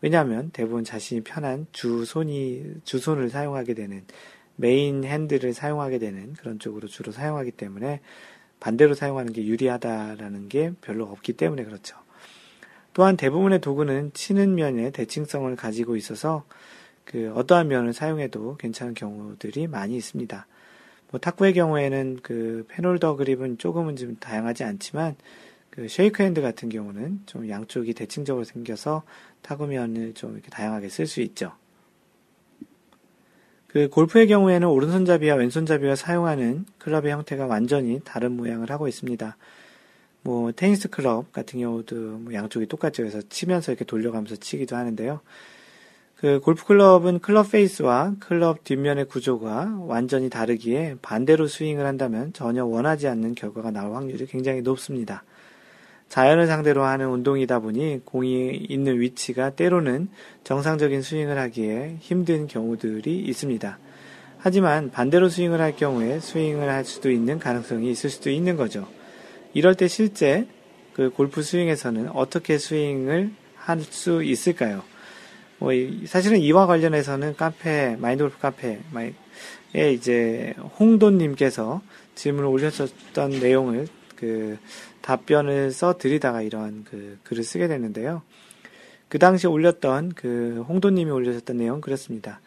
왜냐하면 0.01 0.51
대부분 0.53 0.83
자신이 0.83 1.21
편한 1.21 1.69
주 1.71 2.05
손이, 2.05 2.65
주 2.83 2.99
손을 2.99 3.31
사용하게 3.31 3.75
되는 3.75 4.05
메인 4.57 5.05
핸들을 5.05 5.55
사용하게 5.55 6.01
되는 6.01 6.33
그런 6.33 6.59
쪽으로 6.59 6.89
주로 6.89 7.13
사용하기 7.13 7.53
때문에 7.53 8.01
반대로 8.59 8.95
사용하는 8.95 9.33
게 9.33 9.47
유리하다라는 9.47 10.49
게 10.49 10.73
별로 10.81 11.05
없기 11.05 11.35
때문에 11.35 11.63
그렇죠. 11.63 11.97
또한 12.93 13.17
대부분의 13.17 13.61
도구는 13.61 14.11
치는 14.15 14.57
면에 14.57 14.91
대칭성을 14.91 15.55
가지고 15.55 15.95
있어서 15.95 16.45
그 17.05 17.33
어떠한 17.37 17.69
면을 17.69 17.93
사용해도 17.93 18.57
괜찮은 18.57 18.95
경우들이 18.95 19.69
많이 19.69 19.97
있습니다. 19.97 20.47
뭐 21.11 21.19
탁구의 21.19 21.55
경우에는 21.55 22.21
그 22.23 22.65
펜홀더 22.69 23.17
그립은 23.17 23.59
조금은 23.59 23.97
좀 23.97 24.17
다양하지 24.17 24.65
않지만 24.65 25.17
그 25.71 25.89
쉐이크 25.89 26.23
핸드 26.23 26.41
같은 26.41 26.69
경우는 26.69 27.23
좀 27.27 27.49
양쪽이 27.49 27.95
대칭적으로 27.95 28.45
생겨서 28.45 29.03
타구면을 29.43 30.15
좀 30.15 30.35
이렇게 30.35 30.51
다양하게 30.51 30.89
쓸 30.89 31.07
수 31.07 31.21
있죠. 31.23 31.53
그 33.67 33.89
골프의 33.89 34.27
경우에는 34.27 34.67
오른손잡이와 34.67 35.37
왼손잡이가 35.37 35.95
사용하는 35.95 36.65
클럽의 36.79 37.13
형태가 37.13 37.47
완전히 37.47 38.01
다른 38.05 38.33
모양을 38.37 38.71
하고 38.71 38.89
있습니다. 38.89 39.37
뭐 40.23 40.53
테니스 40.53 40.91
클럽 40.91 41.33
같은 41.33 41.61
경우도 41.61 41.95
뭐 41.95 42.35
양쪽이 42.35 42.67
똑같죠. 42.67 43.05
그래서 43.05 43.23
치면서 43.29 43.71
이렇게 43.71 43.85
돌려가면서 43.85 44.37
치기도 44.37 44.75
하는데요. 44.75 45.21
그 46.21 46.39
골프 46.39 46.67
클럽은 46.67 47.21
클럽 47.21 47.51
페이스와 47.51 48.13
클럽 48.21 48.63
뒷면의 48.65 49.07
구조가 49.07 49.79
완전히 49.87 50.29
다르기에 50.29 50.97
반대로 51.01 51.47
스윙을 51.47 51.87
한다면 51.87 52.35
전혀 52.35 52.63
원하지 52.63 53.09
않는 53.09 53.35
결과가 53.35 53.71
나올 53.71 53.95
확률이 53.95 54.27
굉장히 54.27 54.61
높습니다. 54.61 55.25
자연을 56.11 56.47
상대로 56.47 56.85
하는 56.85 57.09
운동이다 57.09 57.61
보니 57.61 58.03
공이 58.05 58.67
있는 58.69 59.01
위치가 59.01 59.49
때로는 59.49 60.11
정상적인 60.45 61.01
스윙을 61.01 61.39
하기에 61.39 61.97
힘든 62.01 62.47
경우들이 62.49 63.19
있습니다. 63.21 63.79
하지만 64.37 64.91
반대로 64.91 65.31
스윙을 65.31 65.59
할 65.59 65.75
경우에 65.75 66.21
스윙을 66.21 66.69
할 66.69 66.85
수도 66.85 67.11
있는 67.11 67.39
가능성이 67.39 67.91
있을 67.91 68.11
수도 68.11 68.29
있는 68.29 68.57
거죠. 68.57 68.87
이럴 69.55 69.75
때 69.75 69.89
실제 69.89 70.47
그 70.93 71.09
골프 71.09 71.43
스윙에서는 71.43 72.11
어떻게 72.11 72.59
스윙을 72.59 73.31
할 73.55 73.81
수 73.81 74.23
있을까요? 74.23 74.90
뭐 75.61 75.73
사실은 76.07 76.39
이와 76.39 76.67
관련해서는 76.67 77.37
카페 77.37 77.95
마인드골프 77.97 78.39
카페에 78.39 79.93
이제 79.93 80.55
홍돈님께서 80.81 81.83
질문을 82.15 82.49
올려줬던 82.49 83.41
내용을 83.41 83.87
그 84.17 84.59
답변을 85.03 85.71
써 85.71 85.99
드리다가 85.99 86.41
이런 86.41 86.85
그 86.85 87.19
글을 87.25 87.45
쓰게 87.45 87.69
됐는데요. 87.69 88.23
그 89.09 89.19
당시 89.19 89.47
올렸던 89.47 90.13
그 90.15 90.65
홍돈님이 90.67 91.11
올려줬던 91.11 91.59
내용 91.59 91.83
그렇습니다. 91.83 92.41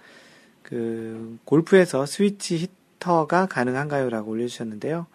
그 0.64 1.38
골프에서 1.46 2.08
스위치 2.08 2.58
히터가 2.58 3.46
가능한가요?라고 3.46 4.32
올려주셨는데요. 4.32 5.06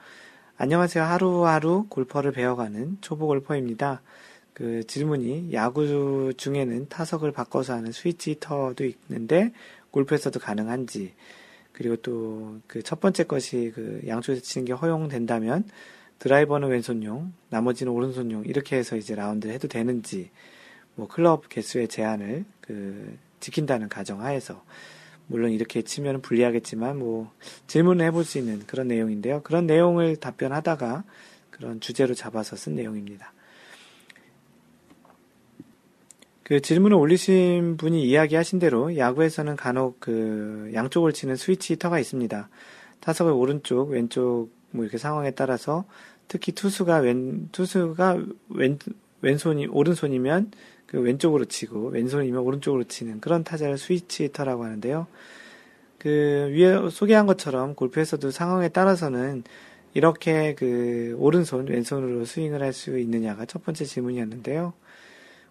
안녕하세요. 0.57 1.05
하루하루 1.05 1.87
골퍼를 1.89 2.31
배워가는 2.31 2.99
초보 3.01 3.27
골퍼입니다. 3.27 4.03
그 4.59 4.85
질문이 4.87 5.53
야구 5.53 6.35
중에는 6.37 6.89
타석을 6.89 7.33
바꿔서 7.33 7.75
하는 7.75 7.93
스위치 7.93 8.33
히터도 8.33 8.85
있는데 8.85 9.53
골프에서도 9.93 10.39
가능한지 10.41 11.15
그리고 11.73 11.97
또 11.97 12.61
그 12.67 12.83
첫 12.83 13.01
번째 13.01 13.25
것이 13.25 13.73
그 13.75 14.03
양쪽에서 14.07 14.43
치는 14.43 14.65
게 14.65 14.73
허용된다면 14.73 15.65
드라이버는 16.19 16.69
왼손용, 16.69 17.33
나머지는 17.51 17.93
오른손용 17.93 18.45
이렇게 18.47 18.77
해서 18.77 18.97
이제 18.97 19.15
라운드를 19.15 19.55
해도 19.55 19.69
되는지 19.69 20.31
뭐 20.97 21.07
클럽 21.07 21.49
개수의 21.49 21.87
제한을 21.87 22.45
그 22.61 23.17
지킨다는 23.39 23.89
가정하에서 23.89 24.65
물론 25.29 25.53
이렇게 25.53 25.83
치면 25.83 26.23
불리하겠지만 26.23 26.99
뭐 26.99 27.31
질문을 27.69 28.05
해볼 28.07 28.25
수 28.25 28.39
있는 28.39 28.61
그런 28.67 28.89
내용인데요. 28.89 29.43
그런 29.45 29.67
내용을 29.67 30.17
답변하다가 30.17 31.05
그런 31.51 31.81
주제로 31.81 32.15
잡아서 32.15 32.57
쓴 32.57 32.75
내용입니다. 32.75 33.33
그 36.49 36.63
질문을 36.63 36.97
올리신 36.97 37.77
분이 37.77 38.03
이야기하신 38.09 38.59
대로 38.59 38.97
야구에서는 38.97 39.55
간혹 39.57 40.01
그 40.01 40.71
양쪽을 40.73 41.13
치는 41.13 41.37
스위치 41.37 41.75
히터가 41.75 41.99
있습니다. 41.99 42.49
타석의 43.01 43.35
오른쪽, 43.35 43.91
왼쪽 43.91 44.49
뭐 44.71 44.83
이렇게 44.83 44.97
상황에 44.97 45.33
따라서 45.33 45.85
특히 46.27 46.53
투수가 46.53 47.01
왼 47.01 47.51
투수가 47.53 48.25
왼 48.49 48.79
왼손이 49.21 49.67
오른손이면 49.67 50.53
그 50.87 50.99
왼쪽으로 51.01 51.45
치고 51.45 51.89
왼손이면 51.91 52.41
오른쪽으로 52.41 52.85
치는 52.85 53.21
그런 53.21 53.45
타자를 53.45 53.77
스위치 53.77 54.25
히터라고 54.25 54.65
하는데요. 54.65 55.07
그 55.99 56.49
위에 56.51 56.89
소개한 56.91 57.27
것처럼 57.27 57.75
골프에서도 57.75 58.31
상황에 58.31 58.71
따라서는 58.71 59.45
이렇게 59.93 60.55
그 60.55 61.15
오른손 61.19 61.67
왼손으로 61.67 62.25
스윙을 62.25 62.63
할 62.63 62.73
수 62.73 62.99
있느냐가 62.99 63.45
첫 63.45 63.63
번째 63.65 63.85
질문이었는데요. 63.85 64.73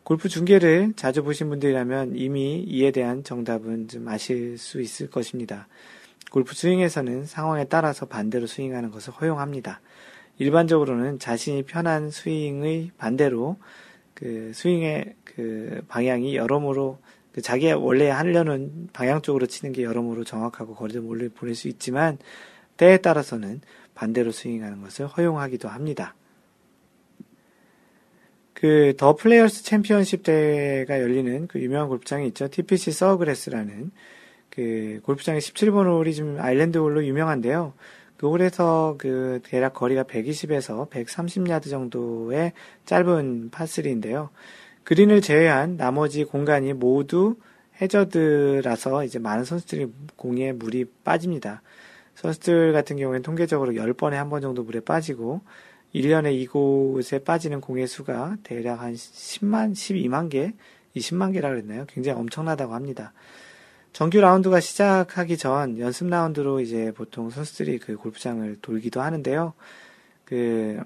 골프 0.07 0.29
중계를 0.29 0.93
자주 0.95 1.21
보신 1.21 1.49
분들이라면 1.49 2.13
이미 2.15 2.63
이에 2.65 2.91
대한 2.91 3.25
정답은 3.25 3.89
좀 3.89 4.07
아실 4.07 4.57
수 4.57 4.79
있을 4.79 5.09
것입니다. 5.09 5.67
골프 6.31 6.55
스윙에서는 6.55 7.25
상황에 7.25 7.65
따라서 7.65 8.05
반대로 8.05 8.47
스윙하는 8.47 8.89
것을 8.91 9.11
허용합니다. 9.11 9.81
일반적으로는 10.38 11.19
자신이 11.19 11.63
편한 11.63 12.09
스윙의 12.09 12.91
반대로 12.97 13.57
그 14.13 14.53
스윙의 14.53 15.15
그 15.25 15.81
방향이 15.89 16.38
여러모로 16.38 16.99
그 17.34 17.41
자기가 17.41 17.77
원래 17.77 18.09
하려는 18.09 18.88
방향 18.93 19.21
쪽으로 19.21 19.45
치는 19.45 19.73
게 19.73 19.84
여러모로 19.84 20.23
정확하고 20.23 20.73
거리도 20.75 21.01
멀리 21.01 21.27
보낼 21.27 21.53
수 21.53 21.67
있지만 21.67 22.17
때에 22.77 22.95
따라서는 22.99 23.59
반대로 23.93 24.31
스윙하는 24.31 24.81
것을 24.84 25.05
허용하기도 25.05 25.67
합니다. 25.67 26.15
그 28.59 28.93
더 28.97 29.15
플레이어스 29.15 29.63
챔피언십 29.63 30.23
대회가 30.23 30.99
열리는 30.99 31.47
그 31.47 31.61
유명한 31.61 31.89
골프장이 31.89 32.25
있죠. 32.29 32.47
TPC 32.49 32.91
서그레스라는 32.91 33.91
그 34.49 34.99
골프장의 35.03 35.41
17번 35.41 35.85
홀이 35.85 36.15
좀 36.15 36.38
아일랜드 36.39 36.79
홀로 36.79 37.05
유명한데요. 37.05 37.73
그 38.17 38.27
홀에서 38.27 38.95
그 38.97 39.41
대략 39.43 39.75
거리가 39.75 40.05
120에서 40.05 40.89
130야드 40.89 41.69
정도의 41.69 42.53
짧은 42.85 43.51
파3인데요. 43.51 44.29
그린을 44.84 45.21
제외한 45.21 45.77
나머지 45.77 46.23
공간이 46.23 46.73
모두 46.73 47.35
해저드라서 47.79 49.03
이제 49.03 49.19
많은 49.19 49.43
선수들이 49.45 49.85
공에 50.15 50.51
물이 50.51 50.85
빠집니다. 51.03 51.61
선수들 52.15 52.73
같은 52.73 52.97
경우에는 52.97 53.21
통계적으로 53.21 53.73
10번에 53.73 54.13
한 54.13 54.29
번 54.29 54.41
정도 54.41 54.63
물에 54.63 54.79
빠지고 54.79 55.41
1년에 55.95 56.34
이곳에 56.34 57.19
빠지는 57.19 57.61
공의 57.61 57.88
수가 57.88 58.38
대략 58.43 58.81
한 58.81 58.93
10만, 58.93 59.73
12만 59.73 60.30
개, 60.30 60.53
20만 60.95 61.34
개라 61.34 61.49
그랬나요? 61.49 61.85
굉장히 61.88 62.19
엄청나다고 62.19 62.73
합니다. 62.73 63.14
정규 63.93 64.19
라운드가 64.19 64.59
시작하기 64.59 65.38
전 65.38 65.80
연습 65.80 66.07
라운드로 66.07 66.59
이제 66.59 66.91
보통 66.91 67.30
선수들이 67.30 67.80
그 67.80 67.95
골프장을 67.95 68.57
돌기도 68.61 69.01
하는데요. 69.01 69.53
그, 70.23 70.80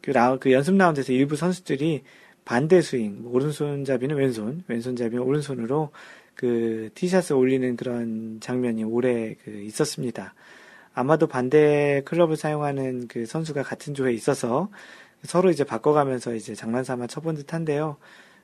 그, 0.00 0.10
라우, 0.10 0.38
그 0.40 0.50
연습 0.50 0.76
라운드에서 0.76 1.12
일부 1.12 1.36
선수들이 1.36 2.02
반대 2.44 2.80
스윙, 2.80 3.22
뭐 3.22 3.32
오른손잡이는 3.34 4.16
왼손, 4.16 4.64
왼손잡이는 4.66 5.22
오른손으로 5.22 5.90
그 6.34 6.88
티샷을 6.94 7.36
올리는 7.36 7.76
그런 7.76 8.40
장면이 8.40 8.82
오래 8.82 9.36
그 9.44 9.50
있었습니다. 9.50 10.34
아마도 11.00 11.26
반대 11.26 12.02
클럽을 12.04 12.36
사용하는 12.36 13.08
그 13.08 13.24
선수가 13.24 13.62
같은 13.62 13.94
조에 13.94 14.12
있어서 14.12 14.68
서로 15.22 15.50
이제 15.50 15.64
바꿔가면서 15.64 16.34
이제 16.34 16.54
장난삼아 16.54 17.06
쳐본 17.06 17.36
듯 17.36 17.54
한데요. 17.54 17.96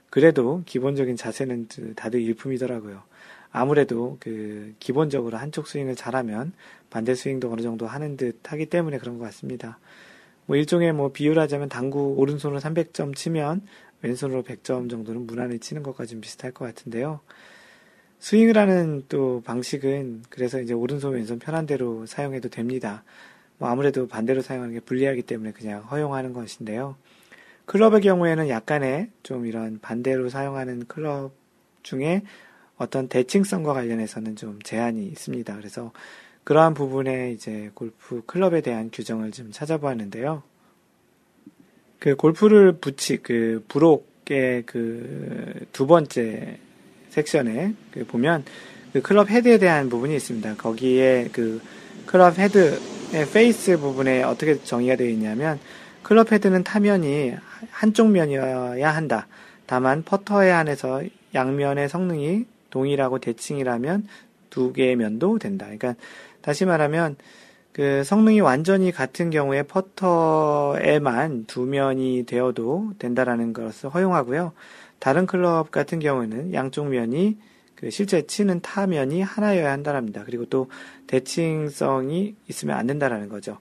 그래도 0.09 0.63
기본적인 0.65 1.17
자세는 1.17 1.69
다들 1.97 2.23
일품이더라고요. 2.23 3.03
아무래도 3.53 4.17
그 4.21 4.75
기본적으로 4.79 5.37
한쪽 5.37 5.67
스윙을 5.67 5.97
잘하면 5.97 6.55
반대 6.89 7.15
스윙도 7.15 7.53
어느 7.53 7.61
정도 7.61 7.87
하는 7.87 8.17
듯 8.17 8.41
하기 8.51 8.67
때문에 8.67 8.97
그런 8.97 9.19
것 9.19 9.25
같습니다. 9.27 9.79
뭐 10.47 10.57
일종의 10.57 10.95
뭐 10.95 11.13
비유하자면 11.13 11.69
당구 11.69 12.15
오른손으로 12.17 12.59
300점 12.61 13.15
치면 13.15 13.67
왼손으로 14.01 14.45
100점 14.45 14.89
정도는 14.89 15.27
무난히 15.27 15.59
치는 15.59 15.83
것과 15.83 16.07
좀 16.07 16.23
비슷할 16.23 16.53
것 16.53 16.65
같은데요. 16.65 17.21
스윙을 18.27 18.59
하는 18.59 19.05
또 19.09 19.41
방식은 19.45 20.25
그래서 20.31 20.61
이제 20.61 20.75
오른손 20.75 21.15
왼손 21.15 21.39
편한 21.39 21.65
대로 21.65 22.07
사용해도 22.07 22.49
됩니다. 22.49 23.05
뭐 23.57 23.69
아무래도 23.69 24.09
반대로 24.09 24.43
사용하는 24.43 24.75
게 24.75 24.81
불리하기 24.81 25.23
때문에 25.23 25.53
그냥 25.53 25.83
허용하는 25.83 26.33
것인데요. 26.33 26.97
클럽의 27.67 28.01
경우에는 28.01 28.49
약간의 28.49 29.11
좀 29.23 29.47
이런 29.47 29.79
반대로 29.81 30.29
사용하는 30.29 30.87
클럽 30.89 31.35
중에 31.85 32.23
어떤 32.79 33.07
대칭성과 33.07 33.73
관련해서는 33.73 34.35
좀 34.35 34.59
제한이 34.61 35.07
있습니다. 35.07 35.55
그래서 35.55 35.93
그러한 36.43 36.75
부분에 36.75 37.31
이제 37.31 37.71
골프 37.75 38.25
클럽에 38.27 38.61
대한 38.61 38.91
규정을 38.93 39.31
좀 39.31 39.53
찾아보았는데요. 39.53 40.43
그 42.01 42.17
골프 42.17 42.73
룰북이 42.73 43.19
그 43.19 43.65
부록의 43.69 44.65
그 44.67 45.67
두 45.73 45.87
번째 45.87 46.59
섹션에 47.17 47.73
그 47.93 48.05
보면 48.07 48.45
그 48.93 49.01
클럽 49.01 49.31
헤드에 49.31 49.59
대한 49.59 49.89
부분이 49.89 50.15
있습니다. 50.15 50.57
거기에 50.57 51.31
그 51.33 51.61
클럽 52.05 52.39
헤드의 52.39 53.27
페이스 53.33 53.79
부분에 53.79 54.23
어떻게 54.23 54.63
정의가 54.63 54.97
되어 54.97 55.09
있냐면 55.09 55.59
클럽 56.03 56.31
헤드는 56.31 56.63
타면이 56.63 57.35
한쪽 57.71 58.11
면이어야 58.11 58.91
한다. 58.91 59.27
다만 59.67 60.05
퍼터에 60.05 60.51
한해서 60.51 61.03
양면의 61.35 61.89
성능이 61.89 62.45
동일하고 62.71 63.19
대칭이라면 63.19 64.07
두 64.51 64.73
개의 64.73 64.97
면도 64.97 65.39
된다. 65.39 65.67
그러니까 65.67 65.95
다시 66.43 66.65
말하면 66.65 67.17
그 67.73 68.05
성능이 68.05 68.41
완전히 68.41 68.93
같은 68.93 69.31
경우에 69.31 69.63
퍼터에만 69.65 71.45
두 71.47 71.63
면이 71.63 72.25
되어도 72.27 72.93
된다라는 72.99 73.53
것을 73.53 73.91
허용하고요. 73.91 74.53
다른 75.07 75.25
클럽 75.25 75.71
같은 75.71 76.01
경우에는 76.01 76.53
양쪽 76.53 76.89
면이 76.89 77.39
그 77.77 77.91
실제 77.91 78.27
치는 78.27 78.59
타면이 78.59 79.23
하나여야 79.23 79.71
한다랍니다. 79.71 80.25
그리고 80.25 80.47
또 80.47 80.69
대칭성이 81.07 82.35
있으면 82.49 82.77
안 82.77 82.89
된다라는 82.89 83.29
거죠. 83.29 83.59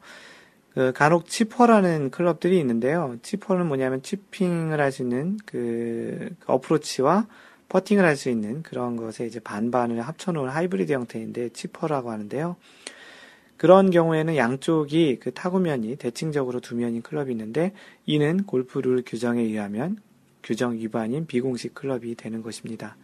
그 0.74 0.92
간혹 0.92 1.28
치퍼라는 1.28 2.10
클럽들이 2.10 2.58
있는데요. 2.58 3.18
치퍼는 3.22 3.68
뭐냐면 3.68 4.02
치핑을 4.02 4.82
할 4.82 4.92
수 4.92 5.04
있는 5.04 5.38
그 5.46 6.32
어프로치와 6.48 7.28
퍼팅을 7.70 8.04
할 8.04 8.16
수 8.16 8.32
있는 8.32 8.64
그런 8.64 8.96
것에 8.96 9.28
이제 9.28 9.40
반반을 9.40 10.02
합쳐놓은 10.02 10.50
하이브리드 10.50 10.92
형태인데 10.94 11.50
치퍼라고 11.50 12.10
하는데요. 12.10 12.56
그런 13.56 13.92
경우에는 13.92 14.36
양쪽이 14.36 15.20
그 15.22 15.32
타구면이 15.32 15.98
대칭적으로 15.98 16.60
두 16.60 16.76
면인 16.76 17.04
클럽이 17.04 17.30
있는데 17.30 17.74
이는 18.08 18.46
골프 18.46 18.80
룰 18.80 19.04
규정에 19.06 19.44
의하면 19.44 20.00
규정 20.46 20.76
위반인 20.76 21.28
비공식 21.28 21.74
클럽이 21.74 22.16
되는 22.16 22.42
것입니다. 22.42 22.96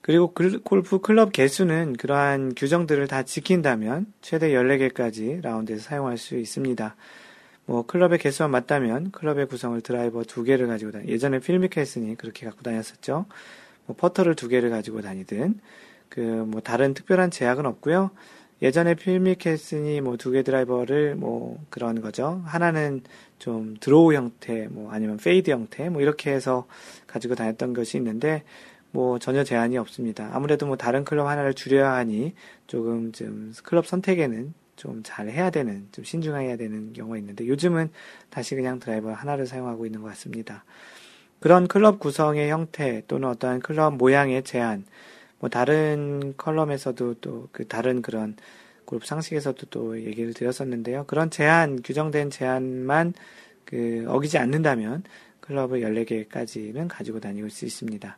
그리고 0.00 0.32
골프 0.32 1.00
클럽 1.00 1.32
개수는 1.32 1.94
그러한 1.98 2.54
규정들을 2.54 3.06
다 3.08 3.24
지킨다면 3.24 4.06
최대 4.22 4.50
14개까지 4.52 5.42
라운드에서 5.42 5.82
사용할 5.82 6.16
수 6.16 6.38
있습니다. 6.38 6.96
뭐 7.66 7.84
클럽의 7.84 8.18
개수만 8.18 8.48
맞다면 8.48 9.10
클럽의 9.10 9.46
구성을 9.48 9.78
드라이버 9.82 10.22
두 10.22 10.44
개를 10.44 10.66
가지고 10.68 10.92
다니 10.92 11.08
예전에 11.08 11.40
필 11.40 11.57
미켈슨이 11.57 12.16
그렇게 12.16 12.46
갖고 12.46 12.62
다녔었죠. 12.62 13.26
뭐 13.84 13.96
퍼터를 13.96 14.34
두 14.34 14.48
개를 14.48 14.70
가지고 14.70 15.02
다니든 15.02 15.60
그 16.08 16.20
뭐 16.20 16.60
다른 16.60 16.94
특별한 16.94 17.30
제약은 17.30 17.66
없고요. 17.66 18.10
예전에 18.60 18.94
필 18.94 19.19
미켈슨이 19.19 20.00
뭐 20.00 20.21
두 20.21 20.32
개 20.32 20.42
드라이버를 20.42 21.14
뭐 21.14 21.58
그런 21.70 22.00
거죠. 22.00 22.42
하나는 22.44 23.02
좀 23.38 23.76
드로우 23.78 24.14
형태, 24.14 24.66
뭐 24.68 24.90
아니면 24.90 25.16
페이드 25.16 25.50
형태, 25.50 25.88
뭐 25.88 26.02
이렇게 26.02 26.32
해서 26.32 26.66
가지고 27.06 27.34
다녔던 27.36 27.72
것이 27.72 27.96
있는데 27.98 28.42
뭐 28.90 29.18
전혀 29.18 29.44
제한이 29.44 29.78
없습니다. 29.78 30.30
아무래도 30.32 30.66
뭐 30.66 30.76
다른 30.76 31.04
클럽 31.04 31.26
하나를 31.26 31.54
줄여야 31.54 31.92
하니 31.92 32.34
조금 32.66 33.12
좀 33.12 33.52
클럽 33.62 33.86
선택에는 33.86 34.54
좀 34.78 35.02
잘 35.02 35.28
해야 35.28 35.50
되는, 35.50 35.88
좀 35.92 36.04
신중해야 36.04 36.56
되는 36.56 36.92
경우가 36.92 37.18
있는데 37.18 37.46
요즘은 37.46 37.90
다시 38.30 38.54
그냥 38.54 38.78
드라이버 38.78 39.12
하나를 39.12 39.46
사용하고 39.46 39.86
있는 39.86 40.02
것 40.02 40.08
같습니다. 40.08 40.64
그런 41.40 41.68
클럽 41.68 41.98
구성의 41.98 42.50
형태 42.50 43.02
또는 43.06 43.28
어떤 43.28 43.60
클럽 43.60 43.96
모양의 43.96 44.44
제한, 44.44 44.84
뭐 45.38 45.48
다른 45.48 46.34
컬럼에서도 46.36 47.14
또 47.20 47.48
그 47.52 47.66
다른 47.66 48.02
그런 48.02 48.36
그룹 48.84 49.04
상식에서도 49.04 49.66
또 49.70 50.00
얘기를 50.02 50.32
드렸었는데요. 50.32 51.04
그런 51.06 51.30
제한, 51.30 51.82
규정된 51.82 52.30
제한만 52.30 53.12
그 53.64 54.06
어기지 54.08 54.38
않는다면 54.38 55.02
클럽을 55.40 55.80
14개까지는 55.82 56.88
가지고 56.88 57.20
다닐 57.20 57.48
수 57.50 57.66
있습니다. 57.66 58.16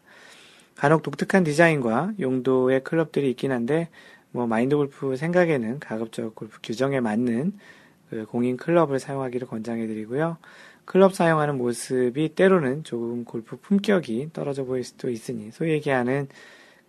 간혹 0.76 1.02
독특한 1.02 1.42
디자인과 1.42 2.12
용도의 2.20 2.84
클럽들이 2.84 3.30
있긴 3.30 3.50
한데 3.50 3.88
뭐 4.30 4.46
마인드 4.46 4.76
골프 4.76 5.16
생각에는 5.16 5.80
가급적 5.80 6.34
골프 6.36 6.58
규정에 6.62 7.00
맞는 7.00 7.52
그 8.10 8.26
공인 8.26 8.56
클럽을 8.56 9.00
사용하기를 9.00 9.48
권장해 9.48 9.86
드리고요. 9.88 10.38
클럽 10.84 11.14
사용하는 11.14 11.58
모습이 11.58 12.30
때로는 12.34 12.84
조금 12.84 13.24
골프 13.24 13.56
품격이 13.56 14.30
떨어져 14.32 14.64
보일 14.64 14.84
수도 14.84 15.10
있으니 15.10 15.50
소위 15.52 15.72
얘기하는 15.72 16.28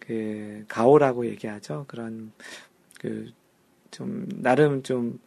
그 0.01 0.65
가오라고 0.67 1.25
얘기하죠. 1.27 1.85
그런 1.87 2.31
그 2.99 3.31
좀 3.91 4.27
나름 4.41 4.83
좀 4.83 5.19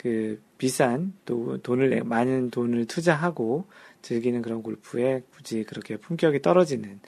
그 0.00 0.40
비싼 0.56 1.12
또 1.26 1.58
돈을 1.58 2.04
많은 2.04 2.50
돈을 2.50 2.86
투자하고 2.86 3.66
즐기는 4.00 4.40
그런 4.40 4.62
골프에 4.62 5.22
굳이 5.30 5.62
그렇게 5.64 5.98
품격이 5.98 6.40
떨어지는 6.40 7.00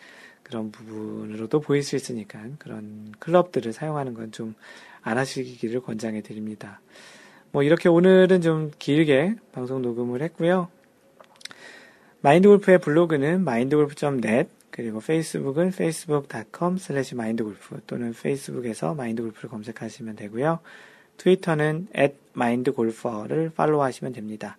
그런 0.42 0.70
부분으로도 0.70 1.60
보일 1.60 1.82
수 1.82 1.96
있으니까 1.96 2.38
그런 2.58 3.12
클럽들을 3.18 3.72
사용하는 3.72 4.12
건 4.12 4.30
좀 4.30 4.54
안 5.00 5.16
하시기를 5.18 5.80
권장해 5.80 6.20
드립니다. 6.20 6.80
뭐 7.50 7.62
이렇게 7.62 7.88
오늘은 7.88 8.42
좀 8.42 8.70
길게 8.78 9.36
방송 9.52 9.80
녹음을 9.80 10.20
했고요. 10.22 10.68
마인드골프의 12.20 12.78
블로그는 12.78 13.40
mindgolf.net 13.40 14.50
그리고 14.72 15.00
페이스북은 15.00 15.68
facebook.com 15.68 16.76
slash 16.76 17.14
mindgolf 17.14 17.80
또는 17.86 18.12
페이스북에서 18.14 18.94
마인드골프를 18.94 19.50
검색하시면 19.50 20.16
되고요. 20.16 20.60
트위터는 21.18 21.88
at 21.96 22.16
mindgolfer를 22.34 23.52
팔로우하시면 23.54 24.14
됩니다. 24.14 24.56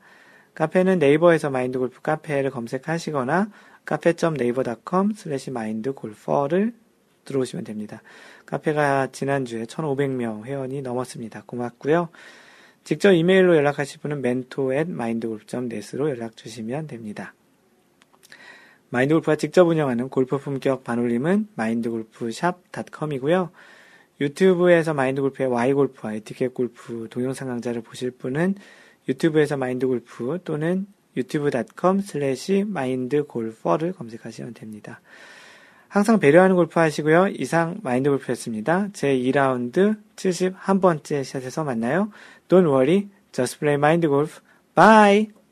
카페는 0.54 1.00
네이버에서 1.00 1.50
마인드골프 1.50 2.02
카페를 2.02 2.52
검색하시거나 2.52 3.50
카페.naver.com 3.86 5.14
slash 5.16 5.50
mindgolfer를 5.50 6.74
들어오시면 7.26 7.66
됩니다. 7.66 8.04
카페가 8.46 9.08
지난주에 9.12 9.64
1,500명 9.64 10.46
회원이 10.46 10.84
넘었습니다. 10.84 11.44
고맙고요. 11.48 12.10
직접 12.84 13.14
이메일로 13.14 13.56
연락하실 13.56 14.02
분은 14.02 14.20
mentor 14.20 14.76
at 14.76 14.92
mindgolf.net으로 14.92 16.12
연락 16.12 16.38
주시면 16.38 16.86
됩니다. 16.86 17.34
마인드골프가 18.94 19.38
직접 19.38 19.68
운영하는 19.68 20.10
골프 20.10 20.38
품격 20.38 20.84
반올림은 20.84 21.48
마인드골프샵.com이고요. 21.56 23.50
유튜브에서 24.22 24.94
마인드골프의 24.94 25.50
Y골프와 25.50 26.14
에티켓 26.14 26.54
골프 26.54 27.08
동영상 27.10 27.48
강좌를 27.48 27.82
보실 27.82 28.12
분은 28.12 28.54
유튜브에서 29.10 29.58
마인드골프 29.58 30.42
또는 30.44 30.86
youtube.com 31.18 32.02
슬래시 32.02 32.66
마인드골퍼를 32.68 33.94
검색하시면 33.94 34.54
됩니다. 34.54 35.02
항상 35.88 36.20
배려하는 36.20 36.56
골프 36.56 36.80
하시고요. 36.80 37.30
이상 37.30 37.80
마인드골프였습니다. 37.82 38.90
제2라운드 38.94 39.98
71번째 40.16 41.24
샷에서 41.24 41.64
만나요. 41.64 42.12
Don't 42.48 42.68
worry, 42.68 43.10
just 43.32 43.60
play 43.60 43.76
mind 43.76 44.08
golf. 44.08 44.42
Bye! 44.76 45.43